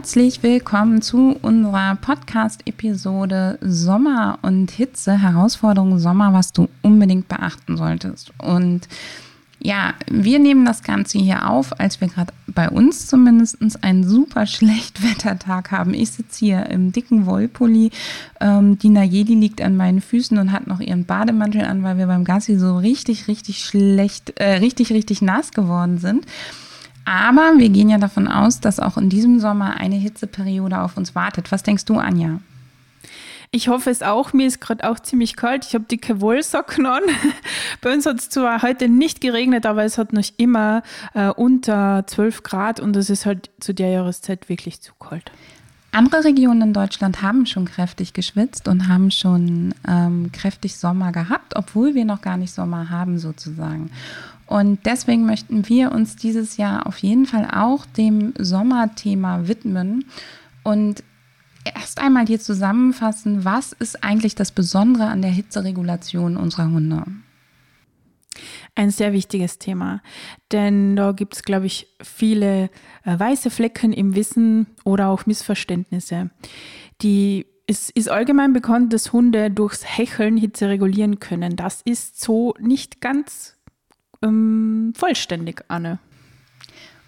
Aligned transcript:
Herzlich 0.00 0.42
willkommen 0.42 1.02
zu 1.02 1.36
unserer 1.42 1.94
Podcast-Episode 1.94 3.58
Sommer 3.60 4.38
und 4.40 4.70
Hitze, 4.70 5.20
Herausforderungen 5.20 5.98
Sommer, 5.98 6.32
was 6.32 6.54
du 6.54 6.70
unbedingt 6.80 7.28
beachten 7.28 7.76
solltest. 7.76 8.32
Und 8.38 8.88
ja, 9.58 9.92
wir 10.10 10.38
nehmen 10.38 10.64
das 10.64 10.82
Ganze 10.82 11.18
hier 11.18 11.50
auf, 11.50 11.78
als 11.78 12.00
wir 12.00 12.08
gerade 12.08 12.32
bei 12.46 12.70
uns 12.70 13.08
zumindest 13.08 13.58
einen 13.84 14.08
super 14.08 14.46
Schlechtwettertag 14.46 15.70
haben. 15.70 15.92
Ich 15.92 16.12
sitze 16.12 16.46
hier 16.46 16.66
im 16.70 16.92
dicken 16.92 17.26
Wollpulli. 17.26 17.90
Ähm, 18.40 18.78
die 18.78 18.88
Nayeli 18.88 19.34
liegt 19.34 19.60
an 19.60 19.76
meinen 19.76 20.00
Füßen 20.00 20.38
und 20.38 20.50
hat 20.50 20.66
noch 20.66 20.80
ihren 20.80 21.04
Bademantel 21.04 21.66
an, 21.66 21.82
weil 21.82 21.98
wir 21.98 22.06
beim 22.06 22.24
Gassi 22.24 22.58
so 22.58 22.78
richtig, 22.78 23.28
richtig 23.28 23.62
schlecht, 23.62 24.40
äh, 24.40 24.54
richtig, 24.54 24.94
richtig 24.94 25.20
nass 25.20 25.50
geworden 25.50 25.98
sind. 25.98 26.24
Aber 27.04 27.54
wir 27.56 27.68
gehen 27.68 27.88
ja 27.88 27.98
davon 27.98 28.28
aus, 28.28 28.60
dass 28.60 28.78
auch 28.78 28.96
in 28.96 29.08
diesem 29.08 29.40
Sommer 29.40 29.76
eine 29.76 29.96
Hitzeperiode 29.96 30.80
auf 30.80 30.96
uns 30.96 31.14
wartet. 31.14 31.50
Was 31.50 31.62
denkst 31.62 31.84
du, 31.86 31.96
Anja? 31.96 32.40
Ich 33.52 33.66
hoffe 33.66 33.90
es 33.90 34.02
auch. 34.02 34.32
Mir 34.32 34.46
ist 34.46 34.60
gerade 34.60 34.88
auch 34.88 35.00
ziemlich 35.00 35.34
kalt. 35.34 35.66
Ich 35.66 35.74
habe 35.74 35.84
dicke 35.84 36.20
Wollsocken 36.20 36.86
an. 36.86 37.02
Bei 37.80 37.92
uns 37.92 38.06
hat 38.06 38.20
es 38.20 38.28
zwar 38.28 38.62
heute 38.62 38.88
nicht 38.88 39.20
geregnet, 39.20 39.66
aber 39.66 39.82
es 39.84 39.98
hat 39.98 40.12
noch 40.12 40.24
immer 40.36 40.82
äh, 41.14 41.30
unter 41.30 42.04
12 42.06 42.44
Grad 42.44 42.78
und 42.78 42.94
es 42.94 43.10
ist 43.10 43.26
halt 43.26 43.50
zu 43.58 43.74
der 43.74 43.88
Jahreszeit 43.88 44.48
wirklich 44.48 44.80
zu 44.80 44.92
kalt. 44.94 45.32
Andere 45.92 46.24
Regionen 46.24 46.62
in 46.62 46.72
Deutschland 46.72 47.20
haben 47.20 47.46
schon 47.46 47.64
kräftig 47.64 48.12
geschwitzt 48.12 48.68
und 48.68 48.88
haben 48.88 49.10
schon 49.10 49.74
ähm, 49.88 50.30
kräftig 50.32 50.76
Sommer 50.76 51.10
gehabt, 51.10 51.56
obwohl 51.56 51.94
wir 51.94 52.04
noch 52.04 52.22
gar 52.22 52.36
nicht 52.36 52.52
Sommer 52.52 52.90
haben 52.90 53.18
sozusagen. 53.18 53.90
Und 54.46 54.84
deswegen 54.86 55.26
möchten 55.26 55.68
wir 55.68 55.92
uns 55.92 56.16
dieses 56.16 56.56
Jahr 56.56 56.86
auf 56.86 56.98
jeden 56.98 57.26
Fall 57.26 57.48
auch 57.52 57.86
dem 57.86 58.34
Sommerthema 58.38 59.48
widmen 59.48 60.04
und 60.62 61.02
erst 61.64 62.00
einmal 62.00 62.26
hier 62.26 62.40
zusammenfassen, 62.40 63.44
was 63.44 63.72
ist 63.72 64.02
eigentlich 64.02 64.34
das 64.34 64.50
Besondere 64.50 65.06
an 65.06 65.22
der 65.22 65.30
Hitzeregulation 65.30 66.36
unserer 66.36 66.70
Hunde? 66.70 67.04
Ein 68.74 68.90
sehr 68.90 69.12
wichtiges 69.12 69.58
Thema, 69.58 70.00
denn 70.52 70.96
da 70.96 71.12
gibt 71.12 71.34
es, 71.34 71.42
glaube 71.42 71.66
ich, 71.66 71.88
viele 72.02 72.70
äh, 73.04 73.18
weiße 73.18 73.50
Flecken 73.50 73.92
im 73.92 74.14
Wissen 74.14 74.66
oder 74.84 75.08
auch 75.08 75.26
Missverständnisse. 75.26 76.30
Die 77.02 77.46
es 77.66 77.88
ist 77.88 78.08
allgemein 78.08 78.52
bekannt, 78.52 78.92
dass 78.92 79.12
Hunde 79.12 79.48
durchs 79.48 79.84
Hecheln 79.84 80.36
Hitze 80.36 80.68
regulieren 80.68 81.20
können. 81.20 81.54
Das 81.54 81.82
ist 81.84 82.20
so 82.20 82.52
nicht 82.58 83.00
ganz 83.00 83.56
ähm, 84.22 84.92
vollständig, 84.96 85.62
Anne. 85.68 86.00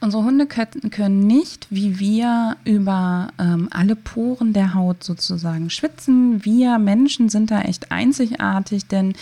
Unsere 0.00 0.24
Hunde 0.24 0.46
können 0.46 1.26
nicht, 1.26 1.68
wie 1.70 2.00
wir, 2.00 2.56
über 2.64 3.28
ähm, 3.38 3.68
alle 3.70 3.94
Poren 3.94 4.52
der 4.52 4.74
Haut 4.74 5.04
sozusagen 5.04 5.70
schwitzen. 5.70 6.44
Wir 6.44 6.78
Menschen 6.78 7.28
sind 7.28 7.50
da 7.52 7.62
echt 7.62 7.92
einzigartig, 7.92 8.86
denn 8.86 9.14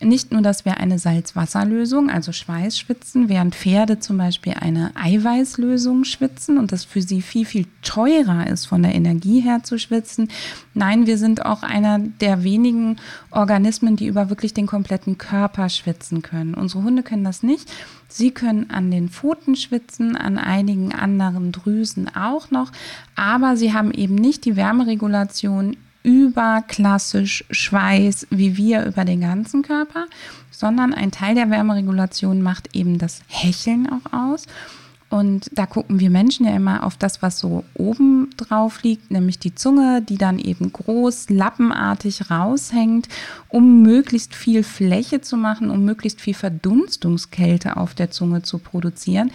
nicht 0.00 0.30
nur, 0.30 0.42
dass 0.42 0.64
wir 0.64 0.76
eine 0.76 0.98
Salzwasserlösung, 0.98 2.08
also 2.08 2.30
Schweiß 2.30 2.78
schwitzen, 2.78 3.28
während 3.28 3.56
Pferde 3.56 3.98
zum 3.98 4.16
Beispiel 4.16 4.54
eine 4.54 4.92
Eiweißlösung 4.94 6.04
schwitzen 6.04 6.56
und 6.56 6.70
das 6.70 6.84
für 6.84 7.02
sie 7.02 7.20
viel, 7.20 7.44
viel 7.44 7.66
teurer 7.82 8.46
ist, 8.46 8.66
von 8.66 8.82
der 8.82 8.94
Energie 8.94 9.40
her 9.40 9.64
zu 9.64 9.78
schwitzen. 9.78 10.30
Nein, 10.72 11.06
wir 11.06 11.18
sind 11.18 11.44
auch 11.44 11.64
einer 11.64 11.98
der 11.98 12.44
wenigen 12.44 12.96
Organismen, 13.32 13.96
die 13.96 14.06
über 14.06 14.30
wirklich 14.30 14.54
den 14.54 14.66
kompletten 14.66 15.18
Körper 15.18 15.68
schwitzen 15.68 16.22
können. 16.22 16.54
Unsere 16.54 16.84
Hunde 16.84 17.02
können 17.02 17.24
das 17.24 17.42
nicht. 17.42 17.68
Sie 18.08 18.30
können 18.30 18.70
an 18.70 18.90
den 18.90 19.08
Pfoten 19.08 19.56
schwitzen, 19.56 20.16
an 20.16 20.38
einigen 20.38 20.94
anderen 20.94 21.50
Drüsen 21.50 22.08
auch 22.14 22.50
noch, 22.50 22.70
aber 23.16 23.56
sie 23.56 23.74
haben 23.74 23.90
eben 23.90 24.14
nicht 24.14 24.44
die 24.44 24.56
Wärmeregulation 24.56 25.76
über 26.02 26.62
klassisch 26.66 27.44
Schweiß 27.50 28.28
wie 28.30 28.56
wir 28.56 28.84
über 28.86 29.04
den 29.04 29.20
ganzen 29.20 29.62
Körper, 29.62 30.06
sondern 30.50 30.94
ein 30.94 31.10
Teil 31.10 31.34
der 31.34 31.50
Wärmeregulation 31.50 32.42
macht 32.42 32.74
eben 32.74 32.98
das 32.98 33.22
Hecheln 33.28 33.88
auch 33.88 34.12
aus. 34.12 34.46
Und 35.10 35.48
da 35.52 35.64
gucken 35.64 36.00
wir 36.00 36.10
Menschen 36.10 36.44
ja 36.44 36.54
immer 36.54 36.84
auf 36.84 36.98
das, 36.98 37.22
was 37.22 37.38
so 37.38 37.64
oben 37.74 38.28
drauf 38.36 38.82
liegt, 38.82 39.10
nämlich 39.10 39.38
die 39.38 39.54
Zunge, 39.54 40.02
die 40.02 40.18
dann 40.18 40.38
eben 40.38 40.70
groß 40.70 41.30
lappenartig 41.30 42.30
raushängt, 42.30 43.08
um 43.48 43.82
möglichst 43.82 44.34
viel 44.34 44.62
Fläche 44.62 45.22
zu 45.22 45.38
machen, 45.38 45.70
um 45.70 45.84
möglichst 45.84 46.20
viel 46.20 46.34
Verdunstungskälte 46.34 47.78
auf 47.78 47.94
der 47.94 48.10
Zunge 48.10 48.42
zu 48.42 48.58
produzieren. 48.58 49.30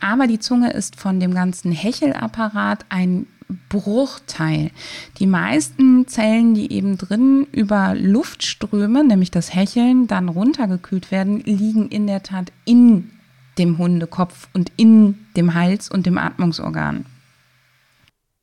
Aber 0.00 0.26
die 0.26 0.38
Zunge 0.38 0.72
ist 0.72 0.96
von 0.96 1.20
dem 1.20 1.34
ganzen 1.34 1.72
Hechelapparat 1.72 2.86
ein 2.88 3.26
Bruchteil. 3.68 4.70
Die 5.18 5.26
meisten 5.26 6.06
Zellen, 6.06 6.54
die 6.54 6.72
eben 6.72 6.98
drin 6.98 7.46
über 7.52 7.94
Luftströme, 7.94 9.04
nämlich 9.04 9.30
das 9.30 9.54
Hecheln, 9.54 10.06
dann 10.06 10.28
runtergekühlt 10.28 11.10
werden, 11.10 11.40
liegen 11.40 11.88
in 11.88 12.06
der 12.06 12.22
Tat 12.22 12.52
in 12.64 13.10
dem 13.58 13.78
Hundekopf 13.78 14.48
und 14.54 14.72
in 14.76 15.26
dem 15.36 15.54
Hals 15.54 15.90
und 15.90 16.06
dem 16.06 16.18
Atmungsorgan. 16.18 17.06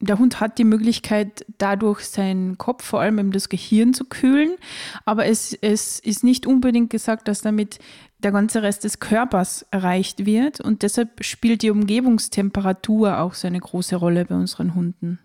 Der 0.01 0.19
Hund 0.19 0.41
hat 0.41 0.57
die 0.57 0.65
Möglichkeit, 0.65 1.45
dadurch 1.57 2.01
seinen 2.01 2.57
Kopf, 2.57 2.83
vor 2.83 2.99
allem 2.99 3.17
eben 3.17 3.31
das 3.31 3.47
Gehirn 3.47 3.93
zu 3.93 4.03
kühlen, 4.03 4.51
aber 5.05 5.25
es, 5.25 5.53
es 5.53 5.99
ist 5.99 6.23
nicht 6.23 6.45
unbedingt 6.45 6.89
gesagt, 6.89 7.29
dass 7.29 7.41
damit 7.41 7.79
der 8.19 8.31
ganze 8.31 8.63
Rest 8.63 8.83
des 8.83 8.99
Körpers 8.99 9.65
erreicht 9.71 10.25
wird 10.25 10.61
und 10.61 10.81
deshalb 10.81 11.23
spielt 11.23 11.61
die 11.61 11.69
Umgebungstemperatur 11.69 13.19
auch 13.19 13.33
so 13.33 13.47
eine 13.47 13.59
große 13.59 13.95
Rolle 13.95 14.25
bei 14.25 14.35
unseren 14.35 14.73
Hunden. 14.75 15.19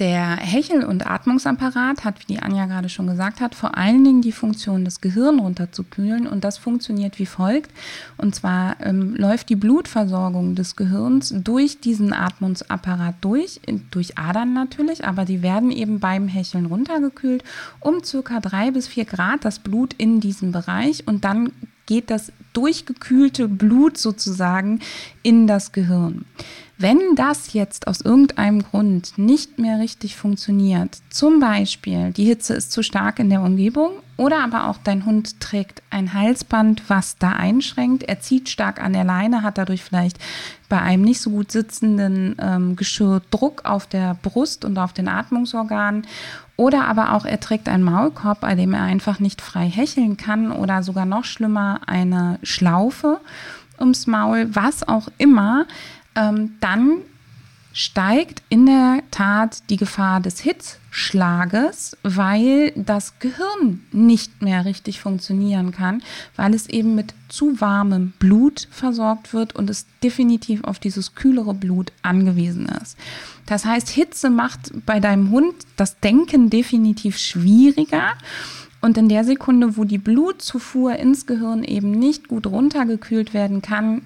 Der 0.00 0.36
Hechel- 0.36 0.86
und 0.86 1.06
Atmungsapparat 1.06 2.06
hat, 2.06 2.20
wie 2.20 2.32
die 2.32 2.38
Anja 2.38 2.64
gerade 2.64 2.88
schon 2.88 3.06
gesagt 3.06 3.42
hat, 3.42 3.54
vor 3.54 3.76
allen 3.76 4.02
Dingen 4.02 4.22
die 4.22 4.32
Funktion, 4.32 4.82
das 4.82 5.02
Gehirn 5.02 5.40
runterzukühlen. 5.40 6.26
Und 6.26 6.42
das 6.42 6.56
funktioniert 6.56 7.18
wie 7.18 7.26
folgt. 7.26 7.70
Und 8.16 8.34
zwar 8.34 8.80
ähm, 8.80 9.14
läuft 9.14 9.50
die 9.50 9.56
Blutversorgung 9.56 10.54
des 10.54 10.74
Gehirns 10.74 11.34
durch 11.36 11.80
diesen 11.80 12.14
Atmungsapparat 12.14 13.16
durch, 13.20 13.60
durch 13.90 14.16
Adern 14.16 14.54
natürlich, 14.54 15.04
aber 15.04 15.26
die 15.26 15.42
werden 15.42 15.70
eben 15.70 16.00
beim 16.00 16.28
Hecheln 16.28 16.64
runtergekühlt 16.64 17.44
um 17.80 18.02
circa 18.02 18.40
drei 18.40 18.70
bis 18.70 18.88
vier 18.88 19.04
Grad 19.04 19.44
das 19.44 19.58
Blut 19.58 19.92
in 19.98 20.20
diesem 20.20 20.50
Bereich. 20.50 21.06
Und 21.06 21.24
dann 21.24 21.52
geht 21.90 22.08
das 22.08 22.30
durchgekühlte 22.52 23.48
Blut 23.48 23.98
sozusagen 23.98 24.78
in 25.24 25.48
das 25.48 25.72
Gehirn. 25.72 26.24
Wenn 26.78 27.16
das 27.16 27.52
jetzt 27.52 27.88
aus 27.88 28.00
irgendeinem 28.00 28.62
Grund 28.62 29.18
nicht 29.18 29.58
mehr 29.58 29.80
richtig 29.80 30.14
funktioniert, 30.14 30.98
zum 31.10 31.40
Beispiel 31.40 32.12
die 32.12 32.24
Hitze 32.24 32.54
ist 32.54 32.70
zu 32.70 32.84
stark 32.84 33.18
in 33.18 33.28
der 33.28 33.42
Umgebung 33.42 33.90
oder 34.16 34.44
aber 34.44 34.68
auch 34.68 34.78
dein 34.78 35.04
Hund 35.04 35.40
trägt 35.40 35.82
ein 35.90 36.14
Halsband, 36.14 36.84
was 36.86 37.18
da 37.18 37.32
einschränkt, 37.32 38.04
er 38.04 38.20
zieht 38.20 38.48
stark 38.48 38.80
an 38.80 38.92
der 38.92 39.04
Leine, 39.04 39.42
hat 39.42 39.58
dadurch 39.58 39.82
vielleicht 39.82 40.18
bei 40.68 40.80
einem 40.80 41.02
nicht 41.02 41.20
so 41.20 41.30
gut 41.30 41.50
sitzenden 41.50 42.36
ähm, 42.40 42.76
Geschirr 42.76 43.20
Druck 43.32 43.64
auf 43.64 43.88
der 43.88 44.16
Brust 44.22 44.64
und 44.64 44.78
auf 44.78 44.92
den 44.92 45.08
Atmungsorganen 45.08 46.06
oder 46.60 46.86
aber 46.86 47.14
auch 47.14 47.24
er 47.24 47.40
trägt 47.40 47.70
einen 47.70 47.82
Maulkorb, 47.82 48.40
bei 48.40 48.54
dem 48.54 48.74
er 48.74 48.82
einfach 48.82 49.18
nicht 49.18 49.40
frei 49.40 49.66
hecheln 49.66 50.18
kann. 50.18 50.52
Oder 50.52 50.82
sogar 50.82 51.06
noch 51.06 51.24
schlimmer 51.24 51.80
eine 51.86 52.38
Schlaufe 52.42 53.18
ums 53.78 54.06
Maul, 54.06 54.54
was 54.54 54.86
auch 54.86 55.08
immer, 55.16 55.64
ähm, 56.14 56.56
dann 56.60 56.98
steigt 57.72 58.42
in 58.48 58.66
der 58.66 59.02
Tat 59.10 59.62
die 59.70 59.76
Gefahr 59.76 60.20
des 60.20 60.40
Hitzschlages, 60.40 61.96
weil 62.02 62.72
das 62.74 63.18
Gehirn 63.20 63.80
nicht 63.92 64.42
mehr 64.42 64.64
richtig 64.64 65.00
funktionieren 65.00 65.70
kann, 65.70 66.02
weil 66.36 66.54
es 66.54 66.68
eben 66.68 66.94
mit 66.94 67.14
zu 67.28 67.60
warmem 67.60 68.12
Blut 68.18 68.66
versorgt 68.70 69.32
wird 69.32 69.54
und 69.54 69.70
es 69.70 69.86
definitiv 70.02 70.64
auf 70.64 70.78
dieses 70.78 71.14
kühlere 71.14 71.54
Blut 71.54 71.92
angewiesen 72.02 72.66
ist. 72.82 72.96
Das 73.46 73.64
heißt, 73.64 73.88
Hitze 73.88 74.30
macht 74.30 74.72
bei 74.86 75.00
deinem 75.00 75.30
Hund 75.30 75.54
das 75.76 76.00
Denken 76.00 76.50
definitiv 76.50 77.18
schwieriger. 77.18 78.12
Und 78.82 78.96
in 78.96 79.10
der 79.10 79.24
Sekunde, 79.24 79.76
wo 79.76 79.84
die 79.84 79.98
Blutzufuhr 79.98 80.96
ins 80.96 81.26
Gehirn 81.26 81.64
eben 81.64 81.90
nicht 81.90 82.28
gut 82.28 82.46
runtergekühlt 82.46 83.34
werden 83.34 83.60
kann, 83.60 84.02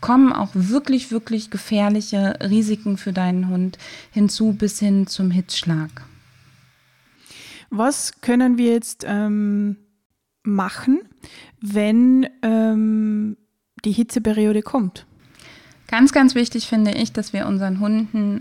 kommen 0.00 0.32
auch 0.32 0.50
wirklich, 0.54 1.10
wirklich 1.10 1.50
gefährliche 1.50 2.38
Risiken 2.40 2.96
für 2.96 3.12
deinen 3.12 3.48
Hund 3.48 3.78
hinzu 4.10 4.52
bis 4.52 4.78
hin 4.78 5.06
zum 5.06 5.30
Hitzschlag. 5.30 5.90
Was 7.70 8.20
können 8.20 8.58
wir 8.58 8.72
jetzt 8.72 9.04
ähm, 9.06 9.76
machen, 10.42 11.02
wenn 11.60 12.26
ähm, 12.42 13.36
die 13.84 13.92
Hitzeperiode 13.92 14.62
kommt? 14.62 15.06
Ganz, 15.90 16.12
ganz 16.12 16.36
wichtig 16.36 16.68
finde 16.68 16.92
ich, 16.92 17.12
dass 17.12 17.32
wir 17.32 17.48
unseren 17.48 17.80
Hunden 17.80 18.40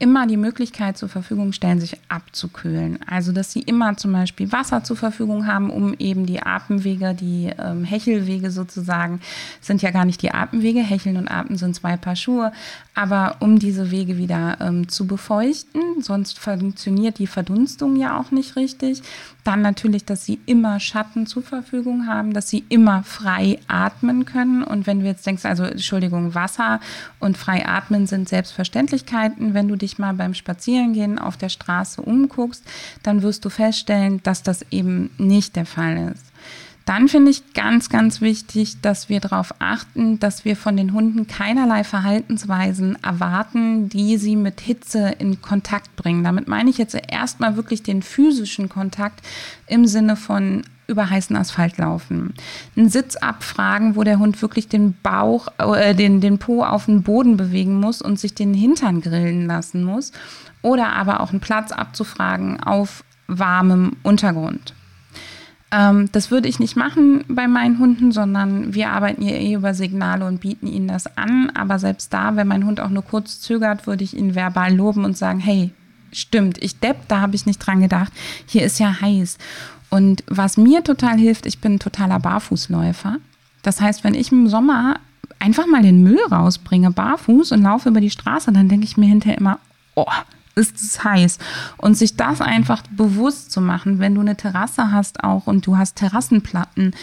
immer 0.00 0.26
die 0.26 0.36
Möglichkeit 0.36 0.98
zur 0.98 1.08
Verfügung 1.08 1.54
stellen, 1.54 1.80
sich 1.80 1.96
abzukühlen. 2.10 2.98
Also, 3.06 3.32
dass 3.32 3.52
sie 3.52 3.60
immer 3.62 3.96
zum 3.96 4.12
Beispiel 4.12 4.52
Wasser 4.52 4.84
zur 4.84 4.98
Verfügung 4.98 5.46
haben, 5.46 5.70
um 5.70 5.94
eben 5.94 6.26
die 6.26 6.42
Atemwege, 6.42 7.14
die 7.14 7.50
ähm, 7.58 7.84
Hechelwege 7.84 8.50
sozusagen, 8.50 9.22
sind 9.62 9.80
ja 9.80 9.92
gar 9.92 10.04
nicht 10.04 10.20
die 10.20 10.32
Atemwege. 10.32 10.80
Hecheln 10.80 11.16
und 11.16 11.30
Atem 11.30 11.56
sind 11.56 11.74
zwei 11.74 11.96
Paar 11.96 12.16
Schuhe. 12.16 12.52
Aber 13.00 13.36
um 13.40 13.58
diese 13.58 13.90
Wege 13.90 14.18
wieder 14.18 14.58
ähm, 14.60 14.86
zu 14.90 15.06
befeuchten, 15.06 16.02
sonst 16.02 16.38
funktioniert 16.38 17.18
die 17.18 17.26
Verdunstung 17.26 17.96
ja 17.96 18.20
auch 18.20 18.30
nicht 18.30 18.56
richtig. 18.56 19.00
Dann 19.42 19.62
natürlich, 19.62 20.04
dass 20.04 20.26
sie 20.26 20.38
immer 20.44 20.78
Schatten 20.80 21.26
zur 21.26 21.42
Verfügung 21.42 22.06
haben, 22.06 22.34
dass 22.34 22.50
sie 22.50 22.62
immer 22.68 23.02
frei 23.02 23.58
atmen 23.68 24.26
können. 24.26 24.62
Und 24.62 24.86
wenn 24.86 25.00
du 25.00 25.06
jetzt 25.06 25.26
denkst, 25.26 25.46
also 25.46 25.64
Entschuldigung, 25.64 26.34
Wasser 26.34 26.78
und 27.20 27.38
frei 27.38 27.66
atmen 27.66 28.06
sind 28.06 28.28
Selbstverständlichkeiten. 28.28 29.54
Wenn 29.54 29.68
du 29.68 29.76
dich 29.76 29.98
mal 29.98 30.12
beim 30.12 30.34
Spazierengehen 30.34 31.18
auf 31.18 31.38
der 31.38 31.48
Straße 31.48 32.02
umguckst, 32.02 32.62
dann 33.02 33.22
wirst 33.22 33.46
du 33.46 33.48
feststellen, 33.48 34.22
dass 34.24 34.42
das 34.42 34.60
eben 34.70 35.08
nicht 35.16 35.56
der 35.56 35.64
Fall 35.64 36.12
ist. 36.14 36.26
Dann 36.90 37.06
finde 37.06 37.30
ich 37.30 37.54
ganz, 37.54 37.88
ganz 37.88 38.20
wichtig, 38.20 38.80
dass 38.80 39.08
wir 39.08 39.20
darauf 39.20 39.54
achten, 39.60 40.18
dass 40.18 40.44
wir 40.44 40.56
von 40.56 40.76
den 40.76 40.92
Hunden 40.92 41.28
keinerlei 41.28 41.84
Verhaltensweisen 41.84 42.98
erwarten, 43.00 43.88
die 43.88 44.16
sie 44.16 44.34
mit 44.34 44.60
Hitze 44.60 45.14
in 45.20 45.40
Kontakt 45.40 45.94
bringen. 45.94 46.24
Damit 46.24 46.48
meine 46.48 46.68
ich 46.68 46.78
jetzt 46.78 46.96
erstmal 47.08 47.54
wirklich 47.54 47.84
den 47.84 48.02
physischen 48.02 48.68
Kontakt 48.68 49.24
im 49.68 49.86
Sinne 49.86 50.16
von 50.16 50.64
über 50.88 51.08
heißen 51.08 51.36
Asphalt 51.36 51.78
laufen. 51.78 52.34
Einen 52.76 52.88
Sitz 52.88 53.14
abfragen, 53.14 53.94
wo 53.94 54.02
der 54.02 54.18
Hund 54.18 54.42
wirklich 54.42 54.66
den 54.66 54.96
Bauch, 55.00 55.46
äh, 55.58 55.94
den, 55.94 56.20
den 56.20 56.38
Po 56.38 56.64
auf 56.64 56.86
den 56.86 57.04
Boden 57.04 57.36
bewegen 57.36 57.78
muss 57.78 58.02
und 58.02 58.18
sich 58.18 58.34
den 58.34 58.52
Hintern 58.52 59.00
grillen 59.00 59.46
lassen 59.46 59.84
muss. 59.84 60.10
Oder 60.60 60.88
aber 60.94 61.20
auch 61.20 61.30
einen 61.30 61.38
Platz 61.38 61.70
abzufragen 61.70 62.60
auf 62.60 63.04
warmem 63.28 63.92
Untergrund. 64.02 64.74
Ähm, 65.72 66.08
das 66.12 66.30
würde 66.30 66.48
ich 66.48 66.58
nicht 66.58 66.76
machen 66.76 67.24
bei 67.28 67.46
meinen 67.46 67.78
Hunden, 67.78 68.12
sondern 68.12 68.74
wir 68.74 68.90
arbeiten 68.90 69.22
hier 69.22 69.38
eh 69.38 69.54
über 69.54 69.74
Signale 69.74 70.26
und 70.26 70.40
bieten 70.40 70.66
ihnen 70.66 70.88
das 70.88 71.16
an. 71.16 71.50
Aber 71.54 71.78
selbst 71.78 72.12
da, 72.12 72.36
wenn 72.36 72.48
mein 72.48 72.66
Hund 72.66 72.80
auch 72.80 72.90
nur 72.90 73.04
kurz 73.04 73.40
zögert, 73.40 73.86
würde 73.86 74.04
ich 74.04 74.16
ihn 74.16 74.34
verbal 74.34 74.74
loben 74.74 75.04
und 75.04 75.16
sagen, 75.16 75.38
hey, 75.38 75.70
stimmt, 76.12 76.58
ich 76.62 76.80
depp, 76.80 77.08
da 77.08 77.20
habe 77.20 77.36
ich 77.36 77.46
nicht 77.46 77.58
dran 77.58 77.80
gedacht. 77.80 78.12
Hier 78.46 78.64
ist 78.64 78.80
ja 78.80 79.00
heiß. 79.00 79.38
Und 79.90 80.24
was 80.26 80.56
mir 80.56 80.82
total 80.84 81.18
hilft, 81.18 81.46
ich 81.46 81.60
bin 81.60 81.74
ein 81.74 81.78
totaler 81.78 82.20
Barfußläufer. 82.20 83.16
Das 83.62 83.80
heißt, 83.80 84.04
wenn 84.04 84.14
ich 84.14 84.32
im 84.32 84.48
Sommer 84.48 84.98
einfach 85.38 85.66
mal 85.66 85.82
den 85.82 86.02
Müll 86.02 86.20
rausbringe, 86.30 86.90
barfuß 86.90 87.52
und 87.52 87.62
laufe 87.62 87.88
über 87.88 88.00
die 88.00 88.10
Straße, 88.10 88.52
dann 88.52 88.68
denke 88.68 88.84
ich 88.84 88.96
mir 88.96 89.06
hinterher 89.06 89.38
immer, 89.38 89.58
oh, 89.94 90.06
ist 90.60 90.76
es 90.76 91.02
heiß. 91.02 91.38
Und 91.78 91.96
sich 91.96 92.16
das 92.16 92.40
einfach 92.40 92.82
bewusst 92.90 93.50
zu 93.50 93.60
machen, 93.60 93.98
wenn 93.98 94.14
du 94.14 94.20
eine 94.20 94.36
Terrasse 94.36 94.92
hast 94.92 95.24
auch 95.24 95.46
und 95.46 95.66
du 95.66 95.76
hast 95.76 95.96
Terrassenplatten. 95.96 96.94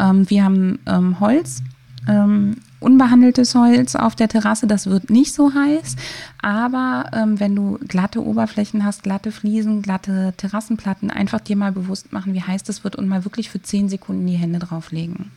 Ähm, 0.00 0.28
wir 0.28 0.44
haben 0.44 0.78
ähm, 0.86 1.20
Holz, 1.20 1.62
ähm, 2.08 2.56
unbehandeltes 2.80 3.54
Holz 3.54 3.94
auf 3.94 4.16
der 4.16 4.28
Terrasse, 4.28 4.66
das 4.66 4.88
wird 4.88 5.10
nicht 5.10 5.32
so 5.34 5.52
heiß. 5.54 5.96
Aber 6.40 7.10
ähm, 7.12 7.38
wenn 7.38 7.54
du 7.54 7.78
glatte 7.86 8.24
Oberflächen 8.24 8.84
hast, 8.84 9.04
glatte 9.04 9.30
Fliesen, 9.30 9.82
glatte 9.82 10.34
Terrassenplatten, 10.36 11.10
einfach 11.10 11.40
dir 11.40 11.56
mal 11.56 11.72
bewusst 11.72 12.12
machen, 12.12 12.34
wie 12.34 12.42
heiß 12.42 12.64
das 12.64 12.82
wird 12.82 12.96
und 12.96 13.08
mal 13.08 13.24
wirklich 13.24 13.50
für 13.50 13.62
zehn 13.62 13.88
Sekunden 13.88 14.26
die 14.26 14.34
Hände 14.34 14.58
drauflegen. 14.58 15.30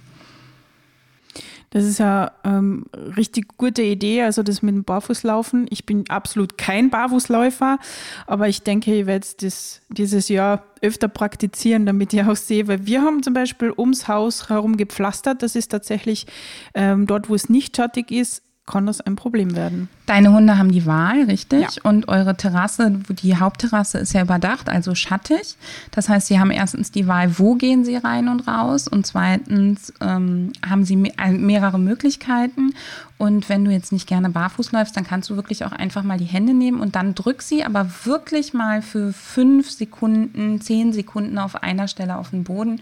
Das 1.75 1.83
ist 1.83 1.98
ja 1.98 2.31
ähm, 2.45 2.86
richtig 3.18 3.57
gute 3.57 3.81
Idee, 3.81 4.22
also 4.22 4.44
das 4.44 4.62
mit 4.62 4.74
dem 4.74 4.86
Barfußlaufen. 4.86 5.66
Ich 5.69 5.86
bin 5.86 6.06
absolut 6.07 6.57
kein 6.57 6.89
Barfußläufer, 6.89 7.80
aber 8.27 8.48
ich 8.48 8.62
denke, 8.62 8.95
ich 8.95 9.06
werde 9.07 9.27
das 9.42 9.81
dieses 9.89 10.30
Jahr 10.30 10.63
öfter 10.81 11.10
praktizieren, 11.10 11.86
damit 11.86 12.13
ich 12.13 12.24
auch 12.24 12.38
sehe, 12.38 12.69
weil 12.69 12.86
wir 12.86 13.01
haben 13.01 13.24
zum 13.24 13.33
Beispiel 13.33 13.74
ums 13.77 14.07
Haus 14.07 14.48
herum 14.48 14.77
gepflastert. 14.77 15.44
Das 15.44 15.57
ist 15.57 15.68
tatsächlich 15.68 16.27
ähm, 16.75 17.07
dort, 17.07 17.27
wo 17.27 17.36
es 17.36 17.50
nicht 17.50 17.75
schattig 17.75 18.10
ist, 18.10 18.42
kann 18.67 18.88
das 18.88 19.00
ein 19.00 19.15
Problem 19.15 19.56
werden. 19.56 19.89
Deine 20.07 20.33
Hunde 20.33 20.57
haben 20.57 20.71
die 20.71 20.88
Wahl, 20.88 21.23
richtig? 21.23 21.62
Ja. 21.62 21.69
Und 21.83 22.07
eure 22.07 22.35
Terrasse, 22.35 23.00
die 23.09 23.38
Hauptterrasse 23.38 24.00
ist 24.00 24.13
ja 24.13 24.23
überdacht, 24.23 24.69
also 24.69 24.95
schattig. 24.95 25.56
Das 25.91 26.09
heißt, 26.09 26.27
sie 26.27 26.39
haben 26.39 26.50
erstens 26.50 26.89
die 26.89 27.07
Wahl, 27.07 27.38
wo 27.38 27.56
gehen 27.56 27.85
sie 27.85 27.95
rein 27.95 28.27
und 28.27 28.47
raus. 28.47 28.88
Und 28.88 29.06
zweitens 29.06 29.94
ähm, 30.01 30.51
haben 30.67 30.83
sie 30.83 30.95
mehrere 30.95 31.77
Möglichkeiten. 31.77 32.73
Und 33.19 33.50
wenn 33.50 33.65
du 33.65 33.71
jetzt 33.71 33.91
nicht 33.91 34.07
gerne 34.07 34.31
barfuß 34.31 34.71
läufst, 34.71 34.97
dann 34.97 35.06
kannst 35.06 35.29
du 35.29 35.35
wirklich 35.35 35.63
auch 35.63 35.71
einfach 35.71 36.01
mal 36.01 36.18
die 36.18 36.25
Hände 36.25 36.53
nehmen 36.53 36.81
und 36.81 36.95
dann 36.95 37.13
drück 37.13 37.44
sie 37.44 37.63
aber 37.63 37.89
wirklich 38.03 38.53
mal 38.53 38.81
für 38.81 39.13
fünf 39.13 39.69
Sekunden, 39.69 40.59
zehn 40.59 40.91
Sekunden 40.91 41.38
auf 41.38 41.61
einer 41.61 41.88
Stelle 41.88 42.18
auf 42.18 42.31
den 42.31 42.44
Boden 42.44 42.81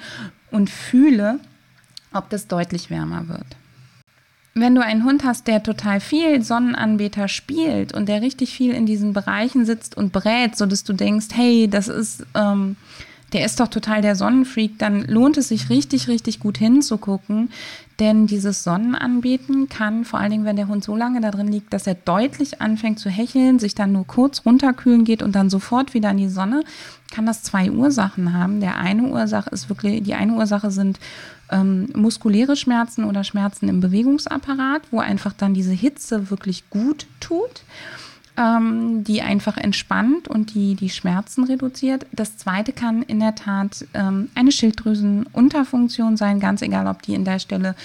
und 0.49 0.69
fühle, 0.69 1.39
ob 2.13 2.29
das 2.29 2.47
deutlich 2.47 2.89
wärmer 2.89 3.27
wird 3.27 3.57
wenn 4.55 4.75
du 4.75 4.83
einen 4.83 5.03
Hund 5.03 5.23
hast, 5.23 5.47
der 5.47 5.63
total 5.63 5.99
viel 5.99 6.43
Sonnenanbeter 6.43 7.27
spielt 7.27 7.93
und 7.93 8.07
der 8.07 8.21
richtig 8.21 8.53
viel 8.53 8.73
in 8.73 8.85
diesen 8.85 9.13
Bereichen 9.13 9.65
sitzt 9.65 9.97
und 9.97 10.11
brät, 10.11 10.55
sodass 10.55 10.83
du 10.83 10.93
denkst, 10.93 11.27
hey, 11.33 11.67
das 11.67 11.87
ist, 11.87 12.25
ähm, 12.35 12.75
der 13.33 13.45
ist 13.45 13.59
doch 13.59 13.67
total 13.67 14.03
der 14.03 14.15
Sonnenfreak, 14.15 14.77
dann 14.77 15.07
lohnt 15.07 15.37
es 15.37 15.47
sich 15.47 15.71
richtig, 15.71 16.07
richtig 16.07 16.39
gut 16.39 16.59
hinzugucken. 16.59 17.49
Denn 17.99 18.27
dieses 18.27 18.63
Sonnenanbeten 18.63 19.69
kann, 19.69 20.05
vor 20.05 20.19
allen 20.19 20.31
Dingen, 20.31 20.45
wenn 20.45 20.55
der 20.55 20.67
Hund 20.67 20.83
so 20.83 20.95
lange 20.95 21.21
da 21.21 21.31
drin 21.31 21.47
liegt, 21.47 21.73
dass 21.73 21.87
er 21.87 21.95
deutlich 21.95 22.61
anfängt 22.61 22.99
zu 22.99 23.09
hecheln, 23.09 23.59
sich 23.59 23.75
dann 23.75 23.91
nur 23.91 24.05
kurz 24.05 24.45
runterkühlen 24.45 25.03
geht 25.03 25.23
und 25.23 25.35
dann 25.35 25.49
sofort 25.49 25.93
wieder 25.93 26.11
in 26.11 26.17
die 26.17 26.27
Sonne, 26.27 26.63
kann 27.11 27.25
das 27.25 27.43
zwei 27.43 27.71
Ursachen 27.71 28.33
haben. 28.33 28.61
Der 28.61 28.77
eine 28.77 29.03
Ursache 29.03 29.49
ist 29.51 29.69
wirklich, 29.69 30.03
die 30.03 30.15
eine 30.15 30.33
Ursache 30.33 30.71
sind 30.71 30.99
ähm, 31.53 31.89
muskuläre 31.93 32.55
Schmerzen 32.55 33.05
oder 33.05 33.23
Schmerzen 33.23 33.69
im 33.69 33.79
Bewegungsapparat, 33.79 34.81
wo 34.91 34.99
einfach 34.99 35.33
dann 35.33 35.53
diese 35.53 35.71
Hitze 35.71 36.29
wirklich 36.31 36.69
gut 36.69 37.05
tut, 37.19 37.63
ähm, 38.35 39.03
die 39.03 39.21
einfach 39.21 39.57
entspannt 39.57 40.27
und 40.27 40.55
die 40.55 40.73
die 40.75 40.89
Schmerzen 40.89 41.43
reduziert. 41.43 42.07
Das 42.11 42.37
zweite 42.37 42.73
kann 42.73 43.03
in 43.03 43.19
der 43.19 43.35
Tat 43.35 43.85
ähm, 43.93 44.29
eine 44.33 44.51
Schilddrüsenunterfunktion 44.51 46.17
sein, 46.17 46.39
ganz 46.39 46.63
egal, 46.63 46.87
ob 46.87 47.03
die 47.03 47.13
in 47.13 47.25
der 47.25 47.37
Stelle 47.37 47.75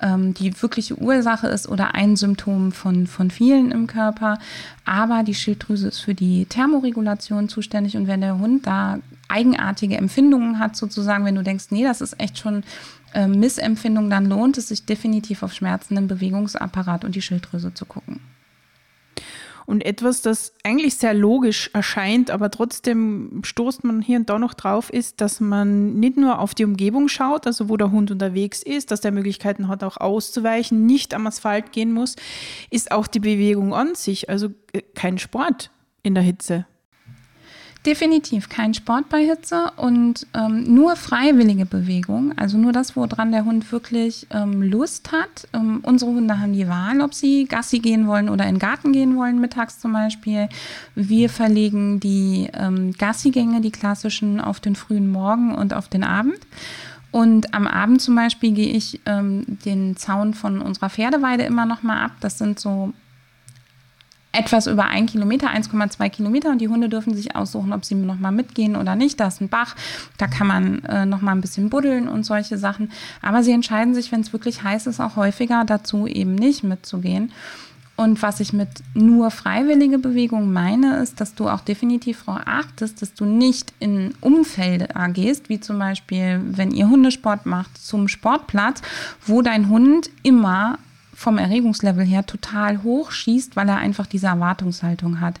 ähm, 0.00 0.32
die 0.32 0.62
wirkliche 0.62 0.96
Ursache 0.96 1.48
ist 1.48 1.68
oder 1.68 1.96
ein 1.96 2.14
Symptom 2.14 2.70
von, 2.70 3.08
von 3.08 3.32
vielen 3.32 3.72
im 3.72 3.88
Körper. 3.88 4.38
Aber 4.84 5.24
die 5.24 5.34
Schilddrüse 5.34 5.88
ist 5.88 5.98
für 5.98 6.14
die 6.14 6.44
Thermoregulation 6.44 7.48
zuständig 7.48 7.96
und 7.96 8.06
wenn 8.06 8.20
der 8.20 8.38
Hund 8.38 8.66
da 8.68 9.00
eigenartige 9.28 9.96
Empfindungen 9.96 10.60
hat, 10.60 10.76
sozusagen, 10.76 11.24
wenn 11.24 11.34
du 11.34 11.42
denkst, 11.42 11.66
nee, 11.70 11.82
das 11.82 12.00
ist 12.00 12.20
echt 12.20 12.38
schon 12.38 12.62
äh, 13.16 13.26
Missempfindung, 13.26 14.10
dann 14.10 14.26
lohnt 14.26 14.58
es 14.58 14.68
sich 14.68 14.84
definitiv 14.84 15.42
auf 15.42 15.54
Schmerzen 15.54 15.96
im 15.96 16.06
Bewegungsapparat 16.06 17.02
und 17.02 17.14
die 17.14 17.22
Schilddrüse 17.22 17.72
zu 17.72 17.86
gucken. 17.86 18.20
Und 19.64 19.84
etwas, 19.84 20.20
das 20.20 20.52
eigentlich 20.62 20.96
sehr 20.96 21.14
logisch 21.14 21.70
erscheint, 21.72 22.30
aber 22.30 22.50
trotzdem 22.50 23.40
stoßt 23.42 23.84
man 23.84 24.02
hier 24.02 24.18
und 24.18 24.28
da 24.28 24.38
noch 24.38 24.52
drauf, 24.52 24.90
ist, 24.90 25.22
dass 25.22 25.40
man 25.40 25.94
nicht 25.94 26.18
nur 26.18 26.38
auf 26.38 26.54
die 26.54 26.64
Umgebung 26.64 27.08
schaut, 27.08 27.46
also 27.46 27.70
wo 27.70 27.78
der 27.78 27.90
Hund 27.90 28.10
unterwegs 28.10 28.62
ist, 28.62 28.90
dass 28.90 29.00
der 29.00 29.12
Möglichkeiten 29.12 29.66
hat, 29.66 29.82
auch 29.82 29.96
auszuweichen, 29.96 30.84
nicht 30.84 31.14
am 31.14 31.26
Asphalt 31.26 31.72
gehen 31.72 31.92
muss, 31.92 32.16
ist 32.70 32.92
auch 32.92 33.06
die 33.06 33.20
Bewegung 33.20 33.74
an 33.74 33.94
sich, 33.94 34.28
also 34.28 34.48
äh, 34.72 34.82
kein 34.94 35.16
Sport 35.18 35.70
in 36.02 36.14
der 36.14 36.22
Hitze. 36.22 36.66
Definitiv 37.86 38.48
kein 38.48 38.74
Sport 38.74 39.08
bei 39.08 39.24
Hitze 39.24 39.70
und 39.76 40.26
ähm, 40.34 40.74
nur 40.74 40.96
freiwillige 40.96 41.66
Bewegung, 41.66 42.36
also 42.36 42.58
nur 42.58 42.72
das, 42.72 42.96
woran 42.96 43.30
der 43.30 43.44
Hund 43.44 43.70
wirklich 43.70 44.26
ähm, 44.30 44.60
Lust 44.60 45.12
hat. 45.12 45.46
Ähm, 45.52 45.78
unsere 45.84 46.10
Hunde 46.10 46.40
haben 46.40 46.52
die 46.52 46.66
Wahl, 46.66 47.00
ob 47.00 47.14
sie 47.14 47.44
Gassi 47.44 47.78
gehen 47.78 48.08
wollen 48.08 48.28
oder 48.28 48.44
in 48.48 48.56
den 48.56 48.58
Garten 48.58 48.92
gehen 48.92 49.16
wollen, 49.16 49.40
mittags 49.40 49.78
zum 49.78 49.92
Beispiel. 49.92 50.48
Wir 50.96 51.30
verlegen 51.30 52.00
die 52.00 52.50
ähm, 52.54 52.90
Gassigänge, 52.90 53.60
die 53.60 53.70
klassischen, 53.70 54.40
auf 54.40 54.58
den 54.58 54.74
frühen 54.74 55.08
Morgen 55.08 55.54
und 55.54 55.72
auf 55.72 55.86
den 55.86 56.02
Abend. 56.02 56.40
Und 57.12 57.54
am 57.54 57.68
Abend 57.68 58.02
zum 58.02 58.16
Beispiel 58.16 58.50
gehe 58.50 58.72
ich 58.72 59.00
ähm, 59.06 59.44
den 59.64 59.96
Zaun 59.96 60.34
von 60.34 60.60
unserer 60.60 60.90
Pferdeweide 60.90 61.44
immer 61.44 61.66
noch 61.66 61.84
mal 61.84 62.04
ab. 62.04 62.12
Das 62.18 62.36
sind 62.36 62.58
so 62.58 62.92
etwas 64.36 64.66
über 64.66 64.84
ein 64.84 65.06
Kilometer, 65.06 65.48
1,2 65.48 66.08
Kilometer 66.10 66.50
und 66.50 66.60
die 66.60 66.68
Hunde 66.68 66.88
dürfen 66.88 67.14
sich 67.14 67.34
aussuchen, 67.34 67.72
ob 67.72 67.84
sie 67.84 67.94
nochmal 67.94 68.32
mitgehen 68.32 68.76
oder 68.76 68.94
nicht. 68.94 69.18
Da 69.18 69.28
ist 69.28 69.40
ein 69.40 69.48
Bach, 69.48 69.74
da 70.18 70.26
kann 70.26 70.46
man 70.46 70.84
äh, 70.84 71.06
nochmal 71.06 71.34
ein 71.34 71.40
bisschen 71.40 71.70
buddeln 71.70 72.08
und 72.08 72.24
solche 72.24 72.58
Sachen. 72.58 72.90
Aber 73.22 73.42
sie 73.42 73.52
entscheiden 73.52 73.94
sich, 73.94 74.12
wenn 74.12 74.20
es 74.20 74.32
wirklich 74.32 74.62
heiß 74.62 74.86
ist, 74.86 75.00
auch 75.00 75.16
häufiger 75.16 75.64
dazu, 75.64 76.06
eben 76.06 76.34
nicht 76.34 76.64
mitzugehen. 76.64 77.32
Und 77.96 78.20
was 78.20 78.40
ich 78.40 78.52
mit 78.52 78.68
nur 78.92 79.30
freiwillige 79.30 79.98
Bewegung 79.98 80.52
meine, 80.52 80.98
ist, 80.98 81.18
dass 81.18 81.34
du 81.34 81.48
auch 81.48 81.62
definitiv 81.62 82.24
darauf 82.26 82.42
achtest, 82.44 83.00
dass 83.00 83.14
du 83.14 83.24
nicht 83.24 83.72
in 83.78 84.12
Umfelde 84.20 84.88
gehst, 85.14 85.48
wie 85.48 85.60
zum 85.60 85.78
Beispiel, 85.78 86.42
wenn 86.44 86.72
ihr 86.72 86.90
Hundesport 86.90 87.46
macht, 87.46 87.78
zum 87.78 88.08
Sportplatz, 88.08 88.82
wo 89.24 89.40
dein 89.40 89.70
Hund 89.70 90.10
immer 90.22 90.78
vom 91.16 91.38
Erregungslevel 91.38 92.04
her 92.04 92.26
total 92.26 92.82
hoch 92.82 93.10
schießt, 93.10 93.56
weil 93.56 93.68
er 93.68 93.78
einfach 93.78 94.06
diese 94.06 94.26
Erwartungshaltung 94.26 95.20
hat. 95.20 95.40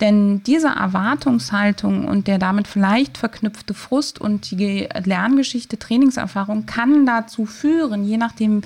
Denn 0.00 0.44
diese 0.44 0.68
Erwartungshaltung 0.68 2.06
und 2.06 2.28
der 2.28 2.38
damit 2.38 2.68
vielleicht 2.68 3.18
verknüpfte 3.18 3.74
Frust 3.74 4.20
und 4.20 4.52
die 4.52 4.88
Lerngeschichte, 5.04 5.76
Trainingserfahrung 5.76 6.66
kann 6.66 7.04
dazu 7.04 7.46
führen, 7.46 8.04
je 8.04 8.16
nachdem, 8.16 8.62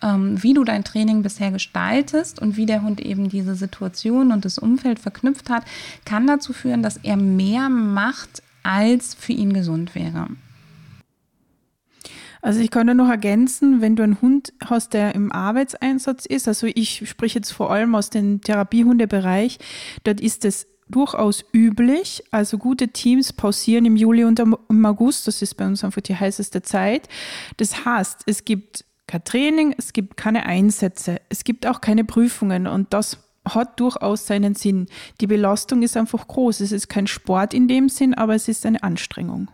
ähm, 0.00 0.40
wie 0.40 0.54
du 0.54 0.62
dein 0.62 0.84
Training 0.84 1.22
bisher 1.22 1.50
gestaltest 1.50 2.40
und 2.40 2.56
wie 2.56 2.66
der 2.66 2.82
Hund 2.82 3.00
eben 3.00 3.28
diese 3.28 3.56
Situation 3.56 4.30
und 4.30 4.44
das 4.44 4.56
Umfeld 4.56 5.00
verknüpft 5.00 5.50
hat, 5.50 5.64
kann 6.04 6.28
dazu 6.28 6.52
führen, 6.52 6.84
dass 6.84 6.98
er 6.98 7.16
mehr 7.16 7.68
macht, 7.68 8.44
als 8.62 9.14
für 9.14 9.32
ihn 9.32 9.52
gesund 9.52 9.96
wäre. 9.96 10.28
Also 12.42 12.60
ich 12.60 12.70
kann 12.70 12.86
da 12.86 12.94
noch 12.94 13.08
ergänzen, 13.08 13.80
wenn 13.80 13.96
du 13.96 14.02
einen 14.02 14.20
Hund 14.20 14.52
hast, 14.64 14.94
der 14.94 15.14
im 15.14 15.32
Arbeitseinsatz 15.32 16.26
ist, 16.26 16.48
also 16.48 16.66
ich 16.72 17.08
spreche 17.08 17.38
jetzt 17.38 17.50
vor 17.50 17.70
allem 17.70 17.94
aus 17.94 18.10
dem 18.10 18.40
Therapiehundebereich, 18.40 19.58
dort 20.04 20.20
ist 20.20 20.44
es 20.44 20.66
durchaus 20.88 21.44
üblich. 21.52 22.22
Also 22.30 22.58
gute 22.58 22.88
Teams 22.88 23.32
pausieren 23.32 23.84
im 23.84 23.96
Juli 23.96 24.24
und 24.24 24.38
im 24.38 24.86
August, 24.86 25.26
das 25.26 25.42
ist 25.42 25.54
bei 25.54 25.66
uns 25.66 25.84
einfach 25.84 26.00
die 26.00 26.16
heißeste 26.16 26.62
Zeit. 26.62 27.08
Das 27.56 27.84
heißt, 27.84 28.22
es 28.26 28.44
gibt 28.44 28.84
kein 29.06 29.24
Training, 29.24 29.74
es 29.76 29.92
gibt 29.92 30.16
keine 30.16 30.46
Einsätze, 30.46 31.20
es 31.28 31.44
gibt 31.44 31.66
auch 31.66 31.80
keine 31.80 32.04
Prüfungen 32.04 32.66
und 32.66 32.92
das 32.92 33.18
hat 33.44 33.80
durchaus 33.80 34.26
seinen 34.26 34.54
Sinn. 34.54 34.86
Die 35.20 35.26
Belastung 35.26 35.82
ist 35.82 35.96
einfach 35.96 36.28
groß. 36.28 36.60
Es 36.60 36.72
ist 36.72 36.88
kein 36.88 37.06
Sport 37.06 37.54
in 37.54 37.66
dem 37.68 37.88
Sinn, 37.88 38.12
aber 38.12 38.34
es 38.34 38.48
ist 38.48 38.66
eine 38.66 38.82
Anstrengung. 38.82 39.50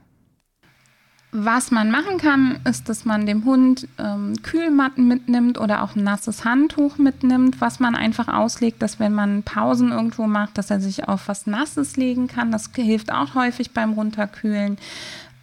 Was 1.37 1.73
man 1.73 1.91
machen 1.91 2.19
kann, 2.19 2.61
ist, 2.65 2.89
dass 2.89 3.05
man 3.05 3.27
dem 3.27 3.45
Hund 3.45 3.89
ähm, 3.99 4.35
Kühlmatten 4.45 5.09
mitnimmt 5.09 5.59
oder 5.59 5.83
auch 5.83 5.97
ein 5.97 6.05
nasses 6.05 6.45
Handtuch 6.45 6.97
mitnimmt, 6.97 7.61
was 7.61 7.81
man 7.81 7.97
einfach 7.97 8.29
auslegt, 8.29 8.81
dass 8.81 9.01
wenn 9.01 9.13
man 9.13 9.43
Pausen 9.43 9.91
irgendwo 9.91 10.29
macht, 10.29 10.57
dass 10.59 10.71
er 10.71 10.79
sich 10.79 11.09
auf 11.09 11.27
was 11.27 11.49
Nasses 11.49 11.97
legen 11.97 12.29
kann. 12.29 12.53
Das 12.53 12.71
hilft 12.73 13.13
auch 13.13 13.35
häufig 13.35 13.73
beim 13.73 13.95
Runterkühlen 13.95 14.79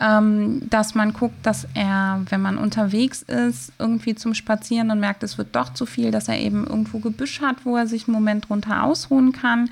ähm, 0.02 0.62
dass 0.70 0.96
man 0.96 1.14
guckt, 1.14 1.46
dass 1.46 1.68
er, 1.76 2.22
wenn 2.30 2.42
man 2.42 2.58
unterwegs 2.58 3.22
ist, 3.22 3.72
irgendwie 3.78 4.16
zum 4.16 4.34
Spazieren 4.34 4.90
und 4.90 5.00
merkt, 5.00 5.22
es 5.22 5.38
wird 5.38 5.56
doch 5.56 5.74
zu 5.74 5.86
viel, 5.86 6.10
dass 6.10 6.28
er 6.28 6.40
eben 6.40 6.66
irgendwo 6.66 7.00
Gebüsch 7.00 7.40
hat, 7.42 7.66
wo 7.66 7.78
er 7.78 7.86
sich 7.86 8.08
einen 8.08 8.16
Moment 8.16 8.50
runter 8.50 8.84
ausruhen 8.84 9.32
kann. 9.32 9.70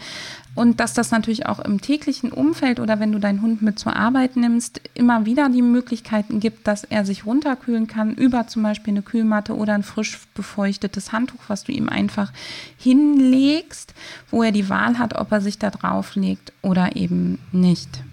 Und 0.53 0.79
dass 0.79 0.93
das 0.93 1.11
natürlich 1.11 1.45
auch 1.45 1.59
im 1.59 1.81
täglichen 1.81 2.31
Umfeld 2.31 2.79
oder 2.79 2.99
wenn 2.99 3.11
du 3.11 3.19
deinen 3.19 3.41
Hund 3.41 3.61
mit 3.61 3.79
zur 3.79 3.95
Arbeit 3.95 4.35
nimmst, 4.35 4.81
immer 4.93 5.25
wieder 5.25 5.49
die 5.49 5.61
Möglichkeiten 5.61 6.39
gibt, 6.39 6.67
dass 6.67 6.83
er 6.83 7.05
sich 7.05 7.25
runterkühlen 7.25 7.87
kann 7.87 8.13
über 8.13 8.45
zum 8.47 8.63
Beispiel 8.63 8.93
eine 8.93 9.01
Kühlmatte 9.01 9.55
oder 9.55 9.73
ein 9.73 9.83
frisch 9.83 10.19
befeuchtetes 10.35 11.11
Handtuch, 11.11 11.39
was 11.47 11.63
du 11.63 11.71
ihm 11.71 11.89
einfach 11.89 12.31
hinlegst, 12.77 13.93
wo 14.29 14.43
er 14.43 14.51
die 14.51 14.69
Wahl 14.69 14.99
hat, 14.99 15.15
ob 15.15 15.31
er 15.31 15.41
sich 15.41 15.57
da 15.59 15.69
drauf 15.69 16.15
legt 16.15 16.51
oder 16.61 16.95
eben 16.95 17.39
nicht. 17.51 18.03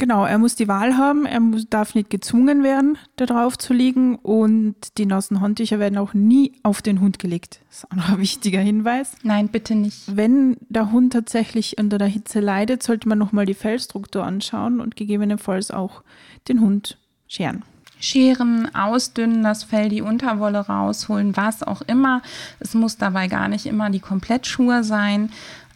Genau, 0.00 0.24
er 0.24 0.38
muss 0.38 0.54
die 0.54 0.66
Wahl 0.66 0.96
haben, 0.96 1.26
er 1.26 1.40
muss, 1.40 1.68
darf 1.68 1.94
nicht 1.94 2.08
gezwungen 2.08 2.62
werden, 2.62 2.96
da 3.16 3.26
drauf 3.26 3.58
zu 3.58 3.74
liegen 3.74 4.16
und 4.16 4.74
die 4.96 5.04
nassen 5.04 5.42
Handtücher 5.42 5.78
werden 5.78 5.98
auch 5.98 6.14
nie 6.14 6.52
auf 6.62 6.80
den 6.80 7.02
Hund 7.02 7.18
gelegt. 7.18 7.60
Das 7.68 7.80
ist 7.80 7.90
auch 7.90 7.96
noch 7.96 8.08
ein 8.08 8.18
wichtiger 8.18 8.60
Hinweis. 8.60 9.12
Nein, 9.24 9.48
bitte 9.48 9.74
nicht. 9.74 10.16
Wenn 10.16 10.56
der 10.70 10.90
Hund 10.90 11.12
tatsächlich 11.12 11.76
unter 11.76 11.98
der 11.98 12.08
Hitze 12.08 12.40
leidet, 12.40 12.82
sollte 12.82 13.10
man 13.10 13.18
nochmal 13.18 13.44
die 13.44 13.52
Fellstruktur 13.52 14.24
anschauen 14.24 14.80
und 14.80 14.96
gegebenenfalls 14.96 15.70
auch 15.70 16.02
den 16.48 16.62
Hund 16.62 16.96
scheren. 17.28 17.62
Scheren, 17.98 18.74
ausdünnen, 18.74 19.42
das 19.42 19.64
Fell, 19.64 19.90
die 19.90 20.00
Unterwolle 20.00 20.60
rausholen, 20.60 21.36
was 21.36 21.62
auch 21.62 21.82
immer. 21.82 22.22
Es 22.58 22.72
muss 22.72 22.96
dabei 22.96 23.28
gar 23.28 23.48
nicht 23.48 23.66
immer 23.66 23.90
die 23.90 24.00
Komplettschuhe 24.00 24.82
sein. 24.82 25.30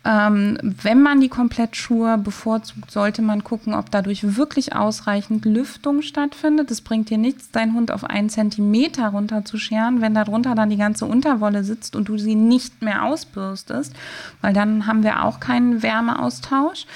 Ähm, 0.07 0.59
wenn 0.63 1.01
man 1.01 1.21
die 1.23 1.31
Komplettschuhe 1.31 2.19
bevorzugt, 2.19 2.91
sollte 2.91 3.23
man 3.23 3.43
gucken, 3.43 3.73
ob 3.73 3.91
dadurch 3.91 4.37
wirklich 4.37 4.75
ausreichend 4.77 5.47
Lüftung 5.47 6.03
stattfindet. 6.03 6.71
Es 6.71 6.83
bringt 6.83 7.09
dir 7.09 7.17
nichts, 7.17 7.51
deinen 7.51 7.73
Hund 7.75 7.91
auf 7.91 8.05
einen 8.05 8.29
Zentimeter 8.29 9.09
runterzuscheren, 9.09 10.03
wenn 10.03 10.15
darunter 10.15 10.55
dann 10.55 10.69
die 10.69 10.77
ganze 10.77 11.07
Unterwolle 11.07 11.65
sitzt 11.65 11.97
und 11.97 12.09
du 12.09 12.19
sie 12.19 12.35
nicht 12.35 12.83
mehr 12.83 13.05
ausbürstest, 13.05 13.95
weil 14.43 14.53
dann 14.53 14.87
haben 14.87 15.03
wir 15.03 15.25
auch 15.25 15.41
keinen 15.41 15.83
Wärmeaustausch. 15.83 16.87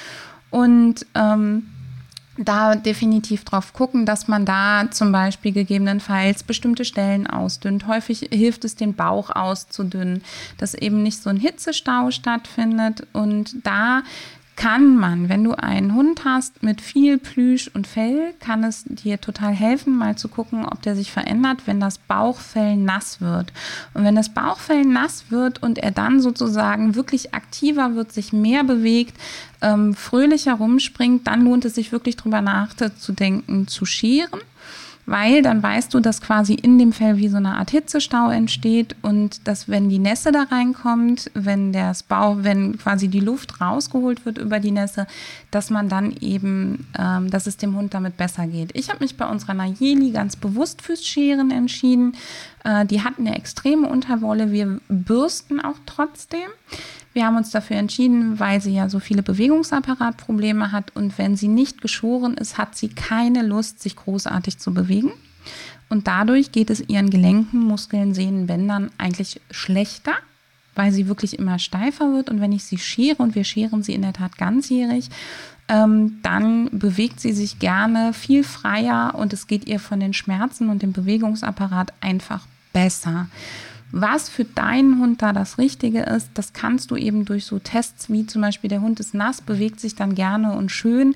Und 0.51 1.07
ähm, 1.15 1.67
da 2.39 2.77
definitiv 2.77 3.45
drauf 3.45 3.73
gucken, 3.73 4.07
dass 4.07 4.29
man 4.29 4.45
da 4.45 4.91
zum 4.91 5.13
Beispiel 5.13 5.53
gegebenenfalls 5.53 6.43
bestimmte 6.45 6.85
Stellen 6.85 7.27
ausdünnt. 7.27 7.87
Häufig 7.87 8.29
hilft 8.31 8.65
es, 8.65 8.77
den 8.77 8.95
Bauch 8.95 9.31
auszudünnen, 9.31 10.23
dass 10.57 10.75
eben 10.75 11.03
nicht 11.03 11.23
so 11.23 11.31
ein 11.31 11.37
Hitzestau 11.37 12.11
stattfindet. 12.11 13.07
Und 13.13 13.67
da 13.67 14.03
kann 14.59 14.97
man, 14.97 15.29
wenn 15.29 15.45
du 15.45 15.53
einen 15.53 15.95
Hund 15.95 16.25
hast 16.25 16.65
mit 16.65 16.81
viel 16.81 17.17
Plüsch 17.17 17.71
und 17.73 17.87
Fell, 17.87 18.35
kann 18.41 18.65
es 18.65 18.83
dir 18.89 19.21
total 19.21 19.55
helfen, 19.55 19.97
mal 19.97 20.17
zu 20.17 20.27
gucken, 20.27 20.67
ob 20.67 20.83
der 20.83 20.97
sich 20.97 21.13
verändert, 21.13 21.61
wenn 21.67 21.79
das 21.79 21.99
Bauchfell 21.99 22.77
nass 22.77 23.21
wird. 23.21 23.53
Und 23.95 24.03
wenn 24.03 24.17
das 24.17 24.31
Bauchfell 24.31 24.85
nass 24.85 25.27
wird 25.31 25.63
und 25.63 25.79
er 25.79 25.93
dann 25.93 26.21
sozusagen 26.21 26.97
wirklich 26.97 27.35
aktiver 27.35 27.95
wird, 27.95 28.11
sich 28.11 28.33
mehr 28.33 28.65
bewegt, 28.65 29.17
ähm, 29.63 29.95
fröhlicher 29.95 30.55
rumspringt, 30.55 31.29
dann 31.29 31.45
lohnt 31.45 31.65
es 31.65 31.77
sich 31.77 31.93
wirklich 31.93 32.17
drüber 32.17 32.41
nachzudenken, 32.41 33.69
zu 33.69 33.85
scheren 33.85 34.41
weil 35.09 35.41
dann 35.41 35.63
weißt 35.63 35.95
du, 35.95 36.01
dass 36.01 36.21
quasi 36.21 36.53
in 36.53 36.79
dem 36.79 36.93
Fell 36.93 37.17
wie 37.17 37.29
so 37.29 37.39
eine 37.39 37.57
Art 37.57 37.71
Hitzestau 37.71 38.29
entsteht 38.29 38.95
und 39.01 39.49
dass 39.49 39.67
wenn 39.67 39.89
die 39.89 39.99
Nässe 39.99 40.33
da 40.33 40.43
reinkommt, 40.43 41.31
wenn 41.33 41.73
das 41.73 42.03
Bauch, 42.03 42.37
wenn 42.41 42.77
quasi 42.77 43.09
die 43.09 43.21
Luft 43.21 43.59
rausgeholt 43.59 44.27
wird 44.27 44.37
über 44.37 44.61
die 44.61 44.71
Nässe, 44.71 45.07
dass 45.51 45.71
man 45.71 45.89
dann 45.89 46.15
eben, 46.21 46.87
ähm, 46.99 47.31
dass 47.31 47.47
es 47.47 47.57
dem 47.57 47.75
Hund 47.75 47.95
damit 47.95 48.19
besser 48.19 48.47
geht. 48.47 48.77
Ich 48.77 48.91
habe 48.91 49.03
mich 49.03 49.17
bei 49.17 49.27
unserer 49.27 49.55
Nayeli 49.55 50.11
ganz 50.11 50.37
bewusst 50.37 50.83
fürs 50.83 51.03
Scheren 51.03 51.51
entschieden. 51.51 52.13
Äh, 52.65 52.87
die 52.87 53.03
hat 53.03 53.19
eine 53.19 53.37
extreme 53.37 53.89
Unterwolle. 53.89 54.53
Wir 54.53 54.81
bürsten 54.89 55.61
auch 55.61 55.77
trotzdem. 55.87 56.49
Wir 57.13 57.27
haben 57.27 57.37
uns 57.37 57.51
dafür 57.51 57.77
entschieden, 57.77 58.39
weil 58.39 58.61
sie 58.61 58.75
ja 58.75 58.89
so 58.89 59.01
viele 59.01 59.23
Bewegungsapparatprobleme 59.23 60.73
hat 60.73 60.95
und 60.95 61.19
wenn 61.19 61.37
sie 61.37 61.49
nicht 61.49 61.81
geschoren 61.81 62.35
ist, 62.35 62.59
hat 62.59 62.77
sie 62.77 62.89
keine 62.91 63.43
Lust, 63.43 63.83
sich 63.83 63.97
großartig 63.97 64.59
zu 64.59 64.73
bewegen. 64.73 65.13
Und 65.89 66.07
dadurch 66.07 66.53
geht 66.53 66.71
es 66.71 66.87
ihren 66.87 67.11
Gelenken, 67.11 67.61
Muskeln, 67.61 68.15
Sehnen, 68.15 68.47
Bändern 68.47 68.91
eigentlich 68.99 69.41
schlechter, 69.51 70.13
weil 70.75 70.93
sie 70.93 71.09
wirklich 71.09 71.39
immer 71.39 71.59
steifer 71.59 72.13
wird. 72.13 72.29
Und 72.31 72.41
wenn 72.41 72.53
ich 72.53 72.65
sie 72.65 72.79
schere, 72.79 73.23
und 73.23 73.35
wir 73.35 73.45
scheren 73.45 73.83
sie 73.83 73.95
in 73.95 74.03
der 74.03 74.13
Tat 74.13 74.37
ganzjährig, 74.37 75.09
ähm, 75.69 76.19
dann 76.23 76.71
bewegt 76.73 77.21
sie 77.21 77.33
sich 77.33 77.59
gerne 77.59 78.13
viel 78.13 78.45
freier 78.45 79.15
und 79.15 79.33
es 79.33 79.47
geht 79.47 79.67
ihr 79.67 79.81
von 79.81 80.01
den 80.01 80.15
Schmerzen 80.15 80.69
und 80.71 80.83
dem 80.83 80.93
Bewegungsapparat 80.93 81.93
einfach 82.01 82.47
besser. 82.73 83.27
Was 83.91 84.29
für 84.29 84.45
deinen 84.45 84.99
Hund 85.01 85.23
da 85.23 85.33
das 85.33 85.57
Richtige 85.57 86.01
ist, 86.01 86.31
das 86.35 86.53
kannst 86.53 86.91
du 86.91 86.97
eben 86.97 87.25
durch 87.25 87.47
so 87.47 87.59
Tests 87.59 88.11
wie 88.11 88.27
zum 88.27 88.43
Beispiel 88.43 88.69
der 88.69 88.83
Hund 88.83 89.01
ist 89.01 89.15
nass, 89.15 89.41
bewegt 89.41 89.81
sich 89.81 89.95
dann 89.95 90.15
gerne 90.15 90.53
und 90.53 90.71
schön 90.71 91.15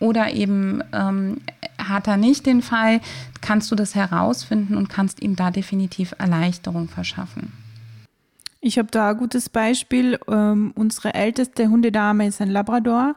oder 0.00 0.32
eben 0.32 0.82
ähm, 0.92 1.40
hat 1.78 2.08
er 2.08 2.16
nicht 2.16 2.46
den 2.46 2.62
Fall, 2.62 3.00
kannst 3.40 3.70
du 3.70 3.74
das 3.74 3.94
herausfinden 3.94 4.76
und 4.76 4.88
kannst 4.88 5.22
ihm 5.22 5.36
da 5.36 5.50
definitiv 5.50 6.14
Erleichterung 6.18 6.88
verschaffen. 6.88 7.52
Ich 8.62 8.78
habe 8.78 8.88
da 8.90 9.10
ein 9.10 9.16
gutes 9.16 9.48
Beispiel. 9.48 10.18
Ähm, 10.28 10.72
unsere 10.74 11.14
älteste 11.14 11.68
Hundedame 11.68 12.26
ist 12.26 12.42
ein 12.42 12.50
Labrador. 12.50 13.14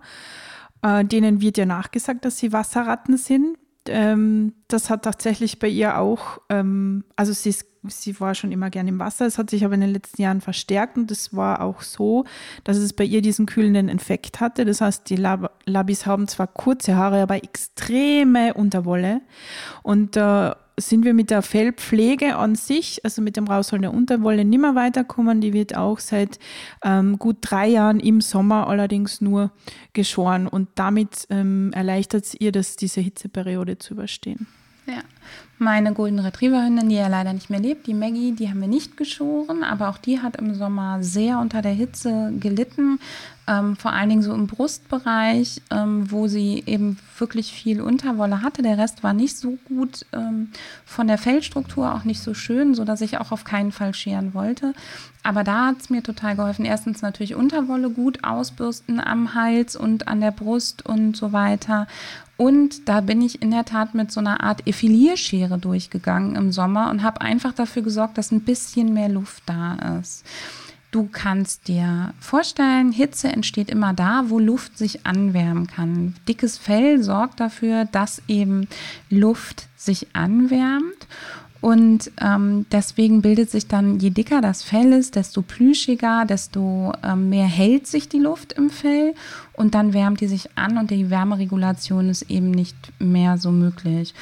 Äh, 0.83 1.05
denen 1.05 1.41
wird 1.41 1.57
ja 1.57 1.65
nachgesagt, 1.65 2.25
dass 2.25 2.37
sie 2.37 2.53
Wasserratten 2.53 3.17
sind. 3.17 3.57
Ähm, 3.87 4.53
das 4.67 4.89
hat 4.89 5.03
tatsächlich 5.03 5.59
bei 5.59 5.67
ihr 5.67 5.97
auch, 5.97 6.39
ähm, 6.49 7.03
also 7.15 7.33
sie 7.33 7.49
ist 7.49 7.65
sie 7.89 8.19
war 8.19 8.35
schon 8.35 8.51
immer 8.51 8.69
gern 8.69 8.87
im 8.87 8.99
Wasser. 8.99 9.25
Es 9.25 9.37
hat 9.37 9.49
sich 9.49 9.65
aber 9.65 9.75
in 9.75 9.81
den 9.81 9.91
letzten 9.91 10.21
Jahren 10.21 10.41
verstärkt 10.41 10.97
und 10.97 11.11
es 11.11 11.35
war 11.35 11.61
auch 11.61 11.81
so, 11.81 12.25
dass 12.63 12.77
es 12.77 12.93
bei 12.93 13.03
ihr 13.03 13.21
diesen 13.21 13.45
kühlenden 13.45 13.89
Effekt 13.89 14.39
hatte. 14.39 14.65
Das 14.65 14.81
heißt, 14.81 15.09
die 15.09 15.15
Lab 15.15 15.51
Labis 15.65 16.05
haben 16.05 16.27
zwar 16.27 16.47
kurze 16.47 16.95
Haare, 16.95 17.21
aber 17.21 17.43
extreme 17.43 18.53
Unterwolle. 18.53 19.21
Und 19.81 20.17
äh, 20.17 20.51
sind 20.77 21.05
wir 21.05 21.13
mit 21.13 21.29
der 21.29 21.41
Fellpflege 21.41 22.35
an 22.35 22.55
sich, 22.55 23.03
also 23.03 23.21
mit 23.21 23.37
dem 23.37 23.47
Rausholen 23.47 23.83
der 23.83 23.93
Unterwolle, 23.93 24.45
nicht 24.45 24.59
mehr 24.59 24.75
weiterkommen. 24.75 25.41
Die 25.41 25.53
wird 25.53 25.75
auch 25.75 25.99
seit 25.99 26.39
ähm, 26.83 27.19
gut 27.19 27.37
drei 27.41 27.67
Jahren 27.67 27.99
im 27.99 28.21
Sommer 28.21 28.67
allerdings 28.67 29.21
nur 29.21 29.51
geschoren 29.93 30.47
und 30.47 30.69
damit 30.75 31.27
ähm, 31.29 31.71
erleichtert 31.73 32.25
es 32.25 32.33
ihr, 32.33 32.51
das, 32.51 32.75
diese 32.75 33.01
Hitzeperiode 33.01 33.77
zu 33.77 33.93
überstehen. 33.93 34.47
Ja. 34.85 35.01
Meine 35.59 35.93
Golden 35.93 36.19
Retriever 36.19 36.65
Hündin, 36.65 36.89
die 36.89 36.95
ja 36.95 37.07
leider 37.07 37.31
nicht 37.31 37.49
mehr 37.49 37.59
lebt, 37.59 37.87
die 37.87 37.93
Maggie, 37.93 38.33
die 38.33 38.49
haben 38.49 38.59
wir 38.59 38.67
nicht 38.67 38.97
geschoren, 38.97 39.63
aber 39.63 39.87
auch 39.87 39.97
die 39.97 40.19
hat 40.19 40.35
im 40.35 40.55
Sommer 40.55 41.01
sehr 41.01 41.39
unter 41.39 41.61
der 41.61 41.71
Hitze 41.71 42.33
gelitten, 42.39 42.99
ähm, 43.47 43.75
vor 43.77 43.93
allen 43.93 44.09
Dingen 44.09 44.21
so 44.23 44.33
im 44.33 44.47
Brustbereich, 44.47 45.61
ähm, 45.69 46.11
wo 46.11 46.27
sie 46.27 46.63
eben 46.65 46.97
wirklich 47.17 47.53
viel 47.53 47.81
Unterwolle 47.81 48.41
hatte. 48.41 48.61
Der 48.61 48.77
Rest 48.77 49.03
war 49.03 49.13
nicht 49.13 49.37
so 49.37 49.57
gut 49.67 50.05
ähm, 50.11 50.49
von 50.85 51.07
der 51.07 51.17
Fellstruktur, 51.17 51.93
auch 51.93 52.03
nicht 52.03 52.21
so 52.21 52.33
schön, 52.33 52.73
sodass 52.73 53.01
ich 53.01 53.17
auch 53.19 53.31
auf 53.31 53.43
keinen 53.43 53.71
Fall 53.71 53.93
scheren 53.93 54.33
wollte. 54.33 54.73
Aber 55.23 55.43
da 55.43 55.67
hat 55.67 55.81
es 55.81 55.89
mir 55.89 56.03
total 56.03 56.35
geholfen. 56.35 56.65
Erstens 56.65 57.01
natürlich 57.01 57.35
Unterwolle 57.35 57.89
gut 57.89 58.23
ausbürsten 58.23 58.99
am 58.99 59.33
Hals 59.33 59.75
und 59.75 60.07
an 60.07 60.19
der 60.19 60.31
Brust 60.31 60.85
und 60.85 61.15
so 61.15 61.31
weiter. 61.31 61.87
Und 62.43 62.89
da 62.89 62.99
bin 62.99 63.21
ich 63.21 63.41
in 63.41 63.51
der 63.51 63.63
Tat 63.63 63.95
mit 63.95 64.11
so 64.11 64.19
einer 64.19 64.43
Art 64.43 64.67
Effilierschere 64.67 65.57
durchgegangen 65.57 66.35
im 66.35 66.51
Sommer 66.51 66.89
und 66.91 67.01
habe 67.01 67.21
einfach 67.21 67.53
dafür 67.53 67.83
gesorgt, 67.83 68.17
dass 68.17 68.33
ein 68.33 68.41
bisschen 68.41 68.93
mehr 68.93 69.07
Luft 69.07 69.43
da 69.45 69.97
ist. 70.01 70.25
Du 70.91 71.07
kannst 71.09 71.69
dir 71.69 72.13
vorstellen, 72.19 72.91
Hitze 72.91 73.29
entsteht 73.29 73.69
immer 73.69 73.93
da, 73.93 74.25
wo 74.27 74.39
Luft 74.39 74.77
sich 74.77 75.05
anwärmen 75.05 75.67
kann. 75.67 76.15
Dickes 76.27 76.57
Fell 76.57 77.01
sorgt 77.01 77.39
dafür, 77.39 77.85
dass 77.85 78.21
eben 78.27 78.67
Luft 79.09 79.69
sich 79.77 80.07
anwärmt. 80.11 81.07
Und 81.63 82.11
ähm, 82.19 82.65
deswegen 82.73 83.21
bildet 83.21 83.49
sich 83.49 83.67
dann, 83.67 83.97
je 83.97 84.09
dicker 84.09 84.41
das 84.41 84.63
Fell 84.63 84.91
ist, 84.91 85.15
desto 85.15 85.41
plüschiger, 85.41 86.25
desto 86.25 86.91
ähm, 87.01 87.29
mehr 87.29 87.45
hält 87.45 87.87
sich 87.87 88.09
die 88.09 88.19
Luft 88.19 88.51
im 88.51 88.69
Fell 88.69 89.15
und 89.53 89.73
dann 89.73 89.93
wärmt 89.93 90.19
die 90.19 90.27
sich 90.27 90.49
an 90.57 90.77
und 90.77 90.91
die 90.91 91.09
Wärmeregulation 91.09 92.09
ist 92.09 92.23
eben 92.23 92.51
nicht 92.51 92.75
mehr 92.99 93.37
so 93.37 93.49
möglich. 93.49 94.13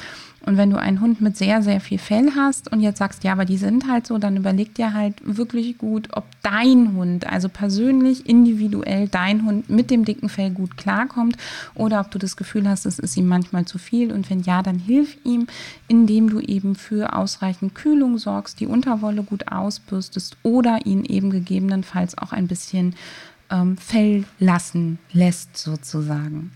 Und 0.44 0.56
wenn 0.56 0.70
du 0.70 0.78
einen 0.78 1.00
Hund 1.00 1.20
mit 1.20 1.36
sehr, 1.36 1.62
sehr 1.62 1.80
viel 1.80 1.98
Fell 1.98 2.30
hast 2.34 2.70
und 2.72 2.80
jetzt 2.80 2.98
sagst, 2.98 3.22
ja, 3.22 3.32
aber 3.32 3.44
die 3.44 3.56
sind 3.56 3.88
halt 3.88 4.06
so, 4.06 4.18
dann 4.18 4.36
überleg 4.36 4.74
dir 4.74 4.92
halt 4.92 5.14
wirklich 5.22 5.78
gut, 5.78 6.08
ob 6.12 6.24
dein 6.42 6.94
Hund, 6.96 7.26
also 7.26 7.48
persönlich, 7.48 8.28
individuell 8.28 9.08
dein 9.08 9.44
Hund 9.44 9.70
mit 9.70 9.90
dem 9.90 10.04
dicken 10.04 10.28
Fell 10.28 10.50
gut 10.50 10.76
klarkommt 10.76 11.36
oder 11.74 12.00
ob 12.00 12.10
du 12.10 12.18
das 12.18 12.36
Gefühl 12.36 12.68
hast, 12.68 12.86
es 12.86 12.98
ist 12.98 13.16
ihm 13.16 13.28
manchmal 13.28 13.64
zu 13.64 13.78
viel. 13.78 14.12
Und 14.12 14.28
wenn 14.30 14.40
ja, 14.40 14.62
dann 14.62 14.78
hilf 14.78 15.16
ihm, 15.24 15.46
indem 15.86 16.28
du 16.28 16.40
eben 16.40 16.74
für 16.74 17.14
ausreichend 17.14 17.74
Kühlung 17.74 18.18
sorgst, 18.18 18.58
die 18.58 18.66
Unterwolle 18.66 19.22
gut 19.22 19.50
ausbürstest 19.50 20.36
oder 20.42 20.86
ihn 20.86 21.04
eben 21.04 21.30
gegebenenfalls 21.30 22.18
auch 22.18 22.32
ein 22.32 22.48
bisschen 22.48 22.94
ähm, 23.50 23.76
Fell 23.76 24.24
lassen 24.40 24.98
lässt, 25.12 25.56
sozusagen. 25.56 26.50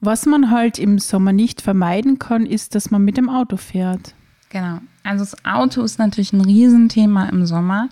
Was 0.00 0.26
man 0.26 0.50
halt 0.50 0.78
im 0.78 0.98
Sommer 0.98 1.32
nicht 1.32 1.62
vermeiden 1.62 2.18
kann, 2.18 2.46
ist, 2.46 2.74
dass 2.74 2.90
man 2.90 3.04
mit 3.04 3.16
dem 3.16 3.28
Auto 3.28 3.56
fährt. 3.56 4.14
Genau. 4.50 4.78
Also 5.04 5.24
das 5.24 5.44
Auto 5.44 5.82
ist 5.82 5.98
natürlich 5.98 6.32
ein 6.32 6.40
Riesenthema 6.40 7.26
im 7.26 7.46
Sommer. 7.46 7.88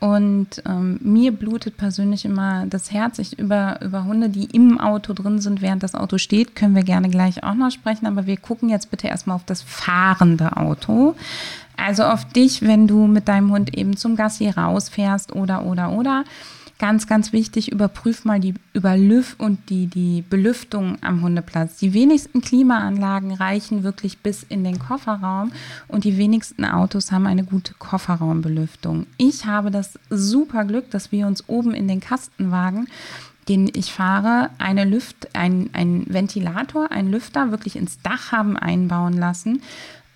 Und 0.00 0.62
ähm, 0.64 0.98
mir 1.02 1.30
blutet 1.30 1.76
persönlich 1.76 2.24
immer 2.24 2.64
das 2.66 2.90
Herz. 2.90 3.18
Ich 3.18 3.38
über, 3.38 3.82
über 3.82 4.04
Hunde, 4.04 4.30
die 4.30 4.44
im 4.44 4.80
Auto 4.80 5.12
drin 5.12 5.40
sind, 5.40 5.60
während 5.60 5.82
das 5.82 5.94
Auto 5.94 6.16
steht, 6.16 6.56
können 6.56 6.74
wir 6.74 6.84
gerne 6.84 7.10
gleich 7.10 7.44
auch 7.44 7.54
noch 7.54 7.70
sprechen. 7.70 8.06
Aber 8.06 8.24
wir 8.26 8.38
gucken 8.38 8.70
jetzt 8.70 8.90
bitte 8.90 9.08
erstmal 9.08 9.36
auf 9.36 9.44
das 9.44 9.60
fahrende 9.60 10.56
Auto. 10.56 11.16
Also 11.76 12.04
auf 12.04 12.24
dich, 12.24 12.62
wenn 12.62 12.86
du 12.86 13.06
mit 13.06 13.28
deinem 13.28 13.52
Hund 13.52 13.76
eben 13.76 13.94
zum 13.96 14.16
Gassi 14.16 14.48
rausfährst 14.48 15.34
oder, 15.34 15.66
oder, 15.66 15.92
oder. 15.92 16.24
Ganz, 16.80 17.06
ganz 17.06 17.34
wichtig, 17.34 17.70
überprüf 17.70 18.24
mal 18.24 18.40
die 18.40 18.54
Überlüft 18.72 19.38
und 19.38 19.68
die, 19.68 19.86
die 19.86 20.24
Belüftung 20.30 20.96
am 21.02 21.20
Hundeplatz. 21.20 21.76
Die 21.76 21.92
wenigsten 21.92 22.40
Klimaanlagen 22.40 23.34
reichen 23.34 23.82
wirklich 23.82 24.20
bis 24.20 24.44
in 24.44 24.64
den 24.64 24.78
Kofferraum 24.78 25.52
und 25.88 26.04
die 26.04 26.16
wenigsten 26.16 26.64
Autos 26.64 27.12
haben 27.12 27.26
eine 27.26 27.44
gute 27.44 27.74
Kofferraumbelüftung. 27.74 29.06
Ich 29.18 29.44
habe 29.44 29.70
das 29.70 29.98
super 30.08 30.64
Glück, 30.64 30.90
dass 30.90 31.12
wir 31.12 31.26
uns 31.26 31.46
oben 31.50 31.74
in 31.74 31.86
den 31.86 32.00
Kastenwagen 32.00 32.88
den 33.48 33.70
ich 33.74 33.92
fahre, 33.92 34.50
eine 34.58 34.84
Lüft, 34.84 35.34
ein, 35.34 35.70
ein 35.72 36.04
Ventilator, 36.08 36.92
ein 36.92 37.10
Lüfter 37.10 37.50
wirklich 37.50 37.74
ins 37.74 38.00
Dach 38.00 38.30
haben 38.30 38.56
einbauen 38.56 39.14
lassen, 39.14 39.60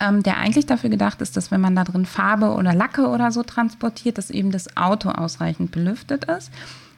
ähm, 0.00 0.22
der 0.22 0.38
eigentlich 0.38 0.66
dafür 0.66 0.90
gedacht 0.90 1.20
ist, 1.20 1.37
dass 1.37 1.50
wenn 1.50 1.61
man 1.61 1.76
da 1.76 1.85
drin 1.85 2.07
Farbe 2.07 2.54
oder 2.54 2.74
Lacke 2.74 3.09
oder 3.09 3.30
so 3.30 3.42
transportiert, 3.42 4.18
dass 4.18 4.30
eben 4.30 4.50
das 4.50 4.76
Auto 4.76 5.11
ausreichend 5.11 5.70
belüftet 5.70 6.24
ist. 6.24 6.50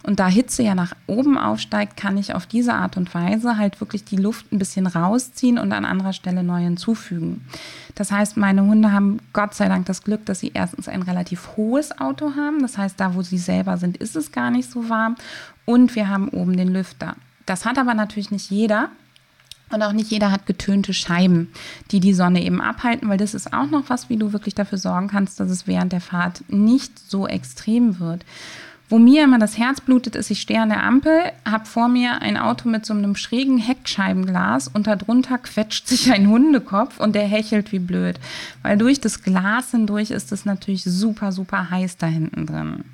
Und 0.07 0.21
da 0.21 0.29
Hitze 0.29 0.63
ja 0.63 0.77
nach 0.77 0.93
oben 1.09 1.37
aufsteigt, 1.37 1.97
kann 1.97 2.17
ich 2.17 2.33
auf 2.33 2.47
diese 2.47 2.75
Art 2.75 2.97
und 2.97 3.13
Weise 3.13 3.59
halt 3.59 3.81
wirklich 3.81 4.05
die 4.05 4.17
Luft 4.17 4.53
ein 4.53 4.59
bisschen 4.61 4.87
rausziehen 4.87 5.59
und 5.59 5.73
an 5.73 5.85
anderer 5.85 6.13
Stelle 6.13 6.45
neu 6.45 6.61
hinzufügen. 6.61 7.45
Das 7.97 8.13
heißt, 8.13 8.37
meine 8.37 8.63
Hunde 8.63 8.93
haben 8.93 9.19
Gott 9.33 9.55
sei 9.55 9.67
Dank 9.67 9.87
das 9.87 10.05
Glück, 10.05 10.25
dass 10.25 10.39
sie 10.39 10.53
erstens 10.55 10.87
ein 10.87 11.03
relativ 11.03 11.57
hohes 11.57 11.99
Auto 11.99 12.37
haben. 12.37 12.63
Das 12.63 12.79
heißt, 12.79 13.01
da 13.01 13.17
wo 13.17 13.23
sie 13.23 13.39
selber 13.39 13.79
sind, 13.79 13.97
ist 13.97 14.15
es 14.15 14.31
gar 14.31 14.53
nicht 14.53 14.71
so 14.71 14.89
warm. 14.89 15.17
Und 15.65 15.97
wir 15.97 16.09
haben 16.09 16.29
oben 16.29 16.57
den 16.57 16.69
Lüfter. 16.69 17.17
Das 17.45 17.65
hat 17.65 17.77
aber 17.77 17.95
natürlich 17.95 18.31
nicht 18.31 18.49
jeder. 18.49 18.91
Und 19.71 19.83
auch 19.83 19.93
nicht 19.93 20.11
jeder 20.11 20.31
hat 20.31 20.47
getönte 20.47 20.95
Scheiben, 20.95 21.51
die 21.91 21.99
die 22.01 22.15
Sonne 22.15 22.43
eben 22.45 22.61
abhalten, 22.61 23.09
weil 23.09 23.19
das 23.19 23.35
ist 23.35 23.53
auch 23.53 23.69
noch 23.69 23.89
was, 23.89 24.09
wie 24.09 24.17
du 24.17 24.33
wirklich 24.33 24.55
dafür 24.55 24.79
sorgen 24.79 25.09
kannst, 25.09 25.41
dass 25.41 25.51
es 25.51 25.67
während 25.67 25.93
der 25.93 26.01
Fahrt 26.01 26.45
nicht 26.49 26.99
so 26.99 27.27
extrem 27.27 27.99
wird. 27.99 28.25
Wo 28.89 28.99
mir 28.99 29.25
immer 29.25 29.41
das 29.41 29.59
Herz 29.59 29.81
blutet, 29.81 30.15
ist, 30.15 30.31
ich 30.31 30.41
stehe 30.41 30.61
an 30.61 30.69
der 30.69 30.85
Ampel, 30.85 31.33
habe 31.45 31.67
vor 31.67 31.89
mir 31.89 32.23
ein 32.23 32.37
Auto 32.37 32.69
mit 32.69 32.87
so 32.87 32.95
einem 32.95 33.17
schrägen 33.17 33.59
Heckscheibenglas 33.59 34.69
und 34.69 34.87
darunter 34.87 35.39
quetscht 35.39 35.89
sich 35.89 36.13
ein 36.13 36.29
Hundekopf 36.29 37.01
und 37.01 37.17
der 37.17 37.27
hechelt 37.27 37.73
wie 37.73 37.81
blöd. 37.81 38.21
Weil 38.63 38.79
durch 38.79 39.01
das 39.01 39.25
Glas 39.25 39.73
hindurch 39.73 40.13
ist 40.13 40.31
es 40.31 40.45
natürlich 40.45 40.85
super, 40.85 41.33
super 41.33 41.71
heiß 41.71 41.97
da 41.97 42.07
hinten 42.07 42.47
drin. 42.47 42.85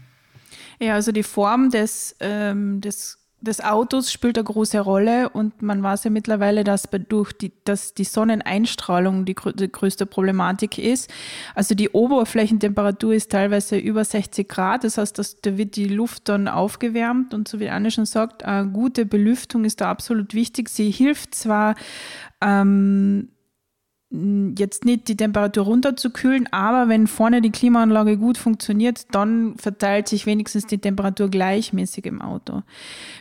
Ja, 0.81 0.95
also 0.95 1.13
die 1.13 1.23
Form 1.23 1.71
des, 1.71 2.17
ähm, 2.21 2.81
des 2.81 3.19
des 3.42 3.61
Autos 3.61 4.11
spielt 4.12 4.38
eine 4.38 4.44
große 4.44 4.81
Rolle 4.81 5.28
und 5.28 5.62
man 5.62 5.83
weiß 5.83 6.05
ja 6.05 6.11
mittlerweile, 6.11 6.64
dass 6.64 6.88
durch 7.09 7.33
die, 7.33 7.52
dass 7.64 7.92
die 7.94 8.05
Sonneneinstrahlung 8.05 9.24
die, 9.24 9.35
die, 9.55 9.70
größte 9.70 10.07
Problematik 10.07 10.78
ist. 10.78 11.11
Also 11.55 11.74
die 11.74 11.90
Oberflächentemperatur 11.90 13.14
ist 13.14 13.33
teilweise 13.33 13.76
über 13.76 14.05
60 14.05 14.48
Grad, 14.48 14.85
das 14.85 14.96
heißt, 14.96 15.18
dass, 15.18 15.40
da 15.40 15.59
wird 15.59 15.76
die 15.76 15.88
Luft 15.88 16.28
dann 16.28 16.48
aufgewärmt 16.48 17.35
und 17.35 17.48
so 17.48 17.61
wie 17.61 17.68
Anne 17.68 17.90
schon 17.90 18.07
sagt, 18.07 18.44
gute 18.72 19.05
Belüftung 19.05 19.64
ist 19.64 19.81
da 19.81 19.90
absolut 19.90 20.35
wichtig. 20.35 20.68
Sie 20.68 20.90
hilft 20.90 21.35
zwar 21.35 21.74
ähm, 22.40 23.28
jetzt 24.59 24.85
nicht 24.85 25.09
die 25.09 25.16
Temperatur 25.16 25.64
runterzukühlen, 25.64 26.46
aber 26.53 26.88
wenn 26.88 27.07
vorne 27.07 27.40
die 27.40 27.51
Klimaanlage 27.51 28.18
gut 28.18 28.37
funktioniert, 28.37 29.07
dann 29.14 29.57
verteilt 29.57 30.07
sich 30.09 30.27
wenigstens 30.27 30.66
die 30.66 30.79
Temperatur 30.79 31.31
gleichmäßig 31.31 32.05
im 32.05 32.20
Auto. 32.20 32.62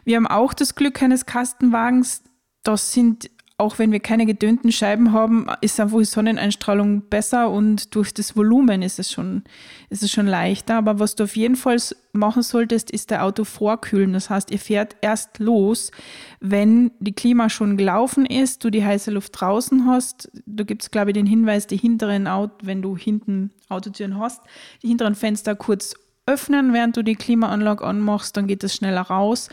Wir 0.04 0.17
haben 0.17 0.27
auch 0.27 0.54
das 0.54 0.75
Glück 0.75 1.01
eines 1.01 1.25
Kastenwagens, 1.25 2.23
das 2.63 2.91
sind 2.91 3.30
auch 3.62 3.78
wenn 3.78 3.91
wir 3.91 4.00
keine 4.00 4.26
gedönten 4.26 4.71
Scheiben 4.71 5.13
haben, 5.13 5.45
ist 5.62 5.80
einfach 5.80 6.00
die 6.00 6.06
Sonneneinstrahlung 6.06 7.04
besser 7.04 7.52
und 7.52 7.93
durch 7.93 8.12
das 8.12 8.36
Volumen 8.36 8.82
ist 8.82 8.97
es 8.97 9.12
schon, 9.12 9.43
ist 9.89 10.02
es 10.02 10.12
schon 10.12 10.26
leichter. 10.26 10.76
Aber 10.76 11.00
was 11.00 11.15
du 11.15 11.26
auf 11.26 11.36
jeden 11.36 11.56
Fall 11.56 11.78
machen 12.12 12.41
solltest, 12.41 12.89
ist 12.89 13.12
der 13.12 13.24
Auto 13.24 13.43
vorkühlen. 13.43 14.13
Das 14.13 14.32
heißt, 14.32 14.50
ihr 14.50 14.58
fährt 14.58 14.95
erst 15.02 15.38
los, 15.38 15.91
wenn 16.39 16.91
die 17.00 17.13
Klima 17.13 17.50
schon 17.50 17.78
gelaufen 17.78 18.26
ist, 18.26 18.63
du 18.63 18.71
die 18.71 18.84
heiße 18.84 19.12
Luft 19.12 19.39
draußen 19.39 19.86
hast. 19.86 20.32
Da 20.47 20.63
gibt 20.63 20.82
es, 20.82 20.89
glaube 20.89 21.12
ich, 21.12 21.13
den 21.13 21.28
Hinweis, 21.28 21.67
die 21.67 21.78
hinteren 21.78 22.28
Auto, 22.28 22.56
wenn 22.63 22.82
du 22.82 22.97
hinten 22.97 23.52
Autotüren 23.69 24.17
hast, 24.17 24.41
die 24.82 24.88
hinteren 24.88 25.13
Fenster 25.13 25.56
kurz 25.56 25.93
öffnen, 26.32 26.74
während 26.74 26.98
du 26.98 27.04
die 27.04 27.15
Klimaanlage 27.15 27.86
anmachst, 27.86 28.38
dann 28.38 28.48
geht 28.48 28.63
es 28.63 28.76
schneller 28.76 29.02
raus 29.02 29.50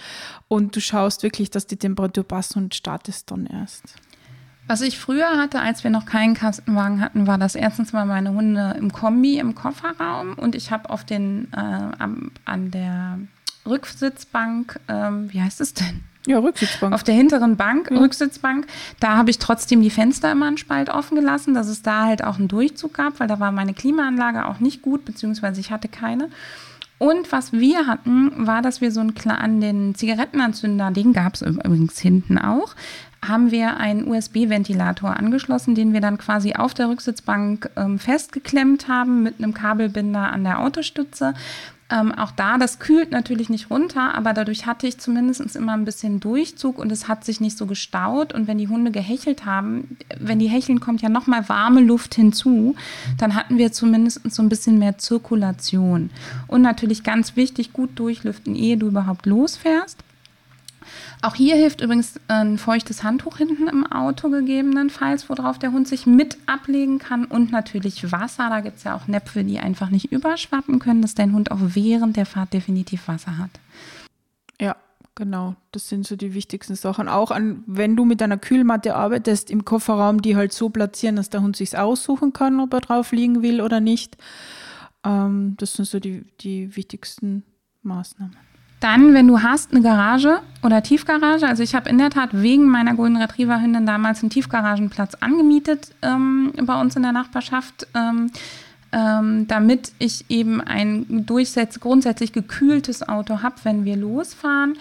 und 0.49 0.77
du 0.77 0.81
schaust 0.81 1.23
wirklich, 1.23 1.51
dass 1.51 1.67
die 1.67 1.77
Temperatur 1.77 2.25
passt 2.25 2.57
und 2.57 2.75
startest 2.75 3.31
dann 3.31 3.47
erst. 3.47 3.95
Was 4.69 4.83
ich 4.83 4.99
früher 4.99 5.39
hatte, 5.39 5.61
als 5.61 5.83
wir 5.83 5.91
noch 5.91 6.05
keinen 6.05 6.35
Kastenwagen 6.35 7.01
hatten, 7.01 7.27
war 7.27 7.39
das 7.39 7.55
erstens 7.55 7.95
mal 7.95 8.05
meine 8.05 8.35
Hunde 8.35 8.77
im 8.79 8.93
Kombi 8.93 9.39
im 9.39 9.55
Kofferraum 9.55 10.35
und 10.35 10.55
ich 10.55 10.71
habe 10.71 10.91
auf 10.91 11.05
den 11.05 11.49
äh, 11.53 11.57
am, 11.57 12.31
an 12.45 12.71
der 12.71 13.19
Rücksitzbank, 13.67 14.79
ähm, 14.89 15.33
wie 15.33 15.41
heißt 15.41 15.63
es 15.63 15.73
denn? 15.73 16.05
Ja, 16.27 16.39
Rücksitzbank. 16.41 16.95
Auf 16.95 17.03
der 17.03 17.15
hinteren 17.15 17.57
Bank, 17.57 17.91
ja. 17.91 17.99
Rücksitzbank, 17.99 18.67
da 19.01 19.17
habe 19.17 19.31
ich 19.31 19.39
trotzdem 19.39 19.81
die 19.81 19.89
Fenster 19.89 20.31
immer 20.31 20.47
einen 20.47 20.59
Spalt 20.59 20.91
offen 20.91 21.15
gelassen, 21.15 21.55
dass 21.55 21.69
es 21.69 21.81
da 21.81 22.05
halt 22.05 22.23
auch 22.23 22.37
einen 22.39 22.49
Durchzug 22.49 22.93
gab, 22.93 23.21
weil 23.21 23.29
da 23.29 23.41
war 23.41 23.51
meine 23.53 23.73
Klimaanlage 23.73 24.45
auch 24.45 24.61
nicht 24.61 24.83
gut, 24.83 25.07
beziehungsweise 25.07 25.61
ich 25.61 25.71
hatte 25.71 25.89
keine. 25.89 26.29
Und 26.99 27.31
was 27.31 27.53
wir 27.53 27.87
hatten, 27.87 28.47
war, 28.47 28.61
dass 28.61 28.81
wir 28.81 28.91
so 28.91 29.01
einen 29.01 29.15
an 29.27 29.61
den 29.61 29.95
Zigarettenanzünder, 29.95 30.91
den 30.91 31.13
gab 31.13 31.35
es 31.35 31.43
übrigens 31.43 31.99
hinten 32.01 32.39
auch, 32.39 32.75
haben 33.27 33.51
wir 33.51 33.77
einen 33.79 34.07
USB-Ventilator 34.09 35.17
angeschlossen, 35.17 35.75
den 35.75 35.93
wir 35.93 36.01
dann 36.01 36.19
quasi 36.19 36.55
auf 36.55 36.75
der 36.75 36.89
Rücksitzbank 36.89 37.71
ähm, 37.77 37.99
festgeklemmt 37.99 38.89
haben 38.89 39.23
mit 39.23 39.39
einem 39.39 39.55
Kabelbinder 39.55 40.33
an 40.33 40.45
der 40.45 40.61
Autostütze. 40.61 41.35
Ähm, 41.91 42.13
auch 42.13 42.33
da, 42.33 42.59
das 42.59 42.81
kühlt 42.81 43.13
natürlich 43.13 43.49
nicht 43.49 43.71
runter, 43.71 44.15
aber 44.15 44.35
dadurch 44.35 44.67
hatte 44.67 44.87
ich 44.87 44.99
zumindest 44.99 45.57
immer 45.57 45.73
ein 45.73 45.87
bisschen 45.87 46.21
Durchzug 46.21 46.79
und 46.79 46.93
es 46.93 47.09
hat 47.09 47.25
sich 47.25 47.41
nicht 47.41 47.57
so 47.57 47.65
gestaut. 47.65 48.35
Und 48.35 48.47
wenn 48.47 48.59
die 48.59 48.69
Hunde 48.69 48.91
gehechelt 48.91 49.47
haben, 49.47 49.97
wenn 50.19 50.39
die 50.39 50.49
hecheln, 50.49 50.81
kommt 50.81 51.01
ja 51.01 51.09
nochmal 51.09 51.49
warme 51.49 51.81
Luft 51.81 52.15
hinzu, 52.15 52.77
dann 53.17 53.35
hatten 53.35 53.57
wir 53.57 53.73
zumindest 53.73 54.31
so 54.31 54.43
ein 54.43 54.51
bisschen 54.51 54.79
mehr 54.79 54.99
Zirkulation. 54.99 56.11
Und 56.47 56.61
natürlich 56.61 57.05
ganz 57.05 57.37
wichtig, 57.37 57.73
gut 57.73 57.99
durchlüften, 57.99 58.55
ehe 58.55 58.77
du 58.77 58.89
überhaupt 58.89 59.25
losfährst. 59.25 59.99
Auch 61.21 61.35
hier 61.35 61.57
hilft 61.57 61.81
übrigens 61.81 62.21
ein 62.29 62.59
feuchtes 62.59 63.03
Handtuch 63.03 63.39
hinten 63.39 63.67
im 63.67 63.85
Auto 63.91 64.31
gegebenenfalls, 64.31 65.29
worauf 65.29 65.59
der 65.59 65.73
Hund 65.73 65.89
sich 65.89 66.07
mit 66.07 66.39
ablegen 66.47 67.01
kann 67.01 67.25
und 67.25 67.51
natürlich 67.51 68.13
Wasser. 68.13 68.49
Da 68.49 68.61
gibt 68.61 68.77
es 68.77 68.85
ja 68.85 68.95
auch 68.95 69.09
Näpfe, 69.09 69.43
die 69.43 69.59
einfach 69.59 69.91
nicht 69.91 70.13
überschwappen 70.13 70.79
können, 70.79 71.03
dass 71.03 71.15
dein 71.15 71.33
Hund 71.33 71.51
auch 71.51 71.59
während 71.61 72.17
der 72.17 72.27
Fahrt 72.27 72.53
definitiv 72.53 73.09
Wasser 73.09 73.37
hat. 73.37 73.51
Ja, 74.61 74.77
genau. 75.17 75.57
Das 75.73 75.89
sind 75.89 76.07
so 76.07 76.15
die 76.15 76.35
wichtigsten 76.35 76.77
Sachen. 76.77 77.09
Auch 77.09 77.33
an, 77.33 77.65
wenn 77.67 77.97
du 77.97 78.05
mit 78.05 78.23
einer 78.23 78.39
Kühlmatte 78.39 78.95
arbeitest 78.95 79.51
im 79.51 79.65
Kofferraum, 79.65 80.23
die 80.23 80.37
halt 80.37 80.53
so 80.53 80.69
platzieren, 80.71 81.17
dass 81.17 81.31
der 81.31 81.43
Hund 81.43 81.57
sich 81.57 81.77
aussuchen 81.77 82.33
kann, 82.33 82.61
ob 82.61 82.73
er 82.73 82.81
drauf 82.81 83.11
liegen 83.11 83.43
will 83.43 83.61
oder 83.61 83.81
nicht. 83.81 84.17
Ähm, 85.05 85.57
das 85.59 85.73
sind 85.73 85.87
so 85.87 85.99
die, 85.99 86.25
die 86.41 86.77
wichtigsten 86.77 87.43
Maßnahmen. 87.83 88.37
Dann, 88.81 89.13
wenn 89.13 89.27
du 89.27 89.43
hast 89.43 89.73
eine 89.73 89.83
Garage 89.83 90.41
oder 90.63 90.83
Tiefgarage, 90.83 91.47
also 91.47 91.63
ich 91.63 91.75
habe 91.75 91.91
in 91.91 91.99
der 91.99 92.11
Tat 92.11 92.31
wegen 92.33 92.67
meiner 92.67 92.95
Golden 92.95 93.17
Retriever 93.17 93.61
Hündin 93.61 93.87
damals 93.87 94.23
einen 94.23 94.31
Tiefgaragenplatz 94.31 95.15
angemietet 95.17 95.95
ähm, 96.03 96.53
bei 96.63 96.81
uns 96.81 96.95
in 96.95 97.03
der 97.03 97.13
Nachbarschaft, 97.13 97.89
ähm, 97.95 98.31
ähm, 98.93 99.47
damit 99.49 99.93
ich 99.99 100.27
eben 100.31 100.61
ein 100.61 101.27
grundsätzlich 101.27 102.33
gekühltes 102.33 103.07
Auto 103.07 103.43
habe, 103.43 103.57
wenn 103.65 103.85
wir 103.85 103.97
losfahren. 103.97 104.79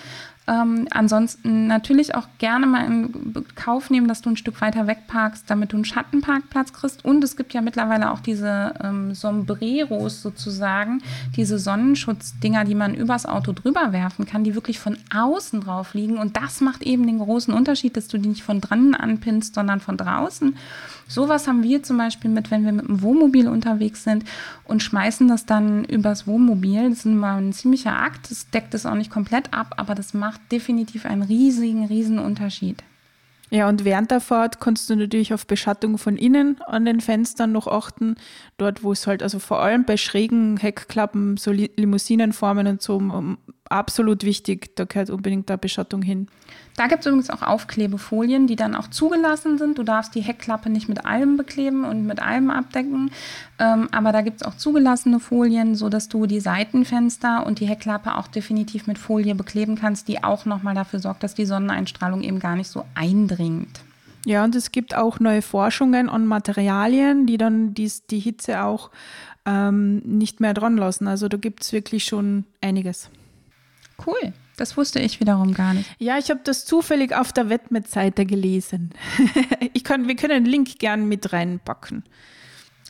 Ähm, 0.48 0.88
ansonsten 0.92 1.68
natürlich 1.68 2.16
auch 2.16 2.28
gerne 2.38 2.66
mal 2.68 2.86
in 2.86 3.46
Kauf 3.56 3.90
nehmen, 3.90 4.08
dass 4.08 4.22
du 4.22 4.30
ein 4.30 4.38
Stück 4.38 4.62
weiter 4.62 4.88
wegparkst, 4.88 5.44
damit 5.50 5.74
du 5.74 5.78
einen 5.78 5.86
Schattenparkplatz 5.86 6.72
kriegst. 6.72 7.04
Und 7.04 7.22
es 7.24 7.36
gibt 7.36 7.54
ja 7.54 7.62
mittlerweile 7.62 8.12
auch 8.12 8.22
diese 8.22 8.74
ähm, 8.82 9.14
Sombreros 9.14 10.22
sozusagen, 10.22 11.02
diese 11.36 11.60
Sonnenschutzdinger, 11.60 12.64
die 12.64 12.76
man 12.76 12.96
übers 12.96 13.26
Auto 13.26 13.52
drüber 13.52 13.92
werfen 13.92 14.26
kann, 14.26 14.46
die 14.46 14.56
wirklich 14.56 14.80
von 14.80 14.98
außen 15.14 15.60
drauf 15.60 15.94
liegen. 15.94 16.18
Und 16.18 16.38
das 16.38 16.62
macht 16.62 16.84
eben 16.84 17.06
den 17.06 17.20
großen 17.20 17.54
Unterschied, 17.54 17.98
dass 17.98 18.08
du 18.08 18.18
die 18.18 18.30
nicht 18.30 18.44
von 18.44 18.62
drinnen 18.62 18.96
anpinnst, 18.96 19.56
sondern 19.56 19.82
von 19.82 19.98
draußen. 19.98 20.56
Sowas 21.10 21.48
haben 21.48 21.64
wir 21.64 21.84
zum 21.84 21.98
Beispiel 21.98 22.30
mit, 22.30 22.52
wenn 22.52 22.66
wir 22.66 22.74
mit 22.74 22.88
dem 22.88 23.02
Wohnmobil 23.02 23.48
unterwegs 23.48 24.04
sind 24.04 24.26
und 24.66 24.84
schmeißen 24.84 25.28
das 25.28 25.46
dann 25.46 25.86
übers 25.86 26.28
Wohnmobil. 26.28 26.90
Das 26.90 27.00
ist 27.00 27.06
immer 27.06 27.36
ein 27.36 27.54
ziemlicher 27.54 27.98
Akt. 27.98 28.30
Das 28.30 28.50
deckt 28.50 28.74
es 28.74 28.86
auch 28.86 28.96
nicht 28.96 29.10
komplett 29.10 29.54
ab, 29.54 29.76
aber 29.78 29.96
das 29.96 30.14
macht 30.14 30.37
definitiv 30.52 31.06
einen 31.06 31.24
riesigen, 31.24 31.86
riesen 31.86 32.20
Unterschied. 32.20 32.84
Ja, 33.50 33.70
und 33.70 33.86
während 33.86 34.12
der 34.12 34.20
Fahrt 34.20 34.60
kannst 34.60 34.90
du 34.90 34.96
natürlich 34.96 35.34
auf 35.34 35.48
Beschattung 35.48 35.98
von 35.98 36.18
innen 36.18 36.62
an 36.64 36.84
den 36.84 37.00
Fenstern 37.00 37.54
noch 37.54 37.68
achten. 37.68 38.16
Dort, 38.58 38.84
wo 38.84 38.92
es 38.92 39.08
halt, 39.08 39.24
also 39.24 39.40
vor 39.40 39.62
allem 39.62 39.86
bei 39.86 39.96
schrägen 39.96 40.58
Heckklappen, 40.58 41.38
so 41.38 41.52
Limousinenformen 41.52 42.68
und 42.68 42.82
so, 42.82 43.02
absolut 43.70 44.24
wichtig. 44.26 44.76
Da 44.76 44.84
gehört 44.84 45.10
unbedingt 45.10 45.50
da 45.50 45.56
Beschattung 45.56 46.02
hin. 46.02 46.28
Da 46.78 46.86
gibt 46.86 47.00
es 47.00 47.08
übrigens 47.08 47.32
auch 47.32 47.42
Aufklebefolien, 47.42 48.46
die 48.46 48.56
dann 48.56 48.76
auch 48.76 48.88
zugelassen 48.88 49.58
sind. 49.58 49.80
Du 49.80 49.84
darfst 49.84 50.14
die 50.14 50.22
Heckklappe 50.22 50.70
nicht 50.70 50.88
mit 50.88 51.08
allem 51.08 51.36
bekleben 51.36 51.84
und 51.84 52.06
mit 52.06 52.22
allem 52.22 52.52
abdecken. 52.52 53.10
Ähm, 53.58 53.90
aber 53.92 54.12
da 54.12 54.22
gibt 54.22 54.42
es 54.42 54.48
auch 54.48 54.56
zugelassene 54.56 55.20
Folien, 55.20 55.74
sodass 55.74 56.08
du 56.08 56.28
die 56.28 56.40
Seitenfenster 56.40 57.48
und 57.48 57.60
die 57.60 57.66
Heckklappe 57.66 58.16
auch 58.16 58.28
definitiv 58.28 58.86
mit 58.86 59.00
Folie 59.00 59.34
bekleben 59.34 59.76
kannst, 59.76 60.08
die 60.08 60.24
auch 60.24 60.46
nochmal 60.46 60.76
dafür 60.76 61.00
sorgt, 61.00 61.24
dass 61.24 61.34
die 61.34 61.48
Sonneneinstrahlung 61.48 62.22
eben 62.22 62.38
gar 62.40 62.56
nicht 62.56 62.70
so 62.70 62.86
eindringt. 62.94 63.82
Ja, 64.28 64.44
und 64.44 64.56
es 64.56 64.72
gibt 64.72 64.96
auch 64.96 65.20
neue 65.20 65.42
Forschungen 65.42 66.10
an 66.10 66.28
Materialien, 66.28 67.26
die 67.26 67.40
dann 67.40 67.74
dies, 67.74 68.06
die 68.06 68.20
Hitze 68.20 68.62
auch 68.62 68.92
ähm, 69.48 69.98
nicht 70.06 70.42
mehr 70.42 70.54
dran 70.54 70.78
lassen. 70.78 71.08
Also 71.08 71.28
da 71.28 71.38
gibt 71.38 71.64
es 71.64 71.74
wirklich 71.74 72.04
schon 72.04 72.44
einiges. 72.62 73.10
Cool. 74.06 74.34
Das 74.58 74.76
wusste 74.76 75.00
ich 75.00 75.20
wiederum 75.20 75.54
gar 75.54 75.76
nicht. 75.76 75.90
Ja, 76.00 76.18
ich 76.18 76.30
habe 76.32 76.42
das 76.44 76.66
zufällig 76.66 77.16
auf 77.16 77.32
der 77.32 77.48
Wettmet-Seite 77.50 78.26
gelesen. 78.26 78.90
ich 79.74 79.84
kann, 79.84 80.08
wir 80.08 80.16
können 80.16 80.44
den 80.44 80.52
Link 80.52 80.80
gern 80.80 81.08
mit 81.08 81.32
reinpacken. 81.32 82.04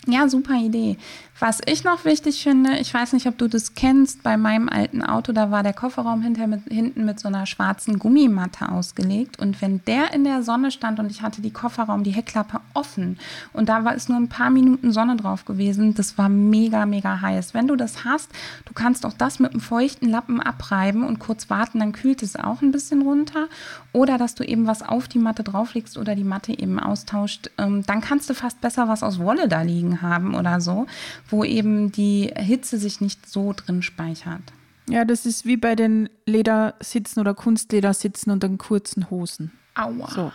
Ja, 0.09 0.29
super 0.29 0.55
Idee. 0.55 0.95
Was 1.39 1.59
ich 1.67 1.83
noch 1.83 2.03
wichtig 2.03 2.41
finde, 2.41 2.79
ich 2.79 2.91
weiß 2.91 3.13
nicht, 3.13 3.27
ob 3.27 3.37
du 3.37 3.47
das 3.47 3.75
kennst, 3.75 4.23
bei 4.23 4.37
meinem 4.37 4.69
alten 4.69 5.03
Auto, 5.03 5.33
da 5.33 5.51
war 5.51 5.61
der 5.61 5.73
Kofferraum 5.73 6.23
hinter 6.23 6.47
mit, 6.47 6.63
hinten 6.67 7.05
mit 7.05 7.19
so 7.19 7.27
einer 7.27 7.45
schwarzen 7.45 7.99
Gummimatte 7.99 8.69
ausgelegt. 8.69 9.37
Und 9.37 9.61
wenn 9.61 9.83
der 9.85 10.13
in 10.13 10.23
der 10.23 10.41
Sonne 10.41 10.71
stand 10.71 10.97
und 10.99 11.11
ich 11.11 11.21
hatte 11.21 11.41
die 11.41 11.51
Kofferraum, 11.51 12.03
die 12.03 12.11
Heckklappe 12.11 12.59
offen 12.73 13.19
und 13.53 13.69
da 13.69 13.85
war 13.85 13.93
es 13.93 14.09
nur 14.09 14.17
ein 14.17 14.29
paar 14.29 14.49
Minuten 14.49 14.91
Sonne 14.91 15.15
drauf 15.15 15.45
gewesen, 15.45 15.93
das 15.93 16.17
war 16.17 16.27
mega, 16.27 16.87
mega 16.87 17.21
heiß. 17.21 17.53
Wenn 17.53 17.67
du 17.67 17.75
das 17.75 18.03
hast, 18.03 18.31
du 18.65 18.73
kannst 18.73 19.05
auch 19.05 19.13
das 19.13 19.39
mit 19.39 19.51
einem 19.51 19.59
feuchten 19.59 20.09
Lappen 20.09 20.39
abreiben 20.39 21.03
und 21.03 21.19
kurz 21.19 21.51
warten, 21.51 21.79
dann 21.79 21.91
kühlt 21.91 22.23
es 22.23 22.35
auch 22.35 22.63
ein 22.63 22.71
bisschen 22.71 23.03
runter. 23.03 23.47
Oder 23.93 24.17
dass 24.17 24.33
du 24.33 24.43
eben 24.43 24.65
was 24.65 24.81
auf 24.81 25.07
die 25.07 25.19
Matte 25.19 25.43
drauflegst 25.43 25.97
oder 25.97 26.15
die 26.15 26.23
Matte 26.23 26.57
eben 26.57 26.79
austauscht. 26.79 27.51
Ähm, 27.57 27.83
dann 27.85 28.01
kannst 28.01 28.29
du 28.29 28.33
fast 28.33 28.61
besser 28.61 28.87
was 28.87 29.03
aus 29.03 29.19
Wolle 29.19 29.47
da 29.47 29.61
liegen 29.61 29.96
haben 30.01 30.35
oder 30.35 30.61
so 30.61 30.87
wo 31.29 31.43
eben 31.43 31.91
die 31.91 32.31
Hitze 32.35 32.77
sich 32.77 33.01
nicht 33.01 33.29
so 33.29 33.53
drin 33.53 33.81
speichert. 33.81 34.41
Ja, 34.89 35.03
das 35.03 35.25
ist 35.25 35.45
wie 35.45 35.57
bei 35.57 35.75
den 35.75 36.09
Ledersitzen 36.25 37.19
oder 37.19 37.33
Kunstledersitzen 37.33 38.31
und 38.31 38.43
den 38.43 38.57
kurzen 38.57 39.09
Hosen. 39.09 39.51
Aua. 39.75 40.09
So. 40.09 40.31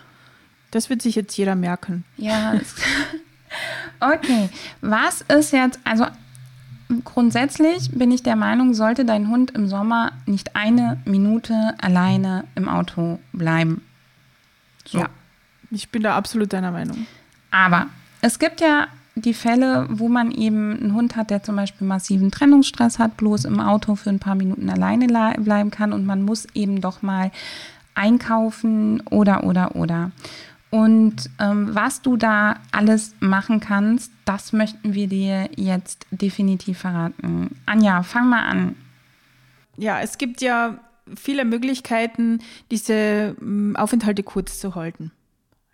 Das 0.71 0.89
wird 0.89 1.01
sich 1.01 1.15
jetzt 1.15 1.35
jeder 1.37 1.55
merken. 1.55 2.03
Ja. 2.17 2.59
okay. 3.99 4.49
Was 4.81 5.21
ist 5.21 5.51
jetzt, 5.51 5.79
also 5.83 6.05
grundsätzlich 7.03 7.91
bin 7.91 8.11
ich 8.11 8.21
der 8.21 8.35
Meinung, 8.35 8.73
sollte 8.73 9.05
dein 9.05 9.27
Hund 9.29 9.51
im 9.51 9.67
Sommer 9.67 10.11
nicht 10.25 10.55
eine 10.55 11.01
Minute 11.05 11.73
alleine 11.79 12.45
im 12.55 12.69
Auto 12.69 13.19
bleiben. 13.31 13.81
So. 14.85 14.99
Ja, 14.99 15.09
ich 15.71 15.89
bin 15.89 16.03
da 16.03 16.15
absolut 16.15 16.53
deiner 16.53 16.71
Meinung. 16.71 17.07
Aber 17.49 17.87
es 18.21 18.37
gibt 18.37 18.61
ja 18.61 18.87
die 19.15 19.33
Fälle, 19.33 19.87
wo 19.89 20.09
man 20.09 20.31
eben 20.31 20.79
einen 20.79 20.93
Hund 20.93 21.15
hat, 21.15 21.29
der 21.29 21.43
zum 21.43 21.55
Beispiel 21.55 21.85
massiven 21.85 22.31
Trennungsstress 22.31 22.99
hat, 22.99 23.17
bloß 23.17 23.45
im 23.45 23.59
Auto 23.59 23.95
für 23.95 24.09
ein 24.09 24.19
paar 24.19 24.35
Minuten 24.35 24.69
alleine 24.69 25.07
bleiben 25.07 25.71
kann 25.71 25.93
und 25.93 26.05
man 26.05 26.23
muss 26.23 26.47
eben 26.53 26.81
doch 26.81 27.01
mal 27.01 27.31
einkaufen 27.95 29.01
oder, 29.09 29.43
oder, 29.43 29.75
oder. 29.75 30.11
Und 30.71 31.29
ähm, 31.39 31.69
was 31.75 32.01
du 32.01 32.17
da 32.17 32.55
alles 32.71 33.13
machen 33.19 33.59
kannst, 33.59 34.11
das 34.25 34.53
möchten 34.53 34.95
wir 34.95 35.07
dir 35.07 35.49
jetzt 35.55 36.07
definitiv 36.09 36.79
verraten. 36.79 37.51
Anja, 37.67 38.01
fang 38.01 38.27
mal 38.29 38.47
an. 38.47 38.75
Ja, 39.77 40.01
es 40.01 40.17
gibt 40.17 40.41
ja 40.41 40.79
viele 41.15 41.45
Möglichkeiten, 41.45 42.39
diese 42.71 43.35
hm, 43.37 43.75
Aufenthalte 43.75 44.23
kurz 44.23 44.59
zu 44.59 44.73
halten. 44.73 45.11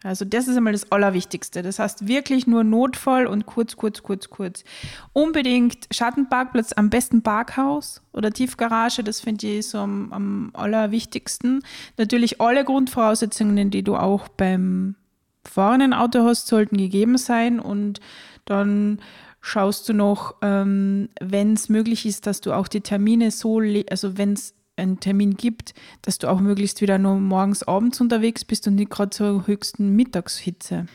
Also 0.04 0.24
das 0.24 0.48
ist 0.48 0.56
einmal 0.56 0.74
das 0.74 0.92
Allerwichtigste. 0.92 1.62
Das 1.62 1.78
heißt 1.80 2.08
wirklich 2.08 2.48
nur 2.48 2.64
Notfall 2.64 3.28
und 3.28 3.46
kurz, 3.46 3.76
kurz, 3.76 4.02
kurz, 4.02 4.30
kurz. 4.30 4.64
Unbedingt 5.12 5.88
Schattenparkplatz, 5.92 6.72
am 6.74 6.90
besten 6.90 7.22
Parkhaus 7.22 8.02
oder 8.14 8.32
Tiefgarage, 8.32 9.04
das 9.04 9.20
finde 9.20 9.48
ich 9.48 9.68
so 9.68 9.80
am, 9.80 10.14
am 10.14 10.50
allerwichtigsten. 10.54 11.64
Natürlich 11.98 12.40
alle 12.40 12.64
Grundvoraussetzungen, 12.64 13.72
die 13.72 13.84
du 13.84 13.98
auch 13.98 14.30
beim 14.30 14.96
fahrenden 15.44 15.94
Auto 15.94 16.24
hast, 16.24 16.48
sollten 16.48 16.78
gegeben 16.78 17.18
sein 17.18 17.60
und 17.60 18.00
dann 18.46 19.00
schaust 19.42 19.88
du 19.90 19.94
noch, 19.94 20.36
ähm, 20.42 21.10
wenn 21.20 21.54
es 21.54 21.70
möglich 21.70 22.06
ist, 22.06 22.26
dass 22.26 22.42
du 22.42 22.54
auch 22.54 22.68
die 22.68 22.82
Termine 22.82 23.32
so, 23.32 23.62
also 23.90 24.18
wenn 24.18 24.34
es 24.34 24.54
einen 24.80 25.00
Termin 25.00 25.36
gibt, 25.36 25.74
dass 26.02 26.18
du 26.18 26.28
auch 26.28 26.40
möglichst 26.40 26.82
wieder 26.82 26.98
nur 26.98 27.20
morgens, 27.20 27.64
abends 27.64 28.02
unterwegs 28.02 28.46
bist 28.46 28.68
und 28.68 28.76
nicht 28.76 28.90
gerade 28.90 29.12
zur 29.12 29.48
höchsten 29.48 29.96
Mittagshitze. 29.96 30.86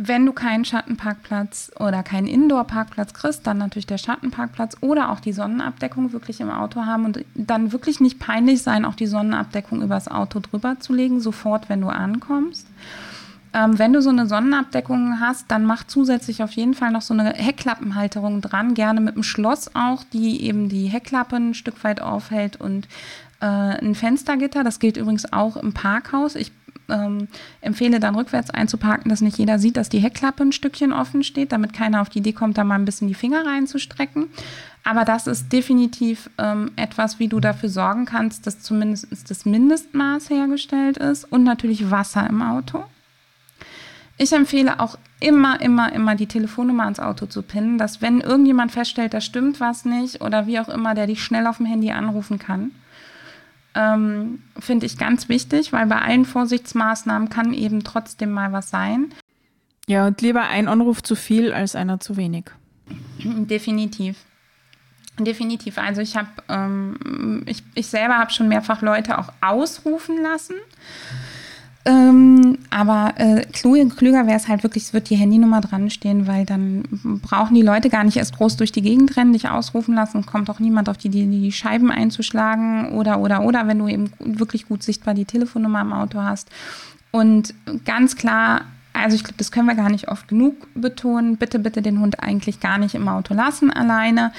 Wenn 0.00 0.24
du 0.26 0.32
keinen 0.32 0.64
Schattenparkplatz 0.64 1.72
oder 1.80 2.04
keinen 2.04 2.28
Indoor-Parkplatz 2.28 3.14
kriegst, 3.14 3.44
dann 3.48 3.58
natürlich 3.58 3.86
der 3.86 3.98
Schattenparkplatz 3.98 4.76
oder 4.80 5.10
auch 5.10 5.18
die 5.18 5.32
Sonnenabdeckung 5.32 6.12
wirklich 6.12 6.40
im 6.40 6.50
Auto 6.50 6.86
haben 6.86 7.04
und 7.04 7.24
dann 7.34 7.72
wirklich 7.72 7.98
nicht 7.98 8.20
peinlich 8.20 8.62
sein, 8.62 8.84
auch 8.84 8.94
die 8.94 9.08
Sonnenabdeckung 9.08 9.82
übers 9.82 10.06
Auto 10.06 10.38
drüber 10.38 10.78
zu 10.78 10.92
legen, 10.92 11.18
sofort, 11.18 11.68
wenn 11.68 11.80
du 11.80 11.88
ankommst. 11.88 12.68
Ähm, 13.52 13.78
wenn 13.78 13.92
du 13.92 14.00
so 14.00 14.10
eine 14.10 14.26
Sonnenabdeckung 14.26 15.20
hast, 15.20 15.50
dann 15.50 15.64
mach 15.64 15.84
zusätzlich 15.84 16.44
auf 16.44 16.52
jeden 16.52 16.74
Fall 16.74 16.92
noch 16.92 17.02
so 17.02 17.14
eine 17.14 17.32
Heckklappenhalterung 17.32 18.40
dran, 18.40 18.74
gerne 18.74 19.00
mit 19.00 19.14
einem 19.14 19.22
Schloss 19.24 19.74
auch, 19.74 20.04
die 20.12 20.42
eben 20.44 20.68
die 20.68 20.86
Heckklappen 20.86 21.50
ein 21.50 21.54
Stück 21.54 21.82
weit 21.82 22.00
aufhält 22.00 22.60
und 22.60 22.86
äh, 23.40 23.46
ein 23.46 23.94
Fenstergitter. 23.94 24.64
Das 24.64 24.78
gilt 24.78 24.96
übrigens 24.96 25.32
auch 25.32 25.56
im 25.56 25.72
Parkhaus. 25.72 26.34
Ich 26.34 26.52
ähm, 26.88 27.28
empfehle 27.60 28.00
dann 28.00 28.14
rückwärts 28.14 28.50
einzuparken, 28.50 29.10
dass 29.10 29.20
nicht 29.20 29.38
jeder 29.38 29.58
sieht, 29.58 29.76
dass 29.76 29.88
die 29.88 29.98
Heckklappe 29.98 30.42
ein 30.42 30.52
Stückchen 30.52 30.92
offen 30.92 31.22
steht, 31.22 31.52
damit 31.52 31.72
keiner 31.72 32.00
auf 32.00 32.08
die 32.08 32.18
Idee 32.18 32.32
kommt, 32.32 32.58
da 32.58 32.64
mal 32.64 32.76
ein 32.76 32.84
bisschen 32.84 33.08
die 33.08 33.14
Finger 33.14 33.44
reinzustrecken. 33.44 34.28
Aber 34.84 35.04
das 35.04 35.26
ist 35.26 35.52
definitiv 35.52 36.30
ähm, 36.38 36.70
etwas, 36.76 37.18
wie 37.18 37.28
du 37.28 37.40
dafür 37.40 37.68
sorgen 37.68 38.06
kannst, 38.06 38.46
dass 38.46 38.60
zumindest 38.60 39.08
das 39.28 39.44
Mindestmaß 39.44 40.30
hergestellt 40.30 40.96
ist 40.96 41.24
und 41.24 41.44
natürlich 41.44 41.90
Wasser 41.90 42.26
im 42.28 42.40
Auto. 42.42 42.84
Ich 44.16 44.32
empfehle 44.32 44.80
auch 44.80 44.98
immer, 45.20 45.60
immer, 45.60 45.92
immer 45.92 46.14
die 46.14 46.26
Telefonnummer 46.26 46.84
ans 46.84 47.00
Auto 47.00 47.26
zu 47.26 47.42
pinnen, 47.42 47.78
dass 47.78 48.02
wenn 48.02 48.20
irgendjemand 48.20 48.72
feststellt, 48.72 49.14
da 49.14 49.20
stimmt 49.20 49.60
was 49.60 49.84
nicht 49.84 50.22
oder 50.22 50.46
wie 50.46 50.58
auch 50.58 50.68
immer, 50.68 50.94
der 50.94 51.06
dich 51.06 51.22
schnell 51.22 51.46
auf 51.46 51.58
dem 51.58 51.66
Handy 51.66 51.92
anrufen 51.92 52.38
kann. 52.38 52.72
Ähm, 53.78 54.42
Finde 54.58 54.86
ich 54.86 54.98
ganz 54.98 55.28
wichtig, 55.28 55.72
weil 55.72 55.86
bei 55.86 56.00
allen 56.00 56.24
Vorsichtsmaßnahmen 56.24 57.28
kann 57.28 57.54
eben 57.54 57.84
trotzdem 57.84 58.32
mal 58.32 58.52
was 58.52 58.70
sein. 58.70 59.14
Ja, 59.86 60.08
und 60.08 60.20
lieber 60.20 60.42
ein 60.42 60.66
Anruf 60.66 61.00
zu 61.02 61.14
viel 61.14 61.52
als 61.52 61.76
einer 61.76 62.00
zu 62.00 62.16
wenig. 62.16 62.46
Definitiv. 63.22 64.16
Definitiv. 65.18 65.78
Also 65.78 66.00
ich 66.00 66.16
habe, 66.16 66.28
ähm, 66.48 67.42
ich, 67.46 67.62
ich 67.74 67.86
selber 67.86 68.18
habe 68.18 68.32
schon 68.32 68.48
mehrfach 68.48 68.82
Leute 68.82 69.16
auch 69.18 69.32
ausrufen 69.40 70.20
lassen. 70.22 70.54
Ähm, 71.84 72.58
aber 72.70 73.14
äh, 73.16 73.46
klüger 73.46 74.26
wäre 74.26 74.36
es 74.36 74.48
halt 74.48 74.62
wirklich, 74.62 74.84
es 74.84 74.92
wird 74.92 75.08
die 75.08 75.16
Handynummer 75.16 75.60
dran 75.60 75.88
stehen, 75.90 76.26
weil 76.26 76.44
dann 76.44 76.82
brauchen 77.22 77.54
die 77.54 77.62
Leute 77.62 77.88
gar 77.88 78.04
nicht 78.04 78.16
erst 78.16 78.36
groß 78.36 78.56
durch 78.56 78.72
die 78.72 78.82
Gegend 78.82 79.16
rennen, 79.16 79.32
dich 79.32 79.48
ausrufen 79.48 79.94
lassen, 79.94 80.26
kommt 80.26 80.50
auch 80.50 80.58
niemand 80.58 80.88
auf 80.88 80.98
die 80.98 81.08
Idee, 81.08 81.26
die 81.26 81.52
Scheiben 81.52 81.90
einzuschlagen 81.90 82.90
oder, 82.90 83.20
oder, 83.20 83.42
oder, 83.42 83.66
wenn 83.68 83.78
du 83.78 83.88
eben 83.88 84.10
wirklich 84.18 84.66
gut 84.66 84.82
sichtbar 84.82 85.14
die 85.14 85.24
Telefonnummer 85.24 85.80
im 85.80 85.92
Auto 85.92 86.20
hast. 86.20 86.50
Und 87.10 87.54
ganz 87.84 88.16
klar, 88.16 88.62
also 88.92 89.14
ich 89.14 89.24
glaube, 89.24 89.38
das 89.38 89.52
können 89.52 89.66
wir 89.66 89.74
gar 89.74 89.90
nicht 89.90 90.08
oft 90.08 90.28
genug 90.28 90.68
betonen. 90.74 91.36
Bitte, 91.36 91.58
bitte 91.58 91.82
den 91.82 92.00
Hund 92.00 92.20
eigentlich 92.20 92.60
gar 92.60 92.78
nicht 92.78 92.94
im 92.94 93.08
Auto 93.08 93.32
lassen 93.32 93.70
alleine. 93.70 94.32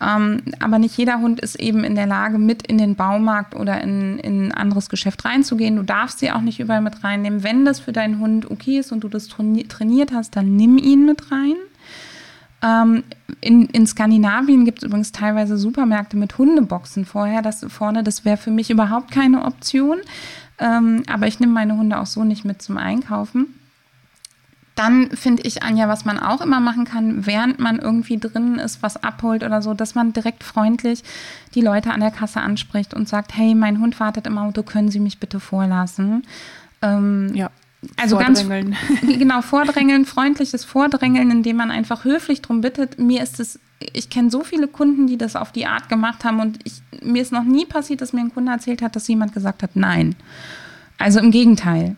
Ähm, 0.00 0.42
aber 0.60 0.78
nicht 0.78 0.96
jeder 0.96 1.20
Hund 1.20 1.40
ist 1.40 1.58
eben 1.58 1.84
in 1.84 1.94
der 1.94 2.06
Lage, 2.06 2.38
mit 2.38 2.66
in 2.66 2.78
den 2.78 2.96
Baumarkt 2.96 3.54
oder 3.56 3.80
in, 3.80 4.18
in 4.18 4.48
ein 4.48 4.52
anderes 4.52 4.88
Geschäft 4.88 5.24
reinzugehen. 5.24 5.76
Du 5.76 5.82
darfst 5.82 6.18
sie 6.18 6.30
auch 6.30 6.42
nicht 6.42 6.60
überall 6.60 6.82
mit 6.82 7.02
reinnehmen. 7.02 7.42
Wenn 7.42 7.64
das 7.64 7.80
für 7.80 7.92
deinen 7.92 8.18
Hund 8.18 8.50
okay 8.50 8.78
ist 8.78 8.92
und 8.92 9.00
du 9.04 9.08
das 9.08 9.28
trainiert 9.28 10.12
hast, 10.12 10.36
dann 10.36 10.56
nimm 10.56 10.76
ihn 10.78 11.06
mit 11.06 11.32
rein. 11.32 11.56
Ähm, 12.62 13.04
in, 13.40 13.66
in 13.66 13.86
Skandinavien 13.86 14.64
gibt 14.64 14.78
es 14.78 14.84
übrigens 14.84 15.12
teilweise 15.12 15.56
Supermärkte 15.56 16.16
mit 16.16 16.36
Hundeboxen 16.36 17.04
vorher. 17.04 17.42
Das 17.42 17.64
vorne, 17.68 18.02
das 18.02 18.24
wäre 18.24 18.36
für 18.36 18.50
mich 18.50 18.70
überhaupt 18.70 19.10
keine 19.10 19.44
Option. 19.44 19.98
Ähm, 20.58 21.02
aber 21.06 21.26
ich 21.26 21.40
nehme 21.40 21.52
meine 21.52 21.76
Hunde 21.76 21.98
auch 21.98 22.06
so 22.06 22.24
nicht 22.24 22.44
mit 22.44 22.62
zum 22.62 22.76
Einkaufen. 22.78 23.54
Dann 24.76 25.10
finde 25.10 25.42
ich, 25.44 25.62
Anja, 25.62 25.88
was 25.88 26.04
man 26.04 26.18
auch 26.18 26.42
immer 26.42 26.60
machen 26.60 26.84
kann, 26.84 27.26
während 27.26 27.58
man 27.58 27.78
irgendwie 27.78 28.18
drin 28.18 28.56
ist, 28.56 28.82
was 28.82 29.02
abholt 29.02 29.42
oder 29.42 29.62
so, 29.62 29.72
dass 29.72 29.94
man 29.94 30.12
direkt 30.12 30.44
freundlich 30.44 31.02
die 31.54 31.62
Leute 31.62 31.90
an 31.90 32.00
der 32.00 32.10
Kasse 32.10 32.40
anspricht 32.40 32.92
und 32.92 33.08
sagt, 33.08 33.34
hey, 33.34 33.54
mein 33.54 33.80
Hund 33.80 33.98
wartet 33.98 34.26
im 34.26 34.36
Auto, 34.36 34.62
können 34.62 34.90
Sie 34.90 35.00
mich 35.00 35.18
bitte 35.18 35.40
vorlassen? 35.40 36.24
Ähm, 36.82 37.34
ja. 37.34 37.50
Also 37.96 38.18
ganz 38.18 38.44
genau 39.02 39.42
vordrängeln, 39.42 40.04
freundliches 40.04 40.64
Vordrängeln, 40.64 41.30
indem 41.30 41.56
man 41.56 41.70
einfach 41.70 42.04
höflich 42.04 42.42
darum 42.42 42.60
bittet. 42.60 42.98
Mir 42.98 43.22
ist 43.22 43.40
es, 43.40 43.58
ich 43.92 44.10
kenne 44.10 44.30
so 44.30 44.44
viele 44.44 44.68
Kunden, 44.68 45.06
die 45.06 45.16
das 45.16 45.36
auf 45.36 45.52
die 45.52 45.66
Art 45.66 45.88
gemacht 45.88 46.24
haben 46.24 46.40
und 46.40 46.58
ich, 46.64 46.82
mir 47.02 47.22
ist 47.22 47.32
noch 47.32 47.44
nie 47.44 47.64
passiert, 47.64 48.00
dass 48.00 48.12
mir 48.12 48.20
ein 48.20 48.34
Kunde 48.34 48.52
erzählt 48.52 48.82
hat, 48.82 48.96
dass 48.96 49.08
jemand 49.08 49.32
gesagt 49.32 49.62
hat, 49.62 49.74
nein. 49.74 50.16
Also 50.98 51.20
im 51.20 51.30
Gegenteil. 51.30 51.96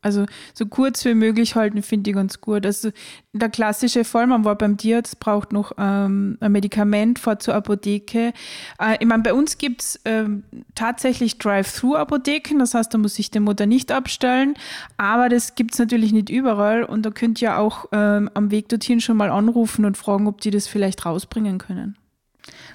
Also 0.00 0.26
so 0.54 0.66
kurz 0.66 1.04
wie 1.04 1.14
möglich 1.14 1.56
halten, 1.56 1.82
finde 1.82 2.10
ich 2.10 2.16
ganz 2.16 2.40
gut. 2.40 2.64
Also 2.64 2.90
der 3.32 3.48
klassische 3.48 4.04
Fall, 4.04 4.28
man 4.28 4.44
war 4.44 4.56
beim 4.56 4.76
Tierarzt, 4.76 5.18
braucht 5.18 5.52
noch 5.52 5.72
ähm, 5.76 6.38
ein 6.40 6.52
Medikament, 6.52 7.18
fährt 7.18 7.42
zur 7.42 7.54
Apotheke. 7.54 8.32
Äh, 8.80 8.96
ich 9.00 9.06
meine, 9.06 9.24
bei 9.24 9.34
uns 9.34 9.58
gibt 9.58 9.82
es 9.82 10.00
ähm, 10.04 10.44
tatsächlich 10.76 11.38
Drive-Thru-Apotheken, 11.38 12.60
das 12.60 12.74
heißt, 12.74 12.94
da 12.94 12.98
muss 12.98 13.16
sich 13.16 13.32
der 13.32 13.40
Mutter 13.40 13.66
nicht 13.66 13.90
abstellen, 13.90 14.54
aber 14.98 15.28
das 15.28 15.56
gibt 15.56 15.72
es 15.72 15.80
natürlich 15.80 16.12
nicht 16.12 16.30
überall 16.30 16.84
und 16.84 17.04
da 17.04 17.10
könnt 17.10 17.42
ihr 17.42 17.58
auch 17.58 17.86
ähm, 17.90 18.30
am 18.34 18.52
Weg 18.52 18.68
dorthin 18.68 19.00
schon 19.00 19.16
mal 19.16 19.30
anrufen 19.30 19.84
und 19.84 19.96
fragen, 19.96 20.28
ob 20.28 20.40
die 20.40 20.52
das 20.52 20.68
vielleicht 20.68 21.06
rausbringen 21.06 21.58
können 21.58 21.96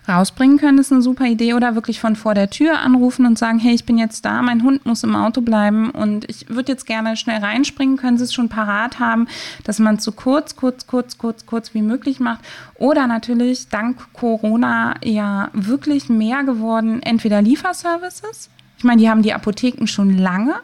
rausbringen 0.08 0.58
können, 0.58 0.78
ist 0.80 0.92
eine 0.92 1.02
super 1.02 1.26
Idee. 1.26 1.54
Oder 1.54 1.76
wirklich 1.76 2.00
von 2.00 2.16
vor 2.16 2.34
der 2.34 2.50
Tür 2.50 2.80
anrufen 2.80 3.26
und 3.26 3.38
sagen, 3.38 3.60
hey, 3.60 3.74
ich 3.74 3.86
bin 3.86 3.98
jetzt 3.98 4.26
da, 4.26 4.42
mein 4.42 4.64
Hund 4.64 4.86
muss 4.86 5.04
im 5.04 5.16
Auto 5.16 5.42
bleiben 5.42 5.90
und 5.92 6.30
ich 6.30 6.50
würde 6.50 6.72
jetzt 6.72 6.86
gerne 6.86 7.16
schnell 7.16 7.40
reinspringen, 7.40 7.98
können 7.98 8.18
Sie 8.18 8.26
es 8.26 8.34
schon 8.34 8.50
parat 8.50 9.00
haben, 9.00 9.28
dass 9.64 9.80
man 9.80 9.96
es 9.96 10.04
so 10.04 10.12
kurz, 10.12 10.56
kurz, 10.56 10.88
kurz, 10.88 11.18
kurz, 11.18 11.46
kurz 11.46 11.74
wie 11.74 11.82
möglich 11.82 12.20
macht. 12.20 12.42
Oder 12.76 13.08
natürlich 13.08 13.70
dank 13.70 14.14
Corona 14.14 14.96
ja 15.04 15.50
wirklich 15.54 16.10
mehr 16.10 16.44
geworden, 16.44 17.02
entweder 17.02 17.42
Lieferservices. 17.42 18.50
Ich 18.78 18.84
meine, 18.84 19.02
die 19.02 19.10
haben 19.10 19.22
die 19.22 19.34
Apotheken 19.34 19.88
schon 19.88 20.18
lange, 20.18 20.56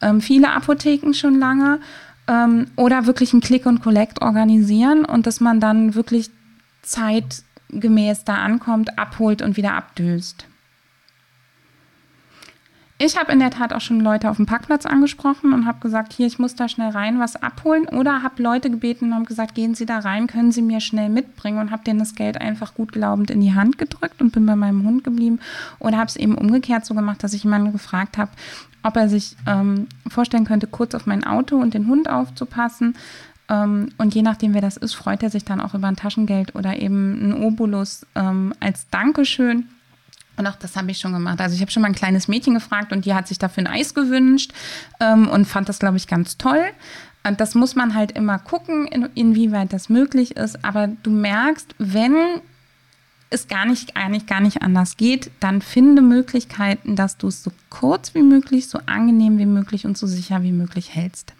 ähm, 0.00 0.20
viele 0.20 0.52
Apotheken 0.52 1.12
schon 1.12 1.38
lange. 1.38 1.80
Ähm, 2.28 2.66
oder 2.76 3.06
wirklich 3.06 3.32
ein 3.32 3.40
Click 3.40 3.64
und 3.64 3.82
Collect 3.82 4.20
organisieren 4.20 5.06
und 5.06 5.26
dass 5.26 5.40
man 5.40 5.60
dann 5.60 5.94
wirklich 5.94 6.30
Zeit 6.82 7.42
gemäß 7.70 8.24
da 8.24 8.36
ankommt, 8.36 8.98
abholt 8.98 9.42
und 9.42 9.56
wieder 9.56 9.74
abdüst. 9.74 10.46
Ich 13.00 13.16
habe 13.16 13.30
in 13.30 13.38
der 13.38 13.52
Tat 13.52 13.72
auch 13.72 13.80
schon 13.80 14.00
Leute 14.00 14.28
auf 14.28 14.38
dem 14.38 14.46
Parkplatz 14.46 14.84
angesprochen 14.84 15.52
und 15.52 15.66
habe 15.66 15.78
gesagt, 15.78 16.12
hier, 16.12 16.26
ich 16.26 16.40
muss 16.40 16.56
da 16.56 16.68
schnell 16.68 16.90
rein 16.90 17.20
was 17.20 17.36
abholen. 17.36 17.86
Oder 17.86 18.24
habe 18.24 18.42
Leute 18.42 18.70
gebeten 18.70 19.06
und 19.06 19.14
habe 19.14 19.24
gesagt, 19.24 19.54
gehen 19.54 19.76
Sie 19.76 19.86
da 19.86 20.00
rein, 20.00 20.26
können 20.26 20.50
Sie 20.50 20.62
mir 20.62 20.80
schnell 20.80 21.08
mitbringen 21.08 21.60
und 21.60 21.70
habe 21.70 21.84
denen 21.84 22.00
das 22.00 22.16
Geld 22.16 22.40
einfach 22.40 22.74
gut 22.74 22.90
glaubend 22.90 23.30
in 23.30 23.40
die 23.40 23.54
Hand 23.54 23.78
gedrückt 23.78 24.20
und 24.20 24.32
bin 24.32 24.46
bei 24.46 24.56
meinem 24.56 24.82
Hund 24.82 25.04
geblieben. 25.04 25.38
Oder 25.78 25.96
habe 25.96 26.08
es 26.08 26.16
eben 26.16 26.34
umgekehrt 26.34 26.84
so 26.84 26.94
gemacht, 26.94 27.22
dass 27.22 27.34
ich 27.34 27.44
jemanden 27.44 27.70
gefragt 27.70 28.18
habe, 28.18 28.32
ob 28.82 28.96
er 28.96 29.08
sich 29.08 29.36
ähm, 29.46 29.86
vorstellen 30.08 30.44
könnte, 30.44 30.66
kurz 30.66 30.96
auf 30.96 31.06
mein 31.06 31.22
Auto 31.22 31.56
und 31.56 31.74
den 31.74 31.86
Hund 31.86 32.10
aufzupassen. 32.10 32.96
Ähm, 33.48 33.90
und 33.98 34.14
je 34.14 34.22
nachdem, 34.22 34.54
wer 34.54 34.60
das 34.60 34.76
ist, 34.76 34.94
freut 34.94 35.22
er 35.22 35.30
sich 35.30 35.44
dann 35.44 35.60
auch 35.60 35.74
über 35.74 35.88
ein 35.88 35.96
Taschengeld 35.96 36.54
oder 36.54 36.76
eben 36.78 37.30
ein 37.30 37.34
Obolus 37.34 38.06
ähm, 38.14 38.54
als 38.60 38.88
Dankeschön. 38.90 39.68
Und 40.36 40.46
auch 40.46 40.56
das 40.56 40.76
habe 40.76 40.90
ich 40.90 40.98
schon 40.98 41.12
gemacht. 41.12 41.40
Also 41.40 41.54
ich 41.54 41.60
habe 41.60 41.70
schon 41.70 41.82
mal 41.82 41.88
ein 41.88 41.94
kleines 41.94 42.28
Mädchen 42.28 42.54
gefragt 42.54 42.92
und 42.92 43.04
die 43.04 43.14
hat 43.14 43.26
sich 43.26 43.38
dafür 43.38 43.64
ein 43.64 43.66
Eis 43.66 43.94
gewünscht 43.94 44.52
ähm, 45.00 45.28
und 45.28 45.46
fand 45.46 45.68
das, 45.68 45.80
glaube 45.80 45.96
ich, 45.96 46.06
ganz 46.06 46.38
toll. 46.38 46.64
Das 47.36 47.54
muss 47.54 47.74
man 47.74 47.94
halt 47.94 48.12
immer 48.12 48.38
gucken, 48.38 48.86
in, 48.86 49.08
inwieweit 49.14 49.72
das 49.72 49.88
möglich 49.88 50.36
ist. 50.36 50.64
Aber 50.64 50.86
du 50.86 51.10
merkst, 51.10 51.74
wenn 51.78 52.14
es 53.30 53.48
gar 53.48 53.66
nicht, 53.66 53.96
eigentlich 53.96 54.26
gar 54.26 54.40
nicht 54.40 54.62
anders 54.62 54.96
geht, 54.96 55.30
dann 55.40 55.60
finde 55.60 56.02
Möglichkeiten, 56.02 56.96
dass 56.96 57.16
du 57.18 57.28
es 57.28 57.42
so 57.42 57.50
kurz 57.68 58.14
wie 58.14 58.22
möglich, 58.22 58.68
so 58.68 58.78
angenehm 58.86 59.38
wie 59.38 59.46
möglich 59.46 59.84
und 59.86 59.98
so 59.98 60.06
sicher 60.06 60.42
wie 60.42 60.52
möglich 60.52 60.94
hältst. 60.94 61.34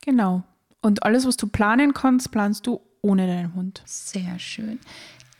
Genau. 0.00 0.42
Und 0.80 1.02
alles, 1.02 1.26
was 1.26 1.36
du 1.36 1.46
planen 1.46 1.92
kannst, 1.92 2.30
planst 2.30 2.66
du 2.66 2.80
ohne 3.02 3.26
deinen 3.26 3.54
Hund. 3.54 3.82
Sehr 3.84 4.38
schön. 4.38 4.78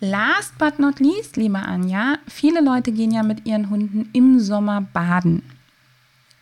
Last 0.00 0.56
but 0.58 0.78
not 0.78 1.00
least, 1.00 1.36
liebe 1.36 1.58
Anja, 1.58 2.18
viele 2.28 2.60
Leute 2.60 2.92
gehen 2.92 3.10
ja 3.10 3.22
mit 3.22 3.46
ihren 3.46 3.68
Hunden 3.68 4.08
im 4.12 4.38
Sommer 4.38 4.80
baden. 4.80 5.42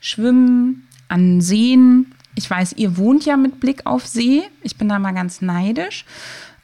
Schwimmen, 0.01 0.87
an 1.09 1.41
Seen. 1.41 2.15
Ich 2.35 2.51
weiß, 2.51 2.75
ihr 2.75 2.99
wohnt 2.99 3.25
ja 3.25 3.37
mit 3.37 3.61
Blick 3.61 3.87
auf 3.87 4.07
See. 4.07 4.43
Ich 4.63 4.77
bin 4.77 4.89
da 4.89 4.99
mal 4.99 5.13
ganz 5.13 5.41
neidisch. 5.41 6.05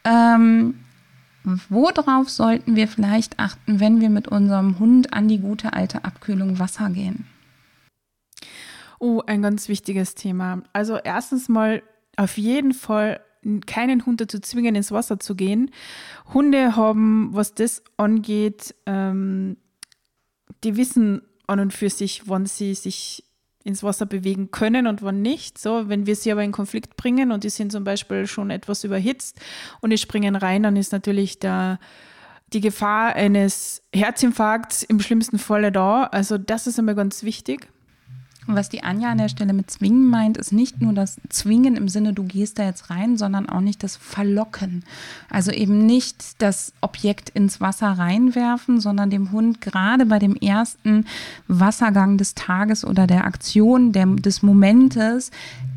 Ähm, 0.04 0.74
worauf 1.68 2.28
sollten 2.28 2.76
wir 2.76 2.88
vielleicht 2.88 3.38
achten, 3.38 3.80
wenn 3.80 4.00
wir 4.00 4.10
mit 4.10 4.28
unserem 4.28 4.78
Hund 4.78 5.14
an 5.14 5.28
die 5.28 5.38
gute 5.38 5.72
alte 5.72 6.04
Abkühlung 6.04 6.58
Wasser 6.58 6.90
gehen? 6.90 7.26
Oh, 8.98 9.22
ein 9.26 9.42
ganz 9.42 9.68
wichtiges 9.68 10.14
Thema. 10.14 10.62
Also 10.72 10.98
erstens 10.98 11.48
mal 11.48 11.82
auf 12.16 12.38
jeden 12.38 12.74
Fall 12.74 13.20
keinen 13.66 14.06
Hund 14.06 14.20
dazu 14.20 14.38
zwingen, 14.38 14.74
ins 14.74 14.92
Wasser 14.92 15.18
zu 15.18 15.34
gehen. 15.34 15.70
Hunde 16.32 16.76
haben, 16.76 17.30
was 17.32 17.54
das 17.54 17.82
angeht, 17.96 18.74
ähm, 18.86 19.56
die 20.62 20.76
wissen 20.76 21.22
an 21.46 21.60
und 21.60 21.72
für 21.72 21.90
sich, 21.90 22.28
wann 22.28 22.46
sie 22.46 22.74
sich 22.74 23.24
ins 23.64 23.82
Wasser 23.82 24.06
bewegen 24.06 24.50
können 24.50 24.86
und 24.86 25.02
wann 25.02 25.22
nicht. 25.22 25.58
So, 25.58 25.88
wenn 25.88 26.06
wir 26.06 26.16
sie 26.16 26.32
aber 26.32 26.42
in 26.42 26.52
Konflikt 26.52 26.96
bringen 26.96 27.32
und 27.32 27.44
die 27.44 27.50
sind 27.50 27.72
zum 27.72 27.84
Beispiel 27.84 28.26
schon 28.26 28.50
etwas 28.50 28.84
überhitzt 28.84 29.40
und 29.80 29.90
die 29.90 29.98
springen 29.98 30.36
rein, 30.36 30.62
dann 30.62 30.76
ist 30.76 30.92
natürlich 30.92 31.38
der, 31.38 31.78
die 32.52 32.60
Gefahr 32.60 33.14
eines 33.14 33.82
Herzinfarkts 33.94 34.82
im 34.82 35.00
schlimmsten 35.00 35.38
Falle 35.38 35.72
da. 35.72 36.04
Also 36.04 36.38
das 36.38 36.66
ist 36.66 36.78
einmal 36.78 36.94
ganz 36.94 37.22
wichtig. 37.22 37.68
Was 38.46 38.68
die 38.68 38.82
Anja 38.82 39.10
an 39.10 39.18
der 39.18 39.28
Stelle 39.28 39.52
mit 39.52 39.70
zwingen 39.70 40.08
meint, 40.08 40.36
ist 40.36 40.52
nicht 40.52 40.80
nur 40.80 40.92
das 40.92 41.16
Zwingen 41.28 41.76
im 41.76 41.88
Sinne, 41.88 42.12
du 42.12 42.24
gehst 42.24 42.58
da 42.58 42.64
jetzt 42.64 42.90
rein, 42.90 43.16
sondern 43.16 43.48
auch 43.48 43.60
nicht 43.60 43.82
das 43.82 43.96
Verlocken. 43.96 44.84
Also 45.30 45.52
eben 45.52 45.86
nicht 45.86 46.42
das 46.42 46.72
Objekt 46.80 47.30
ins 47.30 47.60
Wasser 47.60 47.92
reinwerfen, 47.92 48.80
sondern 48.80 49.10
dem 49.10 49.30
Hund 49.30 49.60
gerade 49.60 50.06
bei 50.06 50.18
dem 50.18 50.34
ersten 50.34 51.06
Wassergang 51.46 52.18
des 52.18 52.34
Tages 52.34 52.84
oder 52.84 53.06
der 53.06 53.26
Aktion 53.26 53.92
der, 53.92 54.06
des 54.06 54.42
Momentes 54.42 55.30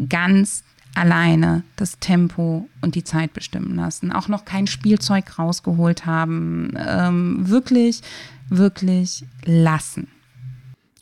ganz 0.10 0.63
alleine 0.95 1.63
das 1.75 1.99
Tempo 1.99 2.67
und 2.82 2.95
die 2.95 3.04
Zeit 3.04 3.34
bestimmen 3.34 3.75
lassen. 3.75 4.12
Auch 4.12 4.28
noch 4.28 4.45
kein 4.45 4.65
Spielzeug 4.65 5.38
rausgeholt 5.38 6.06
haben. 6.06 6.73
Ähm, 6.78 7.49
wirklich, 7.49 8.01
wirklich 8.49 9.25
lassen. 9.43 10.08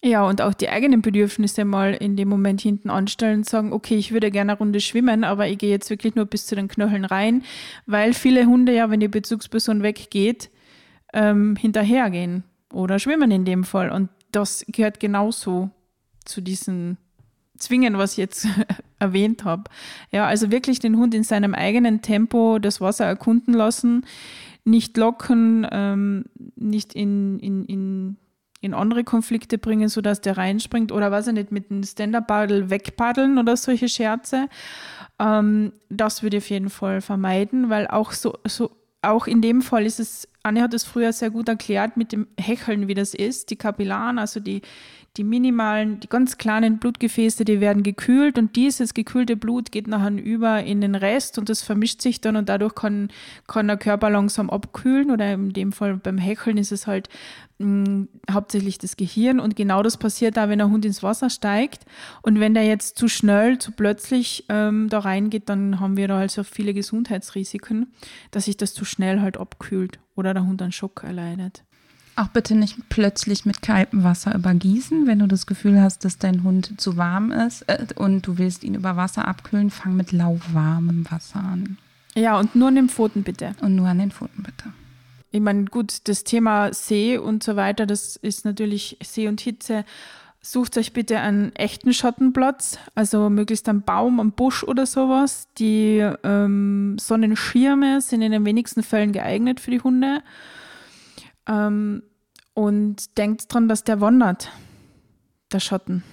Ja, 0.05 0.27
und 0.27 0.41
auch 0.41 0.53
die 0.53 0.67
eigenen 0.67 1.01
Bedürfnisse 1.01 1.63
mal 1.63 1.93
in 1.93 2.17
dem 2.17 2.27
Moment 2.27 2.59
hinten 2.59 2.89
anstellen 2.89 3.37
und 3.37 3.49
sagen, 3.49 3.71
okay, 3.71 3.95
ich 3.95 4.11
würde 4.11 4.31
gerne 4.31 4.51
eine 4.51 4.59
Runde 4.59 4.81
schwimmen, 4.81 5.23
aber 5.23 5.47
ich 5.47 5.57
gehe 5.57 5.69
jetzt 5.69 5.89
wirklich 5.89 6.13
nur 6.13 6.25
bis 6.25 6.45
zu 6.45 6.55
den 6.55 6.67
Knöcheln 6.67 7.05
rein, 7.05 7.43
weil 7.85 8.13
viele 8.13 8.45
Hunde 8.45 8.73
ja, 8.73 8.89
wenn 8.89 8.99
die 8.99 9.07
Bezugsperson 9.07 9.81
weggeht, 9.81 10.49
ähm, 11.13 11.55
hinterhergehen 11.55 12.43
oder 12.73 12.99
schwimmen 12.99 13.31
in 13.31 13.45
dem 13.45 13.63
Fall. 13.63 13.91
Und 13.91 14.09
das 14.33 14.65
gehört 14.67 14.99
genauso 14.99 15.69
zu 16.25 16.41
diesen 16.41 16.97
Zwingen, 17.57 17.97
was 17.97 18.11
ich 18.13 18.17
jetzt 18.17 18.47
erwähnt 18.99 19.45
habe. 19.45 19.63
Ja, 20.11 20.27
also 20.27 20.51
wirklich 20.51 20.79
den 20.79 20.97
Hund 20.97 21.15
in 21.15 21.23
seinem 21.23 21.55
eigenen 21.55 22.01
Tempo 22.01 22.59
das 22.59 22.81
Wasser 22.81 23.05
erkunden 23.05 23.53
lassen, 23.53 24.05
nicht 24.65 24.97
locken, 24.97 25.65
ähm, 25.71 26.25
nicht 26.57 26.93
in, 26.93 27.39
in, 27.39 27.65
in 27.65 28.17
in 28.63 28.73
andere 28.73 29.03
Konflikte 29.03 29.57
bringen, 29.57 29.89
sodass 29.89 30.21
der 30.21 30.37
reinspringt 30.37 30.91
oder 30.91 31.11
was 31.11 31.27
er 31.27 31.33
nicht 31.33 31.51
mit 31.51 31.69
einem 31.69 31.83
Stand-Up-Paddle 31.83 32.69
wegpaddeln 32.69 33.37
oder 33.37 33.57
solche 33.57 33.89
Scherze. 33.89 34.47
Ähm, 35.19 35.73
das 35.89 36.23
würde 36.23 36.37
ich 36.37 36.43
auf 36.43 36.49
jeden 36.49 36.69
Fall 36.69 37.01
vermeiden, 37.01 37.69
weil 37.69 37.87
auch 37.87 38.11
so, 38.11 38.37
so 38.45 38.71
auch 39.01 39.27
in 39.27 39.41
dem 39.41 39.61
Fall 39.61 39.85
ist 39.85 39.99
es, 39.99 40.27
Anne 40.43 40.61
hat 40.61 40.73
es 40.73 40.85
früher 40.85 41.11
sehr 41.11 41.29
gut 41.29 41.49
erklärt 41.49 41.97
mit 41.97 42.13
dem 42.13 42.27
Hecheln, 42.39 42.87
wie 42.87 42.93
das 42.93 43.13
ist. 43.13 43.49
Die 43.49 43.57
Kapillaren, 43.57 44.17
also 44.17 44.39
die, 44.39 44.61
die 45.15 45.23
minimalen, 45.23 45.99
die 45.99 46.09
ganz 46.09 46.39
kleinen 46.39 46.79
Blutgefäße, 46.79 47.45
die 47.45 47.61
werden 47.61 47.83
gekühlt 47.83 48.39
und 48.39 48.55
dieses 48.55 48.95
gekühlte 48.95 49.35
Blut 49.35 49.71
geht 49.71 49.85
nachher 49.85 50.11
über 50.11 50.63
in 50.63 50.81
den 50.81 50.95
Rest 50.95 51.37
und 51.37 51.49
das 51.49 51.61
vermischt 51.61 52.01
sich 52.01 52.19
dann 52.19 52.35
und 52.35 52.49
dadurch 52.49 52.73
kann, 52.73 53.11
kann 53.45 53.67
der 53.67 53.77
Körper 53.77 54.09
langsam 54.09 54.49
abkühlen 54.49 55.11
oder 55.11 55.31
in 55.31 55.53
dem 55.53 55.71
Fall 55.71 55.97
beim 55.97 56.17
Hecheln 56.17 56.57
ist 56.57 56.71
es 56.71 56.87
halt 56.87 57.09
mh, 57.59 57.67
mm, 57.67 58.07
hauptsächlich 58.31 58.79
das 58.79 58.97
Gehirn 58.97 59.39
und 59.39 59.55
genau 59.55 59.83
das 59.83 59.97
passiert 59.97 60.35
da, 60.35 60.49
wenn 60.49 60.59
ein 60.59 60.71
Hund 60.71 60.83
ins 60.83 61.03
Wasser 61.03 61.29
steigt 61.29 61.85
und 62.23 62.39
wenn 62.39 62.55
der 62.55 62.65
jetzt 62.65 62.97
zu 62.97 63.07
schnell, 63.07 63.59
zu 63.59 63.71
plötzlich 63.71 64.45
ähm, 64.49 64.89
da 64.89 64.97
reingeht, 64.97 65.47
dann 65.47 65.79
haben 65.79 65.95
wir 65.95 66.07
da 66.07 66.17
also 66.17 66.43
viele 66.43 66.73
Gesundheitsrisiken, 66.73 67.93
dass 68.31 68.45
sich 68.45 68.57
das 68.57 68.73
zu 68.73 68.83
schnell 68.83 69.21
halt 69.21 69.37
abkühlt 69.37 69.99
oder 70.15 70.33
der 70.33 70.47
Hund 70.47 70.59
einen 70.63 70.71
Schock 70.71 71.03
erleidet. 71.03 71.63
Auch 72.15 72.27
bitte 72.27 72.55
nicht 72.55 72.77
plötzlich 72.89 73.45
mit 73.45 73.61
kaltem 73.63 74.03
Wasser 74.03 74.35
übergießen. 74.35 75.07
Wenn 75.07 75.19
du 75.19 75.27
das 75.27 75.47
Gefühl 75.47 75.81
hast, 75.81 76.05
dass 76.05 76.19
dein 76.19 76.43
Hund 76.43 76.79
zu 76.79 76.95
warm 76.95 77.31
ist 77.31 77.63
äh, 77.63 77.87
und 77.95 78.27
du 78.27 78.37
willst 78.37 78.63
ihn 78.63 78.75
über 78.75 78.95
Wasser 78.95 79.27
abkühlen, 79.27 79.71
fang 79.71 79.95
mit 79.95 80.11
lauwarmem 80.11 81.09
Wasser 81.09 81.39
an. 81.39 81.77
Ja, 82.15 82.39
und 82.39 82.55
nur 82.55 82.67
an 82.67 82.75
den 82.75 82.89
Pfoten 82.89 83.23
bitte. 83.23 83.55
Und 83.61 83.75
nur 83.75 83.87
an 83.87 83.97
den 83.97 84.11
Pfoten 84.11 84.43
bitte. 84.43 84.71
Ich 85.31 85.41
meine, 85.41 85.65
gut, 85.65 86.07
das 86.07 86.23
Thema 86.23 86.71
See 86.71 87.17
und 87.17 87.41
so 87.41 87.55
weiter, 87.55 87.87
das 87.87 88.15
ist 88.17 88.45
natürlich 88.45 88.97
See 89.01 89.27
und 89.27 89.41
Hitze. 89.41 89.83
Sucht 90.39 90.77
euch 90.77 90.93
bitte 90.93 91.19
einen 91.19 91.55
echten 91.55 91.93
Schattenplatz, 91.93 92.77
also 92.93 93.31
möglichst 93.31 93.67
einen 93.67 93.81
Baum, 93.81 94.19
einen 94.19 94.33
Busch 94.33 94.63
oder 94.63 94.85
sowas. 94.85 95.47
Die 95.57 96.07
ähm, 96.23 96.97
Sonnenschirme 96.99 98.01
sind 98.01 98.21
in 98.21 98.31
den 98.31 98.45
wenigsten 98.45 98.83
Fällen 98.83 99.11
geeignet 99.13 99.59
für 99.59 99.71
die 99.71 99.81
Hunde. 99.81 100.21
Ähm, 101.47 102.03
und 102.53 103.17
denkt 103.17 103.51
dran, 103.53 103.67
dass 103.67 103.83
der 103.83 103.99
wandert, 103.99 104.51
der 105.51 105.59
Schatten. 105.59 106.03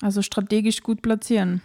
Also 0.00 0.22
strategisch 0.22 0.82
gut 0.82 1.02
platzieren. 1.02 1.62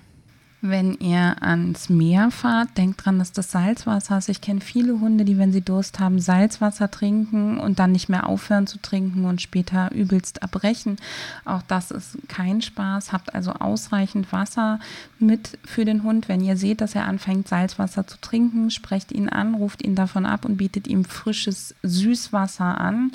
Wenn 0.64 0.94
ihr 1.00 1.42
ans 1.42 1.90
Meer 1.90 2.30
fahrt, 2.30 2.78
denkt 2.78 3.04
dran, 3.04 3.18
dass 3.18 3.32
das 3.32 3.50
Salzwasser 3.50 4.20
ist. 4.20 4.30
Ich 4.30 4.42
kenne 4.42 4.62
viele 4.62 5.00
Hunde, 5.00 5.26
die, 5.26 5.40
wenn 5.40 5.52
sie 5.52 5.62
Durst 5.62 6.00
haben, 6.00 6.20
Salzwasser 6.20 6.92
trinken 6.92 7.60
und 7.60 7.80
dann 7.80 7.92
nicht 7.92 8.10
mehr 8.10 8.28
aufhören 8.28 8.68
zu 8.68 8.80
trinken 8.80 9.26
und 9.26 9.42
später 9.42 9.92
übelst 9.92 10.44
erbrechen. 10.44 10.98
Auch 11.46 11.64
das 11.64 11.90
ist 11.90 12.16
kein 12.28 12.62
Spaß. 12.62 13.12
Habt 13.12 13.34
also 13.34 13.54
ausreichend 13.54 14.32
Wasser 14.32 14.80
mit 15.18 15.58
für 15.66 15.84
den 15.84 16.04
Hund. 16.04 16.30
Wenn 16.30 16.42
ihr 16.42 16.58
seht, 16.58 16.82
dass 16.82 16.94
er 16.94 17.08
anfängt, 17.08 17.48
Salzwasser 17.48 18.06
zu 18.06 18.22
trinken, 18.22 18.70
sprecht 18.70 19.12
ihn 19.12 19.30
an, 19.30 19.56
ruft 19.56 19.82
ihn 19.82 19.96
davon 19.96 20.28
ab 20.28 20.46
und 20.46 20.58
bietet 20.58 20.88
ihm 20.88 21.06
frisches 21.06 21.74
Süßwasser 21.82 22.80
an. 22.80 23.12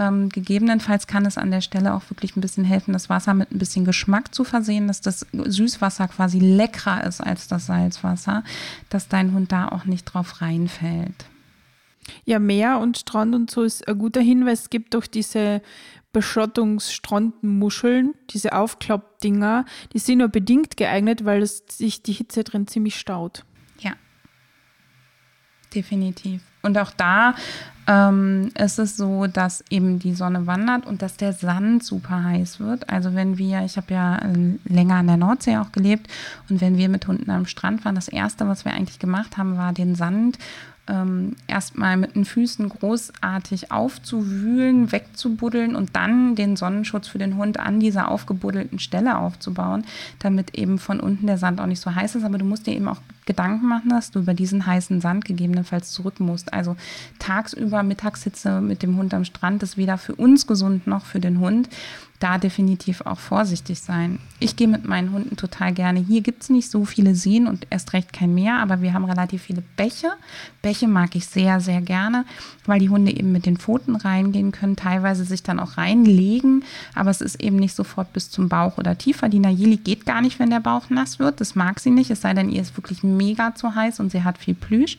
Ähm, 0.00 0.30
gegebenenfalls 0.30 1.06
kann 1.06 1.26
es 1.26 1.36
an 1.36 1.50
der 1.50 1.60
Stelle 1.60 1.92
auch 1.92 2.08
wirklich 2.08 2.34
ein 2.34 2.40
bisschen 2.40 2.64
helfen, 2.64 2.94
das 2.94 3.10
Wasser 3.10 3.34
mit 3.34 3.52
ein 3.52 3.58
bisschen 3.58 3.84
Geschmack 3.84 4.34
zu 4.34 4.44
versehen, 4.44 4.88
dass 4.88 5.02
das 5.02 5.26
Süßwasser 5.30 6.08
quasi 6.08 6.38
leckerer 6.38 7.04
ist 7.04 7.20
als 7.20 7.48
das 7.48 7.66
Salzwasser, 7.66 8.42
dass 8.88 9.08
dein 9.08 9.34
Hund 9.34 9.52
da 9.52 9.68
auch 9.68 9.84
nicht 9.84 10.06
drauf 10.06 10.40
reinfällt. 10.40 11.26
Ja, 12.24 12.38
Meer 12.38 12.78
und 12.78 12.96
Strand 12.96 13.34
und 13.34 13.50
so 13.50 13.62
ist 13.62 13.86
ein 13.86 13.98
guter 13.98 14.22
Hinweis. 14.22 14.62
Es 14.62 14.70
gibt 14.70 14.94
doch 14.94 15.06
diese 15.06 15.60
Beschottungsstrandmuscheln, 16.14 18.14
diese 18.30 18.54
Aufklappdinger, 18.54 19.66
die 19.92 19.98
sind 19.98 20.18
nur 20.18 20.28
bedingt 20.28 20.78
geeignet, 20.78 21.26
weil 21.26 21.42
es 21.42 21.62
sich 21.68 22.02
die 22.02 22.14
Hitze 22.14 22.42
drin 22.42 22.66
ziemlich 22.66 22.98
staut. 22.98 23.44
Ja, 23.80 23.92
definitiv. 25.74 26.40
Und 26.62 26.78
auch 26.78 26.90
da 26.90 27.34
ähm, 27.90 28.50
ist 28.56 28.78
es 28.78 28.96
so, 28.96 29.26
dass 29.26 29.64
eben 29.68 29.98
die 29.98 30.14
Sonne 30.14 30.46
wandert 30.46 30.86
und 30.86 31.02
dass 31.02 31.16
der 31.16 31.32
Sand 31.32 31.82
super 31.82 32.22
heiß 32.22 32.60
wird. 32.60 32.88
Also 32.88 33.14
wenn 33.14 33.36
wir, 33.36 33.64
ich 33.64 33.76
habe 33.76 33.92
ja 33.92 34.16
äh, 34.18 34.58
länger 34.64 34.94
an 34.96 35.08
der 35.08 35.16
Nordsee 35.16 35.56
auch 35.56 35.72
gelebt 35.72 36.06
und 36.48 36.60
wenn 36.60 36.78
wir 36.78 36.88
mit 36.88 37.08
Hunden 37.08 37.30
am 37.30 37.46
Strand 37.46 37.84
waren, 37.84 37.96
das 37.96 38.06
Erste, 38.06 38.46
was 38.46 38.64
wir 38.64 38.72
eigentlich 38.72 39.00
gemacht 39.00 39.36
haben, 39.36 39.56
war 39.56 39.72
den 39.72 39.96
Sand 39.96 40.38
ähm, 40.86 41.34
erstmal 41.48 41.96
mit 41.96 42.14
den 42.14 42.24
Füßen 42.24 42.68
großartig 42.68 43.72
aufzuwühlen, 43.72 44.92
wegzubuddeln 44.92 45.74
und 45.74 45.96
dann 45.96 46.36
den 46.36 46.54
Sonnenschutz 46.54 47.08
für 47.08 47.18
den 47.18 47.36
Hund 47.36 47.58
an 47.58 47.80
dieser 47.80 48.08
aufgebuddelten 48.08 48.78
Stelle 48.78 49.18
aufzubauen, 49.18 49.84
damit 50.20 50.56
eben 50.56 50.78
von 50.78 51.00
unten 51.00 51.26
der 51.26 51.38
Sand 51.38 51.60
auch 51.60 51.66
nicht 51.66 51.80
so 51.80 51.94
heiß 51.94 52.14
ist. 52.14 52.24
Aber 52.24 52.38
du 52.38 52.44
musst 52.44 52.66
dir 52.68 52.74
eben 52.74 52.88
auch 52.88 53.00
Gedanken 53.30 53.68
machen, 53.68 53.90
dass 53.90 54.10
du 54.10 54.18
über 54.18 54.34
diesen 54.34 54.66
heißen 54.66 55.00
Sand 55.00 55.24
gegebenenfalls 55.24 55.92
zurück 55.92 56.18
musst. 56.18 56.52
Also 56.52 56.74
tagsüber 57.20 57.84
Mittagshitze 57.84 58.60
mit 58.60 58.82
dem 58.82 58.96
Hund 58.96 59.14
am 59.14 59.24
Strand 59.24 59.62
ist 59.62 59.76
weder 59.76 59.98
für 59.98 60.16
uns 60.16 60.48
gesund 60.48 60.88
noch 60.88 61.04
für 61.04 61.20
den 61.20 61.38
Hund 61.38 61.68
da 62.20 62.38
definitiv 62.38 63.00
auch 63.00 63.18
vorsichtig 63.18 63.80
sein. 63.80 64.18
Ich 64.38 64.54
gehe 64.54 64.68
mit 64.68 64.86
meinen 64.86 65.12
Hunden 65.12 65.36
total 65.36 65.72
gerne. 65.72 66.00
Hier 66.00 66.20
gibt 66.20 66.42
es 66.42 66.50
nicht 66.50 66.70
so 66.70 66.84
viele 66.84 67.14
Seen 67.14 67.46
und 67.46 67.66
erst 67.70 67.94
recht 67.94 68.12
kein 68.12 68.34
Meer, 68.34 68.58
aber 68.58 68.82
wir 68.82 68.92
haben 68.92 69.06
relativ 69.06 69.42
viele 69.42 69.62
Bäche. 69.76 70.08
Bäche 70.62 70.86
mag 70.86 71.16
ich 71.16 71.26
sehr, 71.26 71.60
sehr 71.60 71.80
gerne, 71.80 72.26
weil 72.66 72.78
die 72.78 72.90
Hunde 72.90 73.10
eben 73.10 73.32
mit 73.32 73.46
den 73.46 73.56
Pfoten 73.56 73.96
reingehen 73.96 74.52
können, 74.52 74.76
teilweise 74.76 75.24
sich 75.24 75.42
dann 75.42 75.58
auch 75.58 75.78
reinlegen, 75.78 76.62
aber 76.94 77.10
es 77.10 77.22
ist 77.22 77.40
eben 77.40 77.56
nicht 77.56 77.74
sofort 77.74 78.12
bis 78.12 78.30
zum 78.30 78.50
Bauch 78.50 78.76
oder 78.76 78.98
tiefer. 78.98 79.30
Die 79.30 79.38
Nayeli 79.38 79.78
geht 79.78 80.04
gar 80.04 80.20
nicht, 80.20 80.38
wenn 80.38 80.50
der 80.50 80.60
Bauch 80.60 80.90
nass 80.90 81.18
wird. 81.18 81.40
Das 81.40 81.54
mag 81.54 81.80
sie 81.80 81.90
nicht, 81.90 82.10
es 82.10 82.20
sei 82.20 82.34
denn, 82.34 82.50
ihr 82.50 82.60
ist 82.60 82.76
wirklich 82.76 83.02
mega 83.02 83.54
zu 83.54 83.74
heiß 83.74 83.98
und 83.98 84.12
sie 84.12 84.24
hat 84.24 84.36
viel 84.36 84.54
Plüsch. 84.54 84.98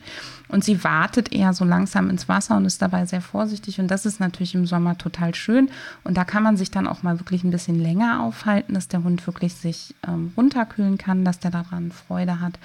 Und 0.52 0.64
sie 0.64 0.84
wartet 0.84 1.32
eher 1.32 1.54
so 1.54 1.64
langsam 1.64 2.10
ins 2.10 2.28
Wasser 2.28 2.58
und 2.58 2.66
ist 2.66 2.82
dabei 2.82 3.06
sehr 3.06 3.22
vorsichtig. 3.22 3.80
Und 3.80 3.88
das 3.88 4.04
ist 4.04 4.20
natürlich 4.20 4.54
im 4.54 4.66
Sommer 4.66 4.98
total 4.98 5.34
schön. 5.34 5.70
Und 6.04 6.18
da 6.18 6.24
kann 6.24 6.42
man 6.42 6.58
sich 6.58 6.70
dann 6.70 6.86
auch 6.86 7.02
mal 7.12 7.20
wirklich 7.20 7.44
ein 7.44 7.50
bisschen 7.50 7.78
länger 7.78 8.22
aufhalten, 8.22 8.74
dass 8.74 8.88
der 8.88 9.04
Hund 9.04 9.26
wirklich 9.26 9.54
sich 9.54 9.94
ähm, 10.06 10.32
runterkühlen 10.36 10.98
kann, 10.98 11.24
dass 11.24 11.38
der 11.38 11.50
daran 11.50 11.92
Freude 11.92 12.40
hat 12.40 12.58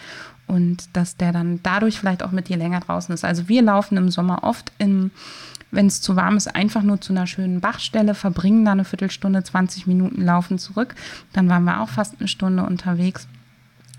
und 0.47 0.89
dass 0.93 1.17
der 1.17 1.31
dann 1.31 1.59
dadurch 1.63 1.99
vielleicht 1.99 2.23
auch 2.23 2.31
mit 2.31 2.47
dir 2.49 2.57
länger 2.57 2.79
draußen 2.79 3.13
ist. 3.13 3.25
Also 3.25 3.47
wir 3.47 3.61
laufen 3.61 3.97
im 3.97 4.09
Sommer 4.09 4.43
oft 4.43 4.71
wenn 5.69 5.87
es 5.87 6.01
zu 6.01 6.15
warm 6.15 6.37
ist, 6.37 6.55
einfach 6.55 6.81
nur 6.81 7.01
zu 7.01 7.11
einer 7.11 7.27
schönen 7.27 7.59
Bachstelle, 7.59 8.15
verbringen 8.15 8.63
da 8.63 8.71
eine 8.71 8.85
Viertelstunde, 8.85 9.43
20 9.43 9.85
Minuten 9.85 10.23
laufen 10.23 10.59
zurück. 10.59 10.95
Dann 11.33 11.49
waren 11.49 11.65
wir 11.65 11.81
auch 11.81 11.89
fast 11.89 12.15
eine 12.19 12.29
Stunde 12.29 12.63
unterwegs. 12.63 13.27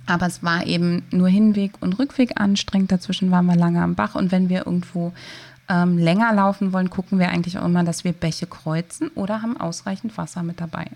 Aber 0.06 0.26
es 0.26 0.42
war 0.42 0.66
eben 0.66 1.02
nur 1.10 1.28
Hinweg 1.28 1.72
und 1.80 1.98
Rückweg 1.98 2.40
anstrengend. 2.40 2.90
Dazwischen 2.90 3.30
waren 3.30 3.44
wir 3.44 3.56
lange 3.56 3.82
am 3.82 3.94
Bach. 3.94 4.14
Und 4.14 4.32
wenn 4.32 4.48
wir 4.48 4.64
irgendwo 4.64 5.12
ähm, 5.68 5.98
länger 5.98 6.32
laufen 6.32 6.72
wollen, 6.72 6.90
gucken 6.90 7.18
wir 7.18 7.28
eigentlich 7.28 7.58
auch 7.58 7.64
immer, 7.64 7.84
dass 7.84 8.04
wir 8.04 8.12
Bäche 8.12 8.46
kreuzen 8.46 9.08
oder 9.14 9.42
haben 9.42 9.56
ausreichend 9.56 10.16
Wasser 10.16 10.42
mit 10.42 10.60
dabei. 10.60 10.86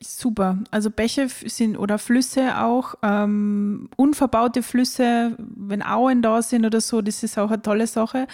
Super. 0.00 0.58
Also 0.70 0.90
Bäche 0.90 1.28
sind 1.28 1.78
oder 1.78 1.98
Flüsse 1.98 2.58
auch, 2.58 2.96
ähm, 3.02 3.88
unverbaute 3.96 4.62
Flüsse, 4.62 5.34
wenn 5.38 5.82
Auen 5.82 6.20
da 6.20 6.42
sind 6.42 6.66
oder 6.66 6.80
so, 6.82 7.00
das 7.00 7.22
ist 7.22 7.38
auch 7.38 7.50
eine 7.50 7.62
tolle 7.62 7.86
Sache. 7.86 8.26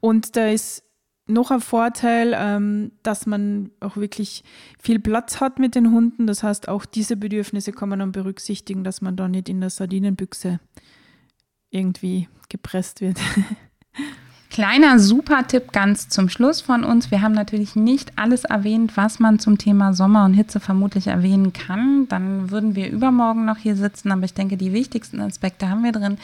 Und 0.00 0.36
da 0.36 0.48
ist 0.48 0.84
noch 1.26 1.50
ein 1.50 1.60
Vorteil, 1.60 2.34
ähm, 2.36 2.92
dass 3.02 3.26
man 3.26 3.70
auch 3.80 3.96
wirklich 3.96 4.44
viel 4.78 4.98
Platz 4.98 5.40
hat 5.40 5.58
mit 5.58 5.74
den 5.74 5.92
Hunden. 5.92 6.26
Das 6.26 6.42
heißt, 6.42 6.68
auch 6.68 6.84
diese 6.84 7.16
Bedürfnisse 7.16 7.72
kann 7.72 7.88
man 7.88 8.00
dann 8.00 8.12
berücksichtigen, 8.12 8.84
dass 8.84 9.00
man 9.00 9.16
da 9.16 9.28
nicht 9.28 9.48
in 9.48 9.60
der 9.60 9.70
Sardinenbüchse 9.70 10.60
irgendwie 11.70 12.28
gepresst 12.48 13.00
wird. 13.00 13.18
Kleiner 14.52 14.98
Super-Tipp 14.98 15.72
ganz 15.72 16.10
zum 16.10 16.28
Schluss 16.28 16.60
von 16.60 16.84
uns. 16.84 17.10
Wir 17.10 17.22
haben 17.22 17.32
natürlich 17.32 17.74
nicht 17.74 18.18
alles 18.18 18.44
erwähnt, 18.44 18.98
was 18.98 19.18
man 19.18 19.38
zum 19.38 19.56
Thema 19.56 19.94
Sommer 19.94 20.26
und 20.26 20.34
Hitze 20.34 20.60
vermutlich 20.60 21.06
erwähnen 21.06 21.54
kann. 21.54 22.06
Dann 22.08 22.50
würden 22.50 22.74
wir 22.76 22.90
übermorgen 22.90 23.46
noch 23.46 23.56
hier 23.56 23.76
sitzen, 23.76 24.12
aber 24.12 24.24
ich 24.24 24.34
denke, 24.34 24.58
die 24.58 24.74
wichtigsten 24.74 25.22
Aspekte 25.22 25.70
haben 25.70 25.84
wir 25.84 25.92
drin. 25.92 26.18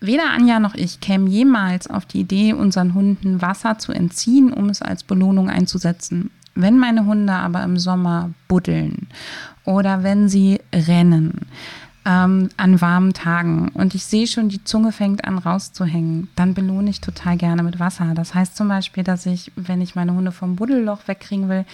Weder 0.00 0.30
Anja 0.30 0.58
noch 0.58 0.74
ich 0.74 1.00
kämen 1.00 1.26
jemals 1.26 1.86
auf 1.90 2.06
die 2.06 2.20
Idee, 2.20 2.54
unseren 2.54 2.94
Hunden 2.94 3.42
Wasser 3.42 3.76
zu 3.76 3.92
entziehen, 3.92 4.50
um 4.50 4.70
es 4.70 4.80
als 4.80 5.04
Belohnung 5.04 5.50
einzusetzen. 5.50 6.30
Wenn 6.54 6.78
meine 6.78 7.04
Hunde 7.04 7.34
aber 7.34 7.62
im 7.62 7.78
Sommer 7.78 8.30
buddeln 8.48 9.06
oder 9.64 10.02
wenn 10.02 10.30
sie 10.30 10.60
rennen, 10.72 11.46
ähm, 12.08 12.48
an 12.56 12.80
warmen 12.80 13.12
Tagen 13.12 13.68
und 13.74 13.94
ich 13.94 14.02
sehe 14.04 14.26
schon, 14.26 14.48
die 14.48 14.64
Zunge 14.64 14.92
fängt 14.92 15.26
an 15.26 15.36
rauszuhängen, 15.36 16.28
dann 16.36 16.54
belohne 16.54 16.88
ich 16.88 17.02
total 17.02 17.36
gerne 17.36 17.62
mit 17.62 17.78
Wasser. 17.78 18.14
Das 18.14 18.34
heißt 18.34 18.56
zum 18.56 18.68
Beispiel, 18.68 19.04
dass 19.04 19.26
ich, 19.26 19.52
wenn 19.56 19.82
ich 19.82 19.94
meine 19.94 20.14
Hunde 20.14 20.32
vom 20.32 20.56
Buddelloch 20.56 21.06
wegkriegen 21.06 21.50
will 21.50 21.66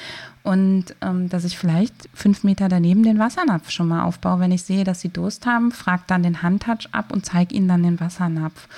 und 0.43 0.87
ähm, 1.03 1.29
dass 1.29 1.45
ich 1.45 1.57
vielleicht 1.57 1.95
fünf 2.13 2.43
Meter 2.43 2.69
daneben 2.69 3.05
den 3.05 3.21
Wassernapf 3.21 3.71
schon 3.71 3.87
mal 3.87 4.03
aufbaue, 4.03 4.41
wenn 4.41 4.51
ich 4.51 4.65
sehe, 4.65 4.83
dass 4.83 5.01
sie 5.01 5.09
Durst 5.09 5.47
haben, 5.47 5.71
frage 5.71 6.03
dann 6.09 6.25
den 6.25 6.43
Handtouch 6.43 6.89
ab 6.91 7.13
und 7.13 7.25
zeige 7.25 7.55
ihnen 7.55 7.69
dann 7.69 7.85
den 7.85 8.01
Wassernapf. 8.01 8.69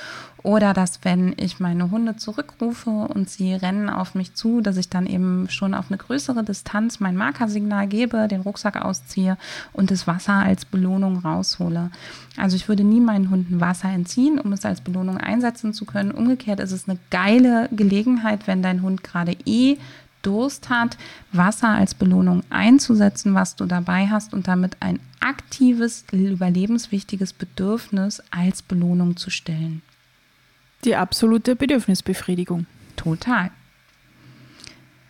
Oder 0.42 0.74
dass, 0.74 1.00
wenn 1.02 1.34
ich 1.38 1.60
meine 1.60 1.90
Hunde 1.90 2.16
zurückrufe 2.16 2.90
und 2.90 3.28
sie 3.28 3.54
rennen 3.54 3.88
auf 3.88 4.14
mich 4.14 4.34
zu, 4.34 4.60
dass 4.60 4.76
ich 4.76 4.88
dann 4.88 5.06
eben 5.06 5.48
schon 5.50 5.74
auf 5.74 5.86
eine 5.88 5.98
größere 5.98 6.44
Distanz 6.44 7.00
mein 7.00 7.16
Markersignal 7.16 7.88
gebe, 7.88 8.28
den 8.28 8.42
Rucksack 8.42 8.76
ausziehe 8.76 9.38
und 9.72 9.90
das 9.90 10.06
Wasser 10.06 10.34
als 10.34 10.64
Belohnung 10.64 11.18
raushole. 11.18 11.90
Also 12.36 12.54
ich 12.56 12.68
würde 12.68 12.84
nie 12.84 13.00
meinen 13.00 13.30
Hunden 13.30 13.60
Wasser 13.60 13.88
entziehen, 13.88 14.38
um 14.38 14.52
es 14.52 14.64
als 14.64 14.80
Belohnung 14.80 15.18
einsetzen 15.18 15.72
zu 15.72 15.84
können. 15.84 16.12
Umgekehrt 16.12 16.60
ist 16.60 16.72
es 16.72 16.88
eine 16.88 16.98
geile 17.10 17.68
Gelegenheit, 17.72 18.46
wenn 18.46 18.62
dein 18.62 18.82
Hund 18.82 19.02
gerade 19.02 19.36
eh 19.46 19.78
Durst 20.22 20.70
hat, 20.70 20.98
Wasser 21.32 21.68
als 21.68 21.94
Belohnung 21.94 22.42
einzusetzen, 22.50 23.34
was 23.34 23.54
du 23.54 23.64
dabei 23.64 24.08
hast 24.08 24.34
und 24.34 24.48
damit 24.48 24.76
ein 24.80 24.98
aktives, 25.20 26.04
überlebenswichtiges 26.10 27.32
Bedürfnis 27.32 28.22
als 28.32 28.62
Belohnung 28.62 29.16
zu 29.16 29.30
stellen. 29.30 29.82
Die 30.84 30.96
absolute 30.96 31.56
Bedürfnisbefriedigung. 31.56 32.66
Total. 32.96 33.50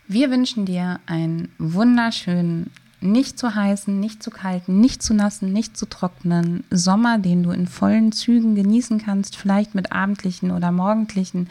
Wir 0.08 0.30
wünschen 0.30 0.66
dir 0.66 1.00
einen 1.06 1.52
wunderschönen, 1.58 2.70
nicht 3.00 3.38
zu 3.38 3.54
heißen, 3.54 3.98
nicht 3.98 4.22
zu 4.22 4.30
kalten, 4.30 4.80
nicht 4.80 5.02
zu 5.02 5.14
nassen, 5.14 5.52
nicht 5.52 5.76
zu 5.76 5.86
trockenen 5.86 6.64
Sommer, 6.70 7.18
den 7.18 7.42
du 7.42 7.50
in 7.50 7.66
vollen 7.66 8.12
Zügen 8.12 8.54
genießen 8.54 9.02
kannst, 9.02 9.36
vielleicht 9.36 9.74
mit 9.74 9.92
abendlichen 9.92 10.50
oder 10.50 10.72
morgendlichen 10.72 11.48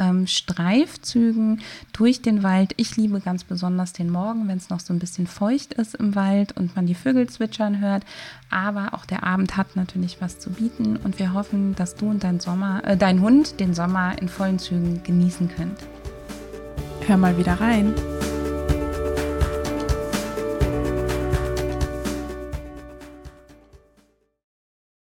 ähm, 0.00 0.26
Streifzügen 0.26 1.60
durch 1.92 2.22
den 2.22 2.42
Wald. 2.42 2.72
Ich 2.76 2.96
liebe 2.96 3.20
ganz 3.20 3.44
besonders 3.44 3.92
den 3.92 4.10
Morgen, 4.10 4.48
wenn 4.48 4.56
es 4.56 4.70
noch 4.70 4.80
so 4.80 4.92
ein 4.92 4.98
bisschen 4.98 5.28
feucht 5.28 5.74
ist 5.74 5.94
im 5.94 6.16
Wald 6.16 6.56
und 6.56 6.74
man 6.74 6.86
die 6.86 6.94
Vögel 6.94 7.28
zwitschern 7.28 7.80
hört. 7.80 8.04
Aber 8.50 8.94
auch 8.94 9.04
der 9.04 9.22
Abend 9.22 9.56
hat 9.56 9.76
natürlich 9.76 10.20
was 10.20 10.38
zu 10.38 10.50
bieten 10.50 10.96
und 10.96 11.18
wir 11.18 11.34
hoffen, 11.34 11.76
dass 11.76 11.94
du 11.94 12.10
und 12.10 12.24
dein 12.24 12.40
Sommer, 12.40 12.82
äh, 12.84 12.96
dein 12.96 13.20
Hund 13.20 13.60
den 13.60 13.74
Sommer 13.74 14.20
in 14.20 14.28
vollen 14.28 14.58
Zügen 14.58 15.02
genießen 15.04 15.48
könnt. 15.54 15.78
Hör 17.06 17.16
mal 17.16 17.38
wieder 17.38 17.60
rein. 17.60 17.94